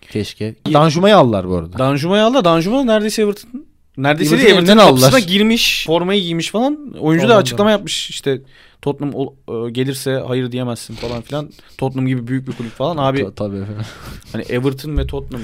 Keşke. 0.00 0.54
Danjuma'yı 0.72 1.16
aldılar 1.16 1.48
bu 1.48 1.56
arada. 1.56 1.78
Danjuma'yı 1.78 2.24
aldı. 2.24 2.44
Danjuma 2.44 2.84
neredeyse 2.84 3.22
Everton 3.22 3.66
Neredeyse 3.96 4.34
Everton'ın 4.36 4.54
Everton 4.58 4.76
kapısına 4.86 5.08
aldılar. 5.08 5.22
girmiş, 5.28 5.86
formayı 5.86 6.22
giymiş 6.22 6.50
falan. 6.50 6.92
Oyuncu 7.00 7.28
da 7.28 7.32
Ondan 7.32 7.42
açıklama 7.42 7.68
da. 7.68 7.72
yapmış 7.72 8.10
işte 8.10 8.40
Tottenham 8.86 9.14
ol- 9.14 9.66
e, 9.66 9.70
gelirse 9.70 10.22
hayır 10.26 10.52
diyemezsin 10.52 10.94
falan 10.94 11.22
filan. 11.22 11.50
Tottenham 11.78 12.06
gibi 12.06 12.26
büyük 12.26 12.48
bir 12.48 12.52
kulüp 12.52 12.70
falan. 12.72 12.96
Abi 12.96 13.24
Ta- 13.24 13.34
tabii 13.34 13.56
efendim. 13.56 13.84
hani 14.32 14.42
Everton 14.42 14.96
ve 14.98 15.06
Tottenham. 15.06 15.42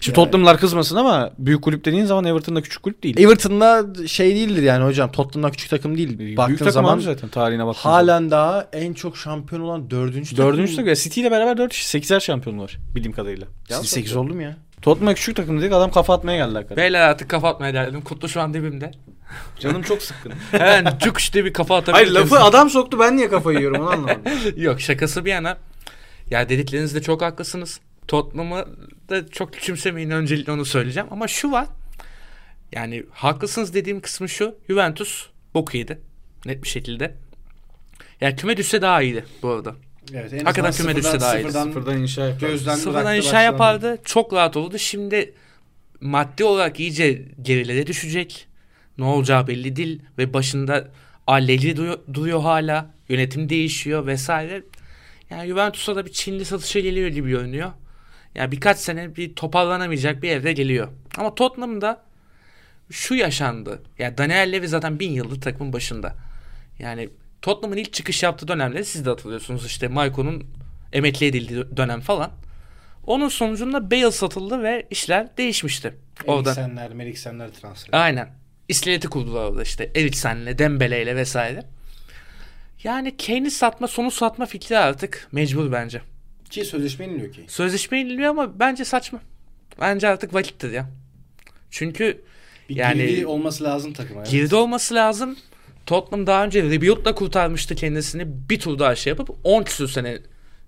Şimdi 0.00 0.18
Yani- 0.18 0.24
Tottenham'lar 0.24 0.58
kızmasın 0.60 0.96
ama 0.96 1.30
büyük 1.38 1.62
kulüp 1.62 1.84
dediğin 1.84 2.04
zaman 2.04 2.24
Everton 2.24 2.56
da 2.56 2.62
küçük 2.62 2.82
kulüp 2.82 3.02
değil. 3.02 3.18
Everton'da 3.18 3.86
şey 4.08 4.34
değildir 4.34 4.62
yani 4.62 4.84
hocam. 4.84 5.12
Tottenham'dan 5.12 5.50
küçük 5.50 5.70
takım 5.70 5.96
değil. 5.98 6.18
büyük 6.18 6.38
Baktığın 6.38 6.56
takım 6.56 6.72
zaman 6.72 6.98
zaten 6.98 7.28
tarihine 7.28 7.66
baktığın 7.66 7.82
zaman. 7.82 7.94
halen 7.94 8.30
daha 8.30 8.68
en 8.72 8.92
çok 8.92 9.16
şampiyon 9.16 9.62
olan 9.62 9.90
dördüncü 9.90 10.36
takım. 10.36 10.52
Dördüncü 10.52 10.76
takım. 10.76 10.94
City 10.94 11.20
ile 11.20 11.30
beraber 11.30 11.56
dört. 11.58 11.74
Sekizer 11.74 12.20
şampiyon 12.20 12.58
var 12.58 12.78
bildiğim 12.94 13.12
kadarıyla. 13.16 13.46
Siz 13.68 13.88
8 13.90 14.16
oldu 14.16 14.34
mu 14.34 14.42
ya? 14.42 14.56
Tottenham'a 14.82 15.14
küçük 15.14 15.36
takım 15.36 15.60
dedik 15.60 15.72
adam 15.72 15.90
kafa 15.90 16.14
atmaya 16.14 16.36
geldi 16.36 16.54
hakikaten. 16.54 16.76
Beyler 16.76 17.00
artık 17.00 17.28
kafa 17.28 17.48
atmaya 17.48 17.70
geldim. 17.70 18.00
Kutlu 18.00 18.28
şu 18.28 18.40
an 18.40 18.54
dibimde. 18.54 18.90
Canım 19.58 19.82
çok 19.82 20.02
sıkkın. 20.02 20.32
Hemen 20.50 20.98
cuk 20.98 21.18
diye 21.32 21.44
bir 21.44 21.52
kafa 21.52 21.76
atabilir 21.76 22.02
Hayır 22.02 22.10
lafı 22.10 22.40
adam 22.40 22.70
soktu 22.70 22.98
ben 22.98 23.16
niye 23.16 23.28
kafayı 23.28 23.58
yiyorum 23.58 23.80
onu 23.80 23.90
anlamadım. 23.90 24.22
Yok 24.56 24.80
şakası 24.80 25.24
bir 25.24 25.30
yana. 25.30 25.58
Ya 26.30 26.48
dediklerinizde 26.48 27.02
çok 27.02 27.22
haklısınız. 27.22 27.80
Tottenham'ı 28.08 28.66
da 29.08 29.28
çok 29.28 29.52
küçümsemeyin 29.52 30.10
öncelikle 30.10 30.52
onu 30.52 30.64
söyleyeceğim. 30.64 31.08
Ama 31.10 31.28
şu 31.28 31.52
var. 31.52 31.66
Yani 32.72 33.04
haklısınız 33.12 33.74
dediğim 33.74 34.00
kısmı 34.00 34.28
şu. 34.28 34.54
Juventus 34.68 35.26
bok 35.54 35.74
yedi. 35.74 36.00
Net 36.46 36.62
bir 36.62 36.68
şekilde. 36.68 37.14
Yani 38.20 38.36
küme 38.36 38.56
düşse 38.56 38.82
daha 38.82 39.02
iyiydi 39.02 39.24
bu 39.42 39.48
arada. 39.48 39.74
Evet, 40.14 40.32
Hakikaten 40.32 40.72
küme 40.72 40.96
düşse 40.96 41.20
daha 41.20 41.38
iyi. 41.38 41.50
Sıfırdan 41.52 41.98
inşa 41.98 42.24
yapar. 42.26 42.48
gözden 42.48 42.74
Sıfırdan 42.74 43.16
inşa 43.16 43.26
başlandı. 43.26 43.44
yapardı. 43.44 43.98
Çok 44.04 44.32
rahat 44.32 44.56
olurdu. 44.56 44.78
Şimdi 44.78 45.34
maddi 46.00 46.44
olarak 46.44 46.80
iyice 46.80 47.22
gerilere 47.42 47.86
düşecek. 47.86 48.46
Ne 48.98 49.04
olacağı 49.04 49.46
belli 49.46 49.76
değil. 49.76 50.02
Ve 50.18 50.32
başında 50.34 50.88
Allegri 51.26 51.76
duruyor, 51.76 51.98
duruyor 52.14 52.40
hala. 52.40 52.90
Yönetim 53.08 53.48
değişiyor 53.48 54.06
vesaire. 54.06 54.62
Yani 55.30 55.48
Juventus'a 55.48 55.96
da 55.96 56.06
bir 56.06 56.12
Çinli 56.12 56.44
satışa 56.44 56.80
geliyor 56.80 57.08
gibi 57.08 57.30
görünüyor. 57.30 57.70
Yani 58.34 58.52
birkaç 58.52 58.78
sene 58.78 59.16
bir 59.16 59.34
toparlanamayacak 59.34 60.22
bir 60.22 60.30
evre 60.30 60.52
geliyor. 60.52 60.88
Ama 61.18 61.34
Tottenham'da 61.34 62.02
şu 62.90 63.14
yaşandı. 63.14 63.82
Yani 63.98 64.18
Daniel 64.18 64.52
Levy 64.52 64.66
zaten 64.66 64.98
bin 65.00 65.10
yıldır 65.10 65.40
takımın 65.40 65.72
başında. 65.72 66.14
Yani 66.78 67.08
Tottenham'ın 67.42 67.76
ilk 67.76 67.92
çıkış 67.92 68.22
yaptığı 68.22 68.48
dönemleri 68.48 68.84
siz 68.84 69.06
de 69.06 69.10
hatırlıyorsunuz. 69.10 69.66
İşte 69.66 69.88
Maiko'nun 69.88 70.44
emekli 70.92 71.26
edildiği 71.26 71.64
dönem 71.76 72.00
falan. 72.00 72.30
Onun 73.06 73.28
sonucunda 73.28 73.90
Bale 73.90 74.10
satıldı 74.10 74.62
ve 74.62 74.86
işler 74.90 75.36
değişmişti. 75.36 75.94
Orada. 76.26 76.48
Eriksenler, 76.50 76.92
Meriksenler 76.94 77.50
transfer. 77.52 77.98
Aynen. 78.00 78.28
İskeleti 78.68 79.08
kurdular 79.08 79.44
orada 79.44 79.62
işte. 79.62 79.90
Eriksen'le, 79.94 80.58
Dembele'yle 80.58 81.16
vesaire. 81.16 81.62
Yani 82.84 83.16
Kane'i 83.16 83.50
satma, 83.50 83.88
sonu 83.88 84.10
satma 84.10 84.46
fikri 84.46 84.78
artık 84.78 85.28
mecbur 85.32 85.72
bence. 85.72 86.00
Ki 86.50 86.64
sözleşme 86.64 87.04
yeniliyor 87.06 87.32
ki. 87.32 87.44
Sözleşme 87.48 87.98
yeniliyor 87.98 88.30
ama 88.30 88.58
bence 88.58 88.84
saçma. 88.84 89.20
Bence 89.80 90.08
artık 90.08 90.34
vakittir 90.34 90.72
ya. 90.72 90.90
Çünkü 91.70 92.20
Bir 92.68 92.76
Yani- 92.76 93.06
girdi 93.06 93.26
olması 93.26 93.64
lazım 93.64 93.92
takıma. 93.92 94.20
evet. 94.20 94.30
girdi 94.30 94.54
olması 94.54 94.94
lazım. 94.94 95.36
Tottenham 95.86 96.26
daha 96.26 96.44
önce 96.44 96.62
rebuild'la 96.62 97.14
kurtarmıştı 97.14 97.74
kendisini. 97.74 98.26
Bir 98.50 98.60
tur 98.60 98.78
daha 98.78 98.94
şey 98.94 99.10
yapıp 99.10 99.30
10 99.44 99.62
küsur 99.62 99.88
sene 99.88 100.18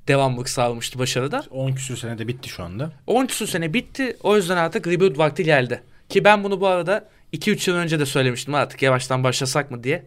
devamlık 0.09 0.49
sağlamıştı 0.49 0.99
başarıda. 0.99 1.45
10 1.51 1.73
küsür 1.73 1.97
sene 1.97 2.19
de 2.19 2.29
bitti 2.29 2.49
şu 2.49 2.63
anda. 2.63 2.93
10 3.07 3.27
küsur 3.27 3.47
sene 3.47 3.75
bitti. 3.75 4.17
O 4.23 4.37
yüzden 4.37 4.57
artık 4.57 4.87
rebuild 4.87 5.19
vakti 5.19 5.45
geldi. 5.45 5.83
Ki 6.09 6.25
ben 6.25 6.45
bunu 6.45 6.61
bu 6.61 6.67
arada 6.67 7.09
2-3 7.33 7.71
yıl 7.71 7.77
önce 7.77 8.01
de 8.01 8.07
söylemiştim 8.07 8.55
artık 8.55 8.83
yavaştan 8.83 9.25
başlasak 9.25 9.71
mı 9.71 9.85
diye. 9.85 10.03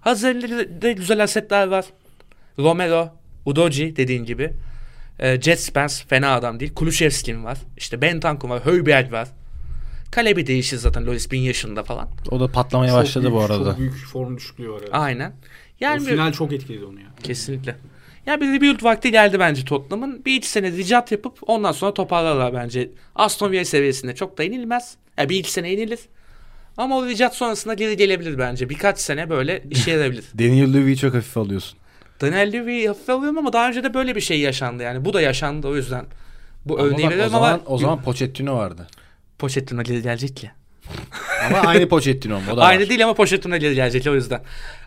Hazır 0.00 0.28
elinde 0.28 0.92
güzel 0.92 1.22
asetler 1.22 1.66
var. 1.66 1.84
Romero, 2.58 3.14
Udoji 3.46 3.96
dediğin 3.96 4.24
gibi. 4.24 4.52
E, 5.18 5.40
Jet 5.40 5.60
Spence 5.60 5.94
fena 6.08 6.34
adam 6.34 6.60
değil. 6.60 6.74
Kulüşevski'nin 6.74 7.44
var. 7.44 7.58
İşte 7.76 8.02
Bentancur 8.02 8.48
var. 8.48 8.66
Højbjerg 8.66 9.12
var. 9.12 9.28
Kale 10.12 10.36
bir 10.36 10.46
değişir 10.46 10.76
zaten 10.76 11.06
Loris 11.06 11.30
bin 11.30 11.40
yaşında 11.40 11.82
falan. 11.82 12.08
O 12.30 12.40
da 12.40 12.48
patlamaya 12.48 12.94
başladı 12.94 13.32
bu 13.32 13.40
arada. 13.40 13.64
Çok 13.70 13.78
büyük 13.78 13.94
form 13.94 14.36
düşüklüğü 14.36 14.70
var. 14.70 14.78
Evet. 14.80 14.90
Aynen. 14.92 15.32
Yani 15.80 16.02
o 16.02 16.06
bir- 16.06 16.10
final 16.10 16.32
çok 16.32 16.52
etkiledi 16.52 16.84
onu 16.84 17.00
ya. 17.00 17.06
Kesinlikle. 17.22 17.76
Ya 18.26 18.40
bir 18.40 18.46
rebuild 18.52 18.82
vakti 18.82 19.10
geldi 19.10 19.38
bence 19.38 19.64
Tottenham'ın. 19.64 20.24
Bir 20.24 20.34
iki 20.36 20.48
sene 20.48 20.72
ricat 20.72 21.12
yapıp 21.12 21.38
ondan 21.46 21.72
sonra 21.72 21.94
toparlarlar 21.94 22.54
bence. 22.54 22.90
Aston 23.14 23.52
Villa 23.52 23.64
seviyesinde 23.64 24.14
çok 24.14 24.38
da 24.38 24.44
inilmez. 24.44 24.96
Ya 25.18 25.28
bir 25.28 25.36
iki 25.38 25.52
sene 25.52 25.72
inilir. 25.72 25.98
Ama 26.76 26.98
o 26.98 27.06
ricat 27.06 27.34
sonrasında 27.36 27.74
geri 27.74 27.96
gelebilir 27.96 28.38
bence. 28.38 28.68
Birkaç 28.68 28.98
sene 28.98 29.30
böyle 29.30 29.64
işe 29.70 29.90
yarayabilir. 29.90 30.24
Daniel 30.38 30.74
Levy'yi 30.74 30.96
çok 30.96 31.14
hafife 31.14 31.40
alıyorsun. 31.40 31.78
Daniel 32.20 32.52
Levy'yi 32.52 32.88
hafife 32.88 33.12
alıyorum 33.12 33.38
ama 33.38 33.52
daha 33.52 33.68
önce 33.68 33.84
de 33.84 33.94
böyle 33.94 34.16
bir 34.16 34.20
şey 34.20 34.40
yaşandı 34.40 34.82
yani. 34.82 35.04
Bu 35.04 35.12
da 35.12 35.20
yaşandı 35.20 35.68
o 35.68 35.76
yüzden. 35.76 36.04
Bu 36.64 36.74
Ama 36.78 36.84
örneği 36.84 36.98
bak, 37.04 37.06
o 37.06 37.10
veriyorum 37.10 37.32
zaman, 37.32 37.52
ama 37.52 37.60
o 37.66 37.78
zaman 37.78 38.02
Pochettino 38.02 38.56
vardı. 38.56 38.86
Pochettino 39.42 39.82
geri 39.82 40.02
gelecek 40.02 40.44
ya. 40.44 40.50
Ama 41.46 41.58
aynı 41.58 41.88
Pochettino 41.88 42.40
mu? 42.40 42.42
O 42.52 42.56
da 42.56 42.62
Aynı 42.64 42.82
var. 42.82 42.88
değil 42.88 43.04
ama 43.04 43.14
Pochettino 43.14 43.56
geri 43.56 43.74
gelecek 43.74 44.06
o 44.06 44.14
yüzden. 44.14 44.42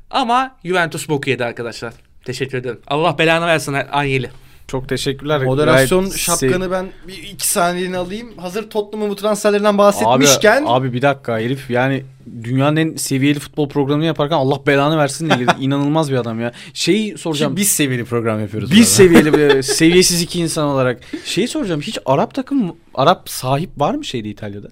Ama 0.10 0.58
Juventus 0.64 1.10
boku 1.10 1.30
yedi 1.30 1.46
arkadaşlar. 1.46 1.94
Teşekkür 2.26 2.58
ederim. 2.58 2.80
Allah 2.88 3.18
belanı 3.18 3.46
versin 3.46 3.74
Anyeli. 3.74 4.30
Çok 4.68 4.90
teşekkürler. 4.90 5.44
Moderasyon 5.44 6.02
Gayet 6.02 6.18
şapkanı 6.18 6.72
ben 6.72 6.88
bir 7.08 7.18
iki 7.18 7.48
saniyeni 7.48 7.98
alayım. 7.98 8.38
Hazır 8.38 8.70
Tottenham'ın 8.70 9.12
bu 9.12 9.16
transferlerinden 9.16 9.70
Abi, 9.74 9.78
bahsetmişken. 9.78 10.64
abi 10.68 10.94
bir 10.94 11.02
dakika 11.02 11.40
herif 11.40 11.70
yani 11.70 12.04
dünyanın 12.44 12.76
en 12.76 12.96
seviyeli 12.96 13.40
futbol 13.40 13.70
programını 13.70 14.06
yaparken 14.06 14.36
Allah 14.36 14.66
belanı 14.68 14.98
versin 14.98 15.30
diye 15.30 15.48
inanılmaz 15.60 16.12
bir 16.12 16.16
adam 16.16 16.40
ya. 16.40 16.52
Şeyi 16.74 17.18
soracağım. 17.18 17.50
Şimdi 17.50 17.62
biz 17.62 17.68
seviyeli 17.68 18.06
program 18.06 18.40
yapıyoruz. 18.40 18.72
Biz 18.72 18.88
seviyeli 18.88 19.64
seviyesiz 19.64 20.22
iki 20.22 20.40
insan 20.40 20.68
olarak. 20.68 21.02
Şeyi 21.26 21.48
soracağım. 21.48 21.82
Hiç 21.82 21.98
Arap 22.06 22.34
takım 22.34 22.76
Arap 22.94 23.30
sahip 23.30 23.70
var 23.78 23.96
mı 23.96 24.06
şeyde 24.06 24.30
İtalya'da? 24.30 24.68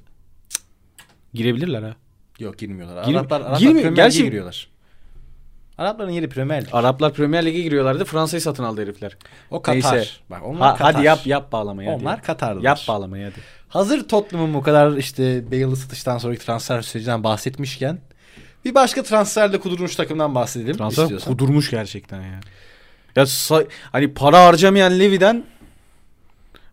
Girebilirler 1.33 1.81
ha. 1.83 1.95
Yok 2.39 2.57
girmiyorlar. 2.57 3.03
Gir- 3.03 3.15
Araplar, 3.15 3.41
Araplar 3.41 3.59
girmiyor. 3.59 3.95
Gerçi- 3.95 4.23
giriyorlar. 4.23 4.72
Arapların 5.77 6.09
yeri 6.11 6.29
Premier 6.29 6.61
Lig. 6.61 6.69
Araplar 6.73 7.13
Premier 7.13 7.45
Lig'e 7.45 7.61
giriyorlardı. 7.61 8.05
Fransa'yı 8.05 8.41
satın 8.41 8.63
aldı 8.63 8.81
herifler. 8.81 9.17
O 9.51 9.61
Katar. 9.61 9.95
Neyse. 9.95 10.09
Bak 10.29 10.41
onlar 10.45 10.71
Ha, 10.71 10.75
Katar. 10.77 10.93
hadi 10.95 11.05
yap 11.05 11.19
yap 11.27 11.51
bağlamayı 11.51 11.89
hadi. 11.89 12.01
Onlar 12.01 12.21
Katar'dalar. 12.23 12.63
Yap 12.63 12.79
bağlamayı 12.87 13.25
hadi. 13.25 13.35
Hazır 13.69 14.07
Tottenham'ın 14.07 14.53
bu 14.53 14.61
kadar 14.63 14.91
işte 14.97 15.51
Bale'lı 15.51 15.75
satıştan 15.75 16.17
sonraki 16.17 16.45
transfer 16.45 16.81
sürecinden 16.81 17.23
bahsetmişken 17.23 17.99
bir 18.65 18.75
başka 18.75 19.03
transferle 19.03 19.59
kudurmuş 19.59 19.95
takımdan 19.95 20.35
bahsedelim 20.35 20.77
Transfer 20.77 21.03
istiyorsan. 21.03 21.33
kudurmuş 21.33 21.69
gerçekten 21.69 22.21
ya. 22.21 22.39
Ya 23.15 23.25
hani 23.91 24.13
para 24.13 24.45
harcamayan 24.45 24.99
Levy'den 24.99 25.43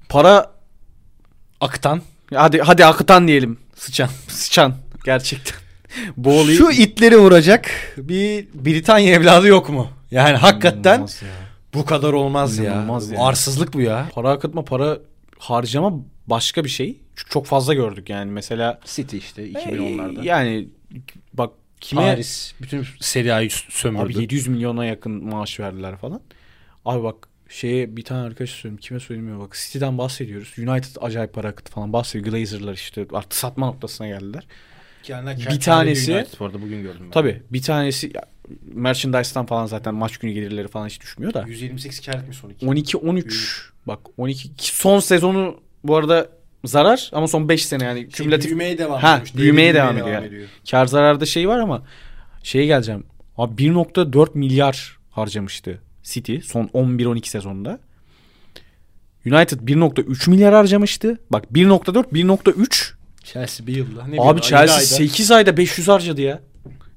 para 0.09 0.51
Aktan. 1.61 2.03
hadi 2.34 2.61
hadi 2.61 2.86
akıtan 2.86 3.28
diyelim. 3.28 3.59
Sıçan. 3.74 4.09
Sıçan 4.28 4.74
gerçekten. 5.05 5.59
Bu 6.16 6.41
olayı 6.41 6.57
Şu 6.57 6.70
itleri 6.70 7.16
vuracak 7.16 7.70
bir 7.97 8.47
Britanya 8.55 9.14
evladı 9.14 9.47
yok 9.47 9.68
mu? 9.70 9.88
Yani 10.11 10.36
hakikaten 10.36 11.01
ya. 11.01 11.07
bu 11.74 11.84
kadar 11.84 12.12
olmaz 12.12 12.59
ya. 12.59 12.64
İnanılmaz 12.64 13.11
ya. 13.11 13.20
Arsızlık 13.20 13.74
bu 13.74 13.80
ya. 13.80 14.09
Para 14.14 14.30
akıtma, 14.30 14.64
para 14.64 14.99
harcama 15.38 15.93
başka 16.26 16.64
bir 16.64 16.68
şey. 16.68 17.01
Çünkü 17.16 17.30
çok 17.30 17.47
fazla 17.47 17.74
gördük 17.74 18.11
yani. 18.11 18.30
Mesela 18.30 18.80
City 18.84 19.16
işte 19.16 19.43
e, 19.43 19.53
yani 20.22 20.68
bak 21.34 21.51
kime 21.80 22.03
Paris 22.03 22.53
bütün 22.62 22.86
Serie 23.01 23.32
A'yı 23.32 23.51
sömürdü. 23.51 24.05
abi 24.05 24.22
700 24.22 24.47
milyona 24.47 24.84
yakın 24.84 25.24
maaş 25.24 25.61
verdiler 25.61 25.97
falan. 25.97 26.20
Abi 26.84 27.03
bak 27.03 27.30
Şeye 27.51 27.97
bir 27.97 28.05
tane 28.05 28.26
arkadaş 28.26 28.51
söyleyeyim. 28.51 28.80
Kime 28.80 29.01
söylemiyor 29.01 29.41
bak. 29.41 29.55
City'den 29.55 29.99
bahsediyoruz. 29.99 30.55
United 30.59 30.97
acayip 31.01 31.34
para 31.34 31.49
akıttı 31.49 31.72
falan 31.72 31.93
bahsediyor. 31.93 32.32
Glazer'lar 32.32 32.72
işte 32.72 33.07
artık 33.12 33.34
satma 33.34 33.66
noktasına 33.66 34.07
geldiler. 34.07 34.47
Bir 35.09 35.61
tanesi- 35.61 36.26
bu 36.40 36.44
arada 36.44 36.62
bugün 36.62 36.82
gördüm 36.82 37.01
ben. 37.05 37.11
Tabii 37.11 37.42
bir 37.51 37.62
tanesi 37.62 38.12
merchandise'dan 38.74 39.46
falan 39.46 39.66
zaten 39.66 39.94
maç 39.94 40.16
günü 40.18 40.32
gelirleri 40.32 40.68
falan 40.68 40.86
hiç 40.86 41.01
düşmüyor 41.01 41.34
da. 41.34 41.44
128 41.48 42.01
kar 42.01 42.14
etmiş 42.14 42.36
son 42.36 42.51
iki. 42.51 42.66
12-13 42.66 43.70
bak 43.86 43.98
12 44.16 44.48
son 44.59 45.01
sezonu 45.01 45.61
bu 45.84 45.96
arada 45.96 46.28
zarar 46.64 47.11
ama 47.12 47.28
son 47.28 47.48
5 47.48 47.66
sene 47.66 47.84
yani 47.84 48.01
Şey, 48.01 48.09
kümülatif 48.11 48.46
büyümeye 48.46 48.78
devam 48.78 49.01
Ha, 49.01 49.09
ediyormuş. 49.09 49.34
büyümeye 49.36 49.74
Değeri 49.74 49.96
devam 49.96 50.24
ediyor 50.24 50.48
kar 50.70 50.86
zararda 50.86 51.26
şey 51.26 51.48
var 51.48 51.59
ama 51.59 51.82
şeye 52.42 52.66
geleceğim. 52.66 53.05
Abi 53.36 53.62
1.4 53.62 54.34
milyar 54.38 54.98
harcamıştı 55.11 55.80
City 56.03 56.36
son 56.44 56.64
11-12 56.74 57.28
sezonunda. 57.28 57.78
United 59.26 59.61
1.3 59.61 60.30
milyar 60.30 60.55
harcamıştı. 60.55 61.18
Bak 61.30 61.44
1.4 61.53 62.12
1.3 62.12 62.92
Chelsea 63.25 63.66
bir 63.66 63.77
yılda. 63.77 64.07
Ne 64.07 64.16
Abi 64.21 64.41
Chelsea 64.41 64.61
ayda 64.61 64.73
ayda. 64.73 64.87
8 64.87 65.31
ayda 65.31 65.57
500 65.57 65.89
harcadı 65.89 66.21
ya. 66.21 66.41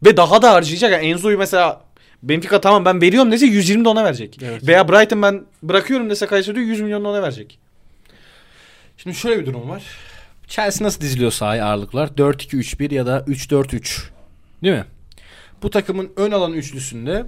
Ve 0.06 0.18
daha 0.18 0.42
da 0.42 0.52
harcayacak. 0.54 0.92
Yani 0.92 1.06
Enzo'yu 1.06 1.38
mesela 1.38 1.82
Benfica 2.24 2.62
tamam 2.62 2.86
ben 2.86 3.02
veriyorum 3.02 3.32
dese 3.32 3.46
120 3.46 3.86
de 3.86 3.90
ona 3.90 4.06
verecek. 4.06 4.40
Evet. 4.44 4.68
Veya 4.68 4.90
Brighton 4.90 5.22
ben 5.22 5.46
bırakıyorum 5.64 6.10
dese 6.10 6.26
Kayseri'de 6.26 6.60
100 6.60 6.82
milyon 6.82 7.04
da 7.04 7.10
ona 7.10 7.24
verecek. 7.24 7.60
Şimdi 8.98 9.16
şöyle 9.16 9.42
bir 9.42 9.46
durum 9.46 9.70
var. 9.70 9.84
Chelsea 10.48 10.88
nasıl 10.88 11.02
diziliyor 11.02 11.32
sahaya 11.32 11.66
ağırlıklar? 11.66 12.08
4-2-3-1 12.08 12.94
ya 12.94 13.06
da 13.06 13.20
3-4-3. 13.20 14.02
Değil 14.64 14.76
mi? 14.76 14.86
Bu 15.64 15.70
takımın 15.70 16.12
ön 16.18 16.32
alan 16.32 16.54
üçlüsünde 16.54 17.26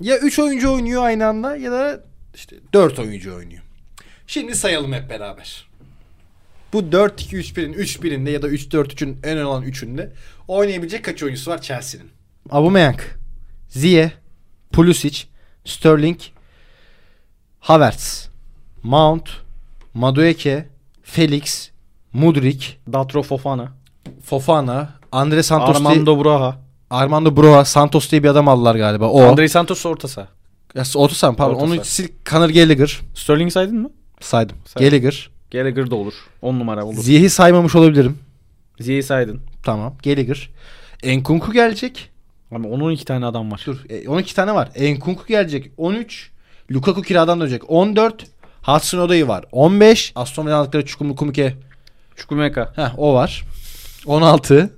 ya 0.00 0.18
3 0.18 0.38
oyuncu 0.38 0.72
oynuyor 0.72 1.04
aynı 1.04 1.26
anda 1.26 1.56
ya 1.56 1.72
da 1.72 2.00
işte 2.34 2.56
4 2.72 2.98
oyuncu 2.98 3.36
oynuyor. 3.36 3.62
Şimdi 4.26 4.54
sayalım 4.54 4.92
hep 4.92 5.10
beraber. 5.10 5.66
Bu 6.74 6.80
4-2-3-1'in 6.80 7.72
3-1'inde 7.72 8.30
ya 8.30 8.42
da 8.42 8.48
3-4-3'ün 8.48 9.18
ön 9.22 9.44
alan 9.44 9.62
üçünde 9.62 10.12
oynayabilecek 10.48 11.04
kaç 11.04 11.22
oyuncusu 11.22 11.50
var 11.50 11.62
Chelsea'nin? 11.62 12.10
Aubameyang, 12.50 13.00
Ziyeh, 13.68 14.10
Pulisic, 14.72 15.22
Sterling, 15.64 16.18
Havertz, 17.60 18.28
Mount, 18.82 19.28
Madueke, 19.94 20.68
Felix, 21.02 21.70
Mudrik, 22.12 22.80
Datro 22.92 23.22
Fofana. 23.22 23.72
Fofana, 24.24 24.88
Andre 25.12 25.42
Santos 25.42 25.76
Armando, 25.76 26.24
Broha. 26.24 26.58
Armando 26.90 27.36
Broa, 27.36 27.64
Santos 27.64 28.10
diye 28.10 28.22
bir 28.22 28.28
adam 28.28 28.48
aldılar 28.48 28.74
galiba. 28.74 29.08
O. 29.08 29.22
Andrei 29.22 29.48
Santos 29.48 29.86
orta 29.86 30.08
saha. 30.08 30.28
Ya, 30.74 30.82
Orta 30.94 31.14
saha, 31.14 31.36
pardon. 31.36 31.54
Orta 31.54 31.64
Onu 31.64 31.74
saha. 31.74 31.84
sil 31.94 32.08
Conor 32.30 32.48
Gallagher 32.48 33.00
Sterling 33.14 33.52
saydın 33.52 33.78
mı? 33.78 33.90
saydım. 34.20 34.56
Saydım. 34.66 34.90
Gallagher. 34.90 35.33
Gallagher 35.54 35.90
da 35.90 35.94
olur. 35.96 36.14
10 36.42 36.58
numara 36.58 36.84
olur. 36.84 37.02
Ziyeh'i 37.02 37.30
saymamış 37.30 37.74
olabilirim. 37.74 38.18
Ziyeh'i 38.80 39.02
saydın. 39.02 39.40
Tamam. 39.62 39.94
Gallagher. 40.04 40.50
Enkunku 41.02 41.52
gelecek. 41.52 42.10
Ama 42.50 42.68
onun 42.68 42.84
12 42.84 43.04
tane 43.04 43.26
adam 43.26 43.52
var. 43.52 43.62
Dur. 43.66 43.76
E, 43.88 44.08
12 44.08 44.34
tane 44.34 44.54
var. 44.54 44.68
Enkunku 44.74 45.26
gelecek. 45.26 45.70
13. 45.76 46.30
Lukaku 46.70 47.02
kiradan 47.02 47.40
dönecek. 47.40 47.70
14. 47.70 48.26
Hudson 48.62 48.98
Odoi 48.98 49.28
var. 49.28 49.44
15. 49.52 50.12
Aston 50.14 50.46
Villa 50.46 50.56
aldıkları 50.56 50.86
Çukumlu 50.86 51.16
Kumike. 51.16 51.54
Çukumeka. 52.16 52.72
Heh, 52.76 52.98
o 52.98 53.14
var. 53.14 53.44
16. 54.06 54.70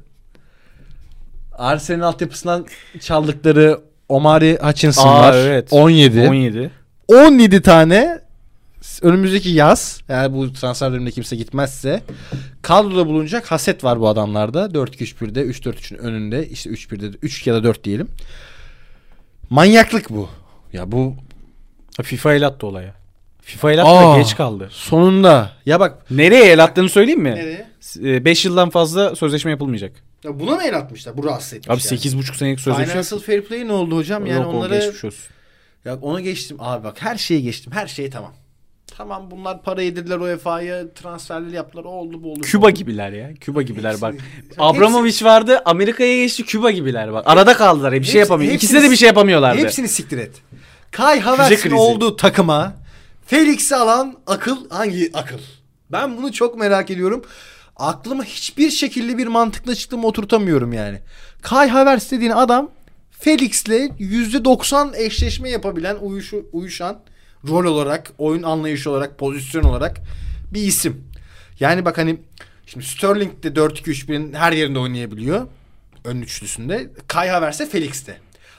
Arsenal 1.53 2.07
altyapısından 2.07 2.66
çaldıkları 3.01 3.81
Omari 4.09 4.59
Hutchinson 4.62 5.09
Aa, 5.09 5.20
var. 5.20 5.35
evet. 5.35 5.68
17. 5.70 6.29
17. 6.29 6.70
17 7.09 7.62
tane 7.62 8.26
önümüzdeki 9.03 9.49
yaz 9.49 10.01
eğer 10.09 10.34
bu 10.34 10.53
transfer 10.53 10.91
döneminde 10.93 11.11
kimse 11.11 11.37
gitmezse 11.37 12.03
kadroda 12.62 13.07
bulunacak 13.07 13.51
haset 13.51 13.84
var 13.84 14.01
bu 14.01 14.09
adamlarda. 14.09 14.66
4-2-3-1'de 14.66 15.43
3-4-3'ün 15.43 15.99
önünde 15.99 16.49
işte 16.49 16.70
3-1'de 16.70 17.16
3 17.22 17.47
ya 17.47 17.55
da 17.55 17.64
4 17.64 17.84
diyelim. 17.84 18.09
Manyaklık 19.51 20.11
bu. 20.11 20.28
Ya 20.72 20.93
bu 20.93 21.14
FIFA 22.03 22.34
el 22.34 22.47
attı 22.47 22.66
olaya. 22.66 22.95
FIFA 23.41 23.72
el 23.72 23.82
attı 23.82 24.07
da 24.07 24.18
geç 24.18 24.37
kaldı. 24.37 24.68
sonunda 24.72 25.51
ya 25.66 25.80
bak 25.80 26.11
Nereye 26.11 26.53
el 26.53 26.64
attığını 26.64 26.89
söyleyeyim 26.89 27.22
mi? 27.22 27.30
nereye? 27.30 28.24
5 28.24 28.45
yıldan 28.45 28.70
fazla 28.70 29.16
sözleşme 29.16 29.51
yapılmayacak. 29.51 29.93
Ya 30.24 30.41
buna 30.41 30.55
mı 30.57 30.62
el 30.64 30.76
atmışlar? 30.78 31.16
Bu 31.16 31.24
rahatsız 31.24 31.53
etmiş 31.55 31.70
Abi 31.93 31.97
8,5 31.97 32.37
senelik 32.37 32.61
sözleşme. 32.61 32.93
Financial 32.93 33.20
Fair 33.20 33.45
Play 33.45 33.68
ne 33.68 33.72
oldu 33.72 33.97
hocam? 33.97 34.26
Yani 34.26 34.43
Yok, 34.43 34.55
o 34.55 34.59
onları 34.59 34.78
geçmiş 34.78 35.05
olsun. 35.05 35.24
Ya 35.84 35.97
ona 36.03 36.20
geçtim 36.20 36.57
abi 36.61 36.84
bak 36.84 37.03
her 37.03 37.16
şeye 37.16 37.41
geçtim. 37.41 37.72
Her 37.72 37.87
şey 37.87 38.11
tamam. 38.11 38.32
Tamam 38.87 39.30
bunlar 39.30 39.62
para 39.62 39.82
yedirdiler 39.82 40.18
UEFA'ya 40.18 40.95
transferler 40.95 41.53
yaptılar. 41.53 41.84
O 41.84 41.89
oldu 41.89 42.22
bu 42.22 42.32
oldu. 42.32 42.41
Küba 42.41 42.70
gibiler 42.70 43.12
ya. 43.12 43.34
Küba 43.34 43.62
gibiler 43.62 43.91
Hepsini- 43.93 44.03
bak. 44.03 44.14
Hepsi- 44.14 44.55
Abramovich 44.62 45.24
vardı. 45.24 45.62
Amerika'ya 45.64 46.16
geçti. 46.16 46.45
Küba 46.45 46.70
gibiler 46.70 47.12
bak. 47.12 47.22
Arada 47.26 47.55
kaldılar. 47.55 47.93
Bir 47.93 47.97
şey 48.05 48.07
Hepsi- 48.07 48.18
yapamıyor. 48.18 48.53
hepsini- 48.53 48.70
İkisi 48.70 48.82
de 48.87 48.91
bir 48.91 48.97
şey 48.97 49.07
yapamıyorlardı. 49.07 49.59
Hepsini 49.62 49.89
siktir 49.89 50.18
et. 50.18 50.43
Kai 50.91 51.20
Havertz'in 51.20 51.57
krizi. 51.57 51.74
olduğu 51.74 52.16
takıma 52.16 52.74
Felix'i 53.26 53.76
alan 53.76 54.16
akıl 54.26 54.70
hangi 54.70 55.11
akıl? 55.14 55.39
Ben 55.93 56.16
bunu 56.16 56.32
çok 56.32 56.59
merak 56.59 56.91
ediyorum. 56.91 57.24
Aklıma 57.76 58.24
hiçbir 58.24 58.70
şekilde 58.70 59.18
bir 59.18 59.26
mantıklı 59.26 59.72
açıklama 59.72 60.09
oturtamıyorum 60.09 60.72
yani. 60.72 60.99
Kai 61.43 61.68
Havertz 61.68 62.11
dediğin 62.11 62.30
adam 62.30 62.70
Felix'le 63.11 63.91
%90 63.99 64.93
eşleşme 64.97 65.51
yapabilen, 65.51 65.97
uyuşu, 66.01 66.47
uyuşan 66.53 66.99
rol 67.49 67.64
olarak, 67.64 68.12
oyun 68.18 68.43
anlayışı 68.43 68.91
olarak, 68.91 69.18
pozisyon 69.18 69.62
olarak 69.62 70.01
bir 70.55 70.62
isim. 70.62 71.05
Yani 71.61 71.84
bak 71.84 71.99
hani 71.99 72.20
şimdi 72.66 72.87
Sterling 72.87 73.43
de 73.43 73.49
4-2-3-1'in 73.49 74.32
her 74.32 74.53
yerinde 74.53 74.78
oynayabiliyor. 74.78 75.47
Ön 76.05 76.20
üçlüsünde. 76.20 76.91
Kai 77.09 77.28
Havertz 77.28 77.61
de 77.61 77.66
Felix 77.66 78.07
de. 78.07 78.16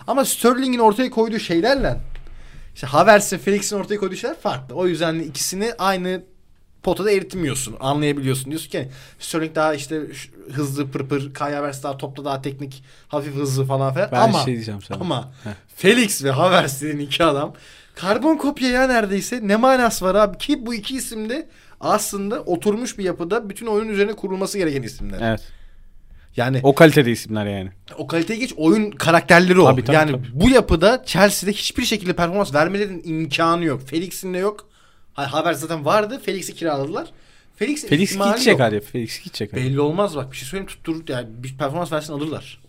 Ama 0.08 0.26
Sterling'in 0.26 0.80
ortaya 0.80 1.10
koyduğu 1.10 1.40
şeylerle 1.40 1.98
işte 2.78 2.88
Havertz'in, 2.88 3.38
Felix'in 3.38 3.76
ortaya 3.76 3.98
koyduğu 3.98 4.16
şeyler 4.16 4.40
farklı. 4.40 4.76
O 4.76 4.88
yüzden 4.88 5.20
ikisini 5.20 5.74
aynı 5.78 6.24
potada 6.84 7.12
eritmiyorsun. 7.12 7.76
Anlayabiliyorsun. 7.80 8.46
Diyorsun 8.46 8.70
ki 8.70 8.90
Sterling 9.20 9.56
daha 9.56 9.74
işte 9.74 10.02
hızlı 10.54 10.92
pırpır, 10.92 11.34
Kai 11.34 11.54
Havertz 11.54 11.84
daha 11.84 11.98
topta 11.98 12.26
daha 12.26 12.42
teknik, 12.42 12.84
hafif 13.08 13.36
hızlı 13.36 13.66
falan 13.66 13.94
filan. 13.94 14.10
Ben 14.12 14.22
ama 14.22 14.40
şey 14.40 14.54
diyeceğim 14.54 14.82
sana. 14.82 14.98
ama 15.02 15.32
Heh. 15.44 15.50
Felix 15.76 16.24
ve 16.24 16.32
Havertz 16.32 16.82
dediğin 16.82 17.00
iki 17.00 17.24
adam 17.24 17.54
karbon 18.00 18.38
kopya 18.38 18.70
ya 18.70 18.88
neredeyse. 18.88 19.40
Ne 19.44 19.56
manası 19.56 20.06
var 20.06 20.16
abi 20.16 20.38
ki 20.38 20.66
bu 20.66 20.74
iki 20.74 20.96
isim 20.96 21.30
de 21.30 21.48
aslında 21.80 22.42
oturmuş 22.42 22.98
bir 22.98 23.04
yapıda 23.04 23.50
bütün 23.50 23.66
oyunun 23.66 23.90
üzerine 23.90 24.14
kurulması 24.14 24.58
gereken 24.58 24.82
isimler. 24.82 25.20
Evet. 25.22 25.42
Yani 26.38 26.60
O 26.64 26.76
kalitede 26.76 27.12
isimler 27.12 27.46
yani. 27.46 27.70
o 27.98 28.08
kaliteye 28.08 28.40
geç 28.40 28.54
oyun 28.58 28.92
karakterleri 28.92 29.60
o. 29.60 29.66
Tabii, 29.66 29.84
tabii, 29.84 29.96
yani 29.96 30.12
tabii. 30.12 30.28
bu 30.34 30.50
yapıda 30.50 31.04
Chelsea'de 31.06 31.54
hiçbir 31.54 31.86
şekilde 31.86 32.14
performans 32.14 32.54
vermelerinin 32.54 33.02
imkanı 33.06 33.66
yok. 33.66 33.82
Felix'in 33.88 34.34
de 34.34 34.38
yok. 34.38 34.70
Ha, 35.14 35.34
haber 35.34 35.54
zaten 35.54 35.86
vardı. 35.86 36.22
Felix'i 36.26 36.56
kiraladılar. 36.56 37.08
Felix, 37.56 37.86
Felix 37.88 38.18
gidecek 38.18 38.60
hadi. 38.60 38.80
Felix 38.82 39.24
gidecek 39.24 39.54
hadi. 39.54 39.62
Belli 39.62 39.80
olmaz 39.80 40.16
bak. 40.16 40.32
Bir 40.32 40.38
şey 40.38 40.48
söyleyeyim 40.48 40.68
tutturur. 40.68 41.04
Yani 41.08 41.28
bir 41.30 41.58
performans 41.58 41.92
versin 41.92 42.14
alırlar. 42.14 42.60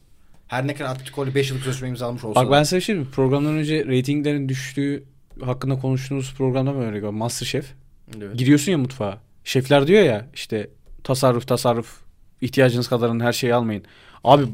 Her 0.46 0.66
ne 0.66 0.74
kadar 0.74 0.90
Atletico 0.90 1.24
ile 1.24 1.34
5 1.34 1.50
yıllık 1.50 1.64
sözleşme 1.64 1.88
imzalamış 1.88 2.24
olsa. 2.24 2.44
Bak 2.44 2.50
ben 2.52 2.62
size 2.62 2.76
bir 2.76 2.80
şey 2.80 2.94
diyeyim? 2.94 3.10
Programdan 3.12 3.54
önce 3.54 3.84
reytinglerin 3.86 4.48
düştüğü 4.48 5.04
hakkında 5.44 5.78
konuştuğunuz 5.78 6.34
programda 6.34 6.72
mı 6.72 6.86
öyle? 6.86 7.10
Masterchef. 7.10 7.74
Evet. 8.16 8.38
Giriyorsun 8.38 8.72
ya 8.72 8.78
mutfağa. 8.78 9.18
Şefler 9.44 9.86
diyor 9.86 10.02
ya 10.02 10.26
işte 10.34 10.70
tasarruf 11.04 11.48
tasarruf 11.48 12.00
ihtiyacınız 12.40 12.88
kadarın 12.88 13.20
her 13.20 13.32
şeyi 13.32 13.54
almayın. 13.54 13.84
Abi 14.24 14.44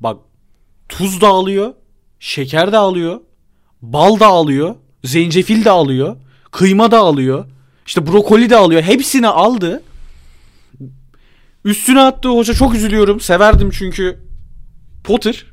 bak 0.00 0.16
tuz 0.88 1.20
da 1.20 1.28
alıyor, 1.28 1.74
şeker 2.20 2.72
de 2.72 2.76
alıyor, 2.76 3.20
bal 3.82 4.20
da 4.20 4.26
alıyor, 4.26 4.74
zencefil 5.04 5.64
de 5.64 5.70
alıyor, 5.70 6.16
kıyma 6.50 6.90
da 6.90 6.98
alıyor. 6.98 7.44
işte 7.86 8.06
brokoli 8.06 8.50
de 8.50 8.56
alıyor. 8.56 8.82
Hepsini 8.82 9.28
aldı. 9.28 9.82
Üstüne 11.64 12.00
attı 12.00 12.28
hoca 12.28 12.54
çok 12.54 12.74
üzülüyorum. 12.74 13.20
Severdim 13.20 13.70
çünkü 13.70 14.18
Potter 15.04 15.46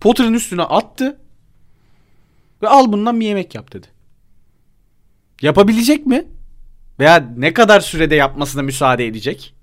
Potter'ın 0.00 0.34
üstüne 0.34 0.62
attı. 0.62 1.18
Ve 2.62 2.68
al 2.68 2.92
bundan 2.92 3.20
bir 3.20 3.26
yemek 3.26 3.54
yap 3.54 3.72
dedi. 3.72 3.86
Yapabilecek 5.42 6.06
mi? 6.06 6.24
Veya 6.98 7.32
ne 7.36 7.54
kadar 7.54 7.80
sürede 7.80 8.14
yapmasına 8.14 8.62
müsaade 8.62 9.06
edecek? 9.06 9.54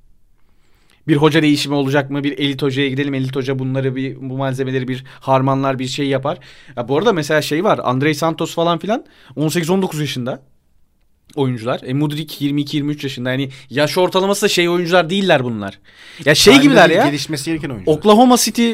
Bir 1.07 1.15
hoca 1.15 1.41
değişimi 1.41 1.75
olacak 1.75 2.11
mı? 2.11 2.23
Bir 2.23 2.38
elit 2.38 2.61
hocaya 2.61 2.89
gidelim. 2.89 3.13
Elit 3.13 3.36
hoca 3.36 3.59
bunları 3.59 3.95
bir 3.95 4.15
bu 4.15 4.38
malzemeleri 4.38 4.88
bir 4.88 5.03
harmanlar 5.19 5.80
bir 5.80 5.88
şey 5.88 6.07
yapar. 6.07 6.38
Ya 6.78 6.88
bu 6.88 6.97
arada 6.97 7.13
mesela 7.13 7.41
şey 7.41 7.63
var. 7.63 7.80
Andrei 7.84 8.13
Santos 8.13 8.55
falan 8.55 8.80
filan 8.80 9.05
18-19 9.36 9.99
yaşında 9.99 10.41
oyuncular. 11.36 11.82
E 11.84 11.93
Mudrik 11.93 12.41
22-23 12.41 13.03
yaşında. 13.03 13.32
Yani 13.32 13.49
yaş 13.69 13.97
ortalaması 13.97 14.41
da 14.41 14.47
şey 14.47 14.69
oyuncular 14.69 15.09
değiller 15.09 15.43
bunlar. 15.43 15.80
Ya 16.25 16.36
şey 16.36 16.53
Kendine 16.53 16.69
gibiler 16.69 16.89
ya. 16.89 17.05
Gelişmesi 17.05 17.45
gereken 17.45 17.69
oyuncular. 17.69 17.97
Oklahoma 17.97 18.38
City 18.38 18.71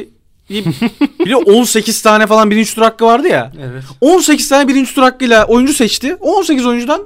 De 0.50 1.36
18 1.36 2.02
tane 2.02 2.26
falan 2.26 2.50
birinci 2.50 2.74
tur 2.74 2.82
hakkı 2.82 3.04
vardı 3.04 3.28
ya. 3.28 3.52
Evet. 3.62 3.84
18 4.00 4.48
tane 4.48 4.68
birinci 4.68 4.94
tur 4.94 5.02
hakkıyla 5.02 5.44
oyuncu 5.46 5.72
seçti. 5.72 6.14
18 6.14 6.66
oyuncudan 6.66 7.02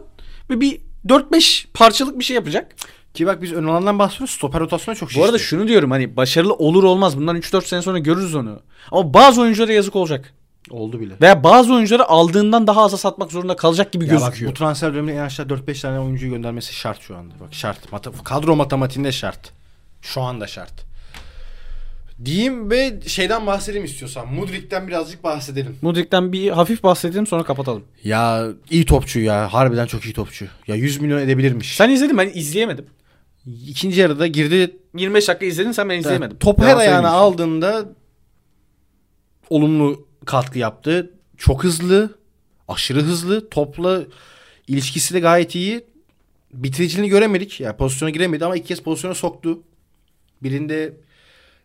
ve 0.51 0.61
bir 0.61 0.81
4-5 1.07 1.67
parçalık 1.75 2.19
bir 2.19 2.25
şey 2.25 2.35
yapacak. 2.37 2.75
Ki 3.15 3.27
bak 3.27 3.43
biz 3.43 3.53
ön 3.53 3.65
alandan 3.65 3.99
bahsediyoruz. 3.99 4.35
Stoper 4.35 4.61
rotasyonu 4.61 4.97
çok 4.99 5.09
şişti. 5.11 5.21
Bu 5.21 5.25
arada 5.25 5.39
şunu 5.39 5.69
diyorum 5.69 5.91
hani 5.91 6.17
başarılı 6.17 6.55
olur 6.55 6.85
olmaz 6.85 7.17
bundan 7.17 7.37
3-4 7.37 7.65
sene 7.67 7.83
sonra 7.83 7.99
görürüz 7.99 8.35
onu. 8.35 8.61
Ama 8.91 9.15
bazı 9.15 9.41
oyunculara 9.41 9.73
yazık 9.73 9.97
olacak. 9.97 10.35
oldu 10.71 11.01
bile. 11.01 11.15
Veya 11.21 11.45
bazı 11.45 11.75
oyuncuları 11.75 12.09
aldığından 12.09 12.67
daha 12.67 12.85
aza 12.85 12.97
satmak 12.97 13.33
zorunda 13.33 13.57
kalacak 13.57 13.93
gibi 13.93 14.05
Ya 14.07 14.11
bak, 14.15 14.21
gözüküyor. 14.21 14.51
bu 14.51 14.55
transfer 14.55 14.95
döneminde 14.95 15.13
en 15.15 15.19
aşağı 15.25 15.47
4-5 15.47 15.81
tane 15.83 16.01
oyuncuyu 16.01 16.33
göndermesi 16.33 16.75
şart 16.75 17.01
şu 17.03 17.17
anda. 17.17 17.35
Bak 17.41 17.49
şart. 17.55 17.93
Mata- 17.93 18.25
kadro 18.25 18.57
matematiğinde 18.57 19.13
şart. 19.13 19.53
Şu 20.03 20.21
anda 20.21 20.47
şart. 20.47 20.88
Diyeyim 22.25 22.71
ve 22.71 23.01
şeyden 23.07 23.47
bahsedeyim 23.47 23.85
istiyorsan. 23.85 24.33
Mudrik'ten 24.33 24.89
birazcık 24.89 25.25
bahsedelim. 25.25 25.77
Mudrik'ten 25.83 26.33
bir 26.33 26.51
hafif 26.51 26.83
bahsedelim 26.83 27.27
sonra 27.27 27.43
kapatalım. 27.45 27.85
Ya 28.05 28.49
iyi 28.71 28.85
topçu 28.85 29.21
ya. 29.21 29.53
Harbiden 29.53 29.87
çok 29.87 30.05
iyi 30.05 30.15
topçu. 30.15 30.47
Ya 30.67 30.75
100 30.75 31.01
milyon 31.01 31.19
edebilirmiş. 31.19 31.77
Sen 31.77 31.91
izledin 31.91 32.19
ben 32.19 32.31
izleyemedim. 32.35 32.87
ikinci 33.47 34.01
yarıda 34.01 34.27
girdi. 34.27 34.77
25 34.97 35.29
dakika 35.29 35.47
izledin 35.47 35.73
sen 35.73 35.89
ben 35.89 35.99
izleyemedim. 35.99 36.39
Topu 36.39 36.63
her 36.65 36.77
ayağına 36.77 37.09
aldığında 37.09 37.89
olumlu 39.51 40.07
katkı 40.25 40.59
yaptı. 40.59 41.11
Çok 41.37 41.65
hızlı. 41.65 42.19
Aşırı 42.69 43.01
hızlı. 43.01 43.49
Topla 43.49 44.03
ilişkisi 44.69 45.15
de 45.15 45.21
gayet 45.21 45.55
iyi. 45.55 45.85
Bitiriciliğini 46.53 47.09
göremedik. 47.11 47.61
Yani 47.61 47.77
pozisyona 47.77 48.11
giremedi 48.11 48.45
ama 48.45 48.57
ilk 48.57 48.67
kez 48.67 48.81
pozisyona 48.81 49.15
soktu. 49.15 49.63
Birinde 50.43 50.97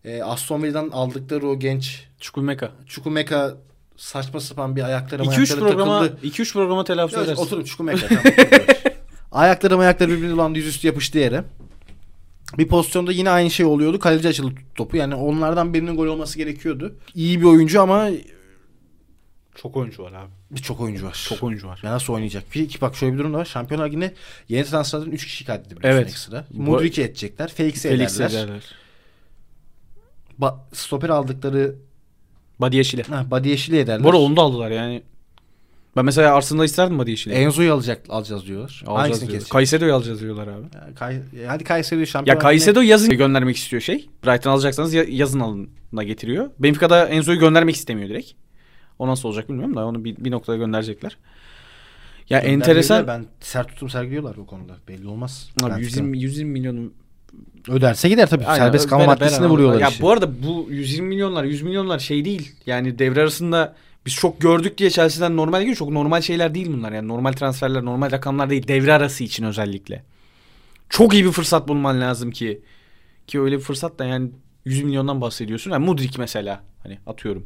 e, 0.06 0.22
Aston 0.22 0.64
Villa'dan 0.64 0.89
aldıkları 0.89 1.47
o 1.47 1.60
genç 1.60 2.04
Chukwuemeka. 2.20 2.72
Chukwumeka 2.88 3.58
saçma 3.97 4.39
sapan 4.39 4.76
bir 4.76 4.84
ayakları 4.84 5.24
2-3 5.24 5.30
ayakları 5.38 5.60
programa 5.60 5.99
takıldı. 6.08 6.28
2-3 6.28 6.54
programa 6.54 6.84
telaffuz 6.84 7.18
Evet, 7.18 7.28
edersin. 7.28 7.41
oturun 7.43 7.64
Chukwumeka. 7.64 8.08
tamam. 8.08 8.24
ayakları 9.32 9.78
ayakları 9.78 10.12
birbirine 10.12 10.32
dolandı 10.32 10.58
yüzüstü 10.60 10.88
yapıştı 10.88 11.18
yere. 11.18 11.43
Bir 12.58 12.68
pozisyonda 12.68 13.12
yine 13.12 13.30
aynı 13.30 13.51
şey 13.51 13.66
oluyordu. 13.66 13.99
Kaleci 13.99 14.28
açıldı 14.28 14.56
topu. 14.76 14.97
Yani 14.97 15.16
onlardan 15.16 15.74
birinin 15.74 15.95
gol 15.95 16.08
olması 16.08 16.38
gerekiyordu. 16.38 16.95
İyi 17.16 17.39
bir 17.41 17.45
oyuncu 17.45 17.82
ama 17.82 18.10
Çok 19.56 19.78
oyuncu 19.78 20.04
var 20.04 20.12
abi. 20.14 20.30
birçok 20.51 20.80
oyuncu 20.82 21.06
var. 21.06 21.26
Çok 21.30 21.43
oyuncu 21.43 21.68
var. 21.68 21.80
Ya 21.84 21.91
nasıl 21.91 22.14
oynayacak? 22.14 22.43
Bir, 22.56 22.62
iki, 22.62 22.82
bak 22.82 22.95
şöyle 22.95 23.14
bir 23.14 23.20
durum 23.20 23.34
da 23.34 23.38
var. 23.38 23.45
Şampiyonlar 23.45 23.88
Ligi'nde 23.88 24.14
yeni 24.49 24.66
transferden 24.66 25.12
3 25.12 25.26
kişi 25.26 25.45
kaydedildi 25.45 25.80
Evet. 25.84 26.08
ekstra. 26.08 26.45
Mudrik'i 26.54 27.01
edecekler. 27.01 27.51
Felix'i 27.56 27.89
Felix 27.89 28.16
ederler. 28.20 28.43
ederler. 28.43 28.64
Ba- 30.39 30.57
stoper 30.73 31.09
aldıkları 31.09 31.75
Badiyeşile. 32.59 33.03
ha, 33.03 33.25
Badi 33.31 33.49
Yeşil'i 33.49 33.77
ederler. 33.77 34.03
Bu 34.03 34.09
arada 34.09 34.21
onu 34.21 34.38
da 34.38 34.41
aldılar 34.41 34.71
yani. 34.71 35.03
Ben 35.95 36.05
mesela 36.05 36.36
Arsenal'da 36.36 36.65
isterdim 36.65 36.99
Badiyeşile'yi. 36.99 37.39
Enzo'yu 37.45 37.73
alacak, 37.73 38.05
alacağız 38.09 38.47
diyorlar. 38.47 38.84
Alacağız 38.88 38.97
Hangisini 38.99 39.19
diyorlar. 39.21 39.39
kesecek? 39.39 39.53
Caicedo'yu 39.53 39.95
alacağız 39.95 40.21
diyorlar 40.21 40.47
abi. 40.47 40.65
Ya, 40.75 40.88
Kay- 40.95 41.21
hadi 41.47 41.63
Kayseri 41.63 41.99
Ya 41.99 42.05
şampiyon. 42.05 42.39
Caicedo 42.39 42.81
yazın 42.81 43.17
göndermek 43.17 43.55
istiyor 43.57 43.81
şey. 43.81 44.09
Brighton 44.25 44.51
alacaksanız 44.51 44.93
ya- 44.93 45.05
yazın 45.09 45.39
alına 45.39 46.03
getiriyor. 46.03 46.49
Benfica'da 46.59 47.05
Enzo'yu 47.07 47.39
göndermek 47.39 47.75
istemiyor 47.75 48.09
direkt. 48.09 48.31
O 48.99 49.07
nasıl 49.07 49.29
olacak 49.29 49.49
bilmiyorum 49.49 49.75
da 49.75 49.86
onu 49.86 50.03
bir, 50.05 50.15
bir 50.17 50.31
noktada 50.31 50.57
gönderecekler. 50.57 51.17
Ya 52.29 52.39
enteresan. 52.39 53.07
Ben 53.07 53.25
sert 53.39 53.67
tutum 53.69 53.89
sergiliyorlar 53.89 54.38
bu 54.38 54.45
konuda. 54.45 54.73
Belli 54.88 55.07
olmaz. 55.07 55.49
Abi 55.63 55.71
Ben 55.71 55.77
120, 55.77 56.19
120 56.19 56.51
milyon 56.51 56.93
Öderse 57.70 58.09
gider 58.09 58.30
tabii. 58.30 58.45
Aynen, 58.45 58.66
Serbest 58.66 58.89
kalma 58.89 59.05
maddesine 59.05 59.47
vuruyorlar 59.47 59.80
Ya 59.80 59.88
işi. 59.89 60.01
bu 60.01 60.11
arada 60.11 60.43
bu 60.43 60.68
120 60.70 61.07
milyonlar 61.07 61.43
100 61.43 61.61
milyonlar 61.61 61.99
şey 61.99 62.26
değil. 62.26 62.55
Yani 62.66 62.99
devre 62.99 63.22
arasında 63.22 63.76
biz 64.05 64.14
çok 64.14 64.41
gördük 64.41 64.78
diye 64.78 64.89
Chelsea'den 64.89 65.38
normal 65.38 65.59
geliyor. 65.59 65.78
Çok 65.78 65.89
normal 65.89 66.22
şeyler 66.22 66.55
değil 66.55 66.68
bunlar. 66.74 66.91
Yani 66.91 67.07
normal 67.07 67.32
transferler, 67.32 67.86
normal 67.86 68.11
rakamlar 68.11 68.49
değil. 68.49 68.68
Devre 68.68 68.93
arası 68.93 69.24
için 69.24 69.43
özellikle. 69.43 70.03
Çok 70.89 71.14
iyi 71.14 71.26
bir 71.26 71.32
fırsat 71.32 71.68
bulman 71.68 72.01
lazım 72.01 72.32
ki. 72.32 72.61
Ki 73.28 73.41
öyle 73.41 73.57
bir 73.57 73.61
fırsat 73.64 73.99
da 73.99 74.05
yani 74.05 74.32
100 74.66 74.84
milyondan 74.84 75.22
bahsediyorsun. 75.22 75.72
Yani 75.72 75.86
Mudrik 75.86 76.18
mesela 76.18 76.61
hani 76.84 76.97
atıyorum. 77.07 77.43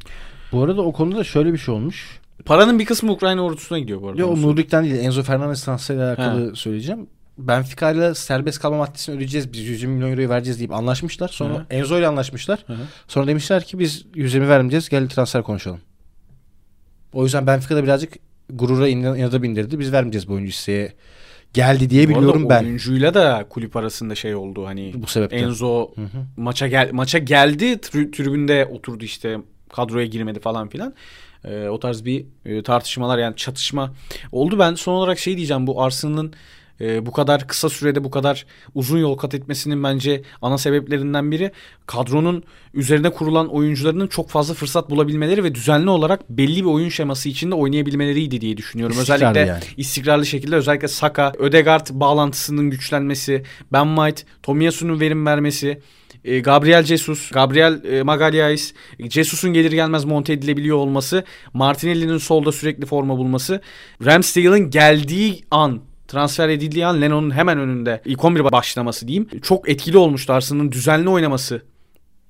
Bu 0.52 0.62
arada 0.62 0.82
o 0.82 0.92
konuda 0.92 1.24
şöyle 1.24 1.52
bir 1.52 1.58
şey 1.58 1.74
olmuş. 1.74 2.20
Paranın 2.44 2.78
bir 2.78 2.84
kısmı 2.84 3.12
Ukrayna 3.12 3.42
ordusuna 3.42 3.78
gidiyor 3.78 4.02
bu 4.02 4.08
arada. 4.08 4.20
Yok 4.20 4.36
Mudrik'ten 4.36 4.84
değil. 4.84 4.94
Enzo 4.94 5.22
Fernandez 5.22 5.64
transferiyle 5.64 6.04
alakalı 6.04 6.56
söyleyeceğim. 6.56 7.06
Benfica 7.38 7.90
ile 7.90 8.14
serbest 8.14 8.58
kalma 8.60 8.76
maddesini 8.78 9.16
ödeyeceğiz. 9.16 9.52
Biz 9.52 9.60
120 9.66 9.94
milyon 9.94 10.10
euroyu 10.10 10.28
vereceğiz 10.28 10.58
deyip 10.58 10.72
anlaşmışlar. 10.72 11.28
Sonra 11.28 11.54
Hı 11.54 11.58
hı. 11.58 11.66
Enzo 11.70 11.98
ile 11.98 12.06
anlaşmışlar. 12.06 12.64
Hı 12.66 12.72
hı. 12.72 12.78
Sonra 13.08 13.26
demişler 13.26 13.64
ki 13.64 13.78
biz 13.78 14.04
120 14.14 14.48
vermeyeceğiz. 14.48 14.88
Gel 14.88 15.08
transfer 15.08 15.42
konuşalım. 15.42 15.80
O 17.12 17.24
yüzden 17.24 17.46
Benfica'da 17.46 17.84
birazcık 17.84 18.12
gurura 18.50 18.88
in- 18.88 18.98
inada 19.02 19.42
bindirdi. 19.42 19.78
Biz 19.78 19.92
vermeyeceğiz 19.92 20.28
bu 20.28 20.32
oyuncu 20.32 20.52
hisseye. 20.52 20.92
Geldi 21.54 21.90
diye 21.90 22.04
Bu 22.08 22.08
biliyorum 22.10 22.48
ben. 22.48 22.64
Oyuncuyla 22.64 23.14
da 23.14 23.46
kulüp 23.50 23.76
arasında 23.76 24.14
şey 24.14 24.34
oldu 24.34 24.66
hani. 24.66 24.92
Bu 24.96 25.06
sebepten. 25.06 25.38
Enzo 25.38 25.90
Hı 25.94 26.00
hı. 26.02 26.08
maça 26.36 26.68
gel 26.68 26.90
maça 26.92 27.18
geldi 27.18 27.64
trü- 27.64 28.10
tribünde 28.12 28.66
oturdu 28.66 29.04
işte 29.04 29.38
kadroya 29.72 30.06
girmedi 30.06 30.40
falan 30.40 30.68
filan. 30.68 30.94
Ee, 31.44 31.68
o 31.68 31.78
tarz 31.80 32.04
bir 32.04 32.24
e, 32.44 32.62
tartışmalar 32.62 33.18
yani 33.18 33.36
çatışma 33.36 33.92
oldu. 34.32 34.58
Ben 34.58 34.74
son 34.74 34.92
olarak 34.94 35.18
şey 35.18 35.36
diyeceğim 35.36 35.66
bu 35.66 35.82
Arsenal'ın 35.82 36.32
e, 36.80 37.06
bu 37.06 37.12
kadar 37.12 37.48
kısa 37.48 37.68
sürede 37.68 38.04
bu 38.04 38.10
kadar 38.10 38.46
uzun 38.74 38.98
yol 38.98 39.16
kat 39.16 39.34
etmesinin 39.34 39.82
bence 39.84 40.22
ana 40.42 40.58
sebeplerinden 40.58 41.30
biri 41.30 41.52
kadronun 41.86 42.42
üzerine 42.74 43.10
kurulan 43.10 43.48
oyuncularının 43.48 44.06
çok 44.06 44.30
fazla 44.30 44.54
fırsat 44.54 44.90
bulabilmeleri 44.90 45.44
ve 45.44 45.54
düzenli 45.54 45.90
olarak 45.90 46.30
belli 46.30 46.60
bir 46.60 46.70
oyun 46.70 46.88
şeması 46.88 47.28
içinde 47.28 47.54
oynayabilmeleriydi 47.54 48.40
diye 48.40 48.56
düşünüyorum. 48.56 48.96
İstikrarlı 48.98 49.24
özellikle 49.24 49.52
yani. 49.52 49.62
istikrarlı 49.76 50.26
şekilde 50.26 50.56
özellikle 50.56 50.88
Saka, 50.88 51.32
Ödegaard 51.38 51.86
bağlantısının 51.90 52.70
güçlenmesi, 52.70 53.42
Ben 53.72 53.96
White, 53.96 54.22
Tomiyasu'nun 54.42 55.00
verim 55.00 55.26
vermesi, 55.26 55.80
e, 56.24 56.40
Gabriel 56.40 56.82
Jesus, 56.82 57.30
Gabriel 57.30 57.84
e, 57.84 58.02
Magalhaes, 58.02 58.74
Jesus'un 59.10 59.52
gelir 59.52 59.72
gelmez 59.72 60.04
monte 60.04 60.32
edilebiliyor 60.32 60.76
olması, 60.76 61.24
Martinelli'nin 61.52 62.18
solda 62.18 62.52
sürekli 62.52 62.86
forma 62.86 63.18
bulması, 63.18 63.60
Ramsdale'ın 64.04 64.70
geldiği 64.70 65.44
an 65.50 65.87
transfer 66.08 66.48
edildiği 66.48 66.86
an 66.86 67.00
Lennon'un 67.00 67.30
hemen 67.30 67.58
önünde 67.58 68.02
ilk 68.04 68.24
11 68.24 68.44
başlaması 68.44 69.08
diyeyim. 69.08 69.28
Çok 69.42 69.68
etkili 69.68 69.98
olmuştu 69.98 70.32
Arsenal'ın 70.32 70.72
düzenli 70.72 71.08
oynaması. 71.08 71.62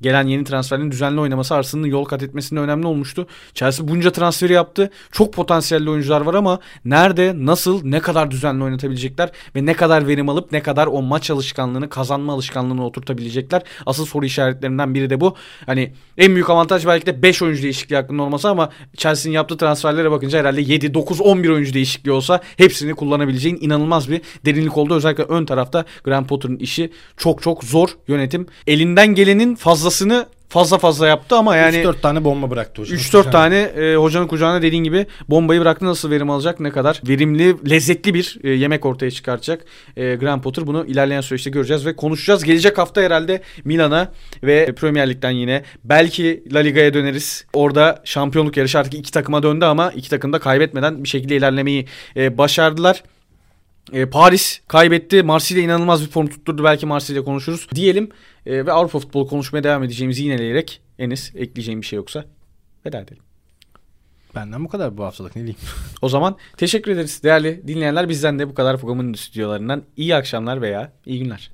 Gelen 0.01 0.27
yeni 0.27 0.45
transferlerin 0.45 0.91
düzenli 0.91 1.21
oynaması 1.21 1.55
Arsenal'ın 1.55 1.89
yol 1.89 2.05
kat 2.05 2.23
etmesinde 2.23 2.61
önemli 2.61 2.87
olmuştu. 2.87 3.27
Chelsea 3.55 3.89
bunca 3.89 4.13
transferi 4.13 4.53
yaptı. 4.53 4.91
Çok 5.13 5.33
potansiyelli 5.35 5.91
oyuncular 5.91 6.21
var 6.21 6.35
ama 6.35 6.59
nerede, 6.85 7.33
nasıl, 7.37 7.85
ne 7.85 8.01
kadar 8.01 8.31
düzenli 8.31 8.65
oynatabilecekler 8.65 9.31
ve 9.57 9.67
ne 9.67 9.75
kadar 9.75 10.07
verim 10.07 10.29
alıp 10.29 10.53
ne 10.53 10.63
kadar 10.63 10.87
o 10.87 11.03
maç 11.03 11.31
alışkanlığını, 11.31 11.89
kazanma 11.89 12.33
alışkanlığını 12.33 12.87
oturtabilecekler. 12.87 13.63
Asıl 13.87 14.07
soru 14.07 14.27
işaretlerinden 14.27 14.95
biri 14.95 15.11
de 15.11 15.21
bu. 15.21 15.35
Hani 15.67 15.93
en 16.19 16.35
büyük 16.35 16.51
avantaj 16.51 16.87
belki 16.87 17.07
de 17.07 17.23
5 17.23 17.43
oyuncu 17.43 17.63
değişikliği 17.63 17.97
hakkında 17.97 18.23
olması 18.23 18.49
ama 18.49 18.71
Chelsea'nin 18.97 19.35
yaptığı 19.35 19.57
transferlere 19.57 20.11
bakınca 20.11 20.39
herhalde 20.39 20.61
7, 20.61 20.95
9, 20.95 21.21
11 21.21 21.49
oyuncu 21.49 21.75
değişikliği 21.75 22.13
olsa 22.13 22.41
hepsini 22.57 22.95
kullanabileceğin 22.95 23.59
inanılmaz 23.61 24.11
bir 24.11 24.21
derinlik 24.45 24.77
oldu. 24.77 24.95
Özellikle 24.95 25.25
ön 25.25 25.45
tarafta 25.45 25.85
Graham 26.05 26.27
Potter'ın 26.27 26.57
işi 26.57 26.91
çok 27.17 27.43
çok 27.43 27.65
zor 27.65 27.89
yönetim. 28.09 28.47
Elinden 28.67 29.15
gelenin 29.15 29.55
fazlasını 29.89 30.27
fazla 30.49 30.79
fazla 30.79 31.07
yaptı 31.07 31.37
ama 31.37 31.57
yani 31.57 31.77
3-4 31.77 32.01
tane 32.01 32.25
bomba 32.25 32.51
bıraktı 32.51 32.83
hocam. 32.83 32.99
3-4 32.99 33.31
tane 33.31 33.57
e, 33.57 33.97
hocanın 33.97 34.27
kucağına 34.27 34.63
dediğin 34.63 34.85
gibi 34.85 35.07
bombayı 35.29 35.61
bıraktı 35.61 35.85
nasıl 35.85 36.11
verim 36.11 36.31
alacak 36.31 36.61
ne 36.61 36.71
kadar 36.71 37.03
verimli 37.09 37.71
lezzetli 37.71 38.15
bir 38.15 38.39
e, 38.45 38.51
yemek 38.51 38.87
ortaya 38.87 39.11
çıkartacak 39.11 39.65
e, 39.97 40.15
Graham 40.15 40.43
Potter 40.43 40.67
bunu 40.67 40.87
ilerleyen 40.87 41.21
süreçte 41.21 41.51
göreceğiz 41.51 41.87
ve 41.87 41.97
konuşacağız. 41.97 42.45
Gelecek 42.45 42.79
hafta 42.79 43.01
herhalde 43.01 43.43
Milan'a 43.65 44.13
ve 44.43 44.75
Premier 44.75 45.11
Lig'den 45.11 45.31
yine 45.31 45.63
belki 45.85 46.43
La 46.53 46.59
Liga'ya 46.59 46.95
döneriz. 46.95 47.45
Orada 47.53 48.03
şampiyonluk 48.05 48.57
yarışı 48.57 48.79
artık 48.79 48.95
iki 48.95 49.13
takıma 49.13 49.43
döndü 49.43 49.65
ama 49.65 49.91
iki 49.91 50.11
takım 50.11 50.33
da 50.33 50.39
kaybetmeden 50.39 51.05
bir 51.05 51.09
şekilde 51.09 51.37
ilerlemeyi 51.37 51.87
e, 52.17 52.39
başardılar. 52.39 53.03
E, 53.93 54.07
Paris 54.07 54.61
kaybetti. 54.69 55.23
Marsilya 55.23 55.63
inanılmaz 55.63 56.03
bir 56.03 56.11
form 56.11 56.27
tutturdu. 56.27 56.65
Belki 56.65 56.87
Marsilya 56.87 57.25
konuşuruz 57.25 57.69
diyelim. 57.75 58.09
E, 58.47 58.67
ve 58.67 58.73
Avrupa 58.73 58.99
futbolu 58.99 59.27
konuşmaya 59.27 59.65
devam 59.65 59.85
edeceğimizi 59.85 60.23
yineleyerek 60.23 60.81
Enis 60.99 61.33
ekleyeceğim 61.35 61.81
bir 61.81 61.87
şey 61.87 61.97
yoksa 61.97 62.25
veda 62.87 63.01
edelim. 63.01 63.23
Benden 64.35 64.65
bu 64.65 64.69
kadar 64.69 64.99
bu 64.99 65.05
haftalık 65.05 65.37
ne 65.37 65.43
diyeyim. 65.43 65.61
O 66.03 66.09
zaman 66.09 66.37
teşekkür 66.57 66.91
ederiz 66.93 67.23
değerli 67.23 67.69
dinleyenler. 67.69 68.09
Bizden 68.09 68.39
de 68.39 68.49
bu 68.49 68.55
kadar 68.55 68.79
programın 68.79 69.15
stüdyolarından 69.15 69.83
iyi 69.97 70.15
akşamlar 70.17 70.63
veya 70.63 70.93
iyi 71.07 71.19
günler. 71.19 71.51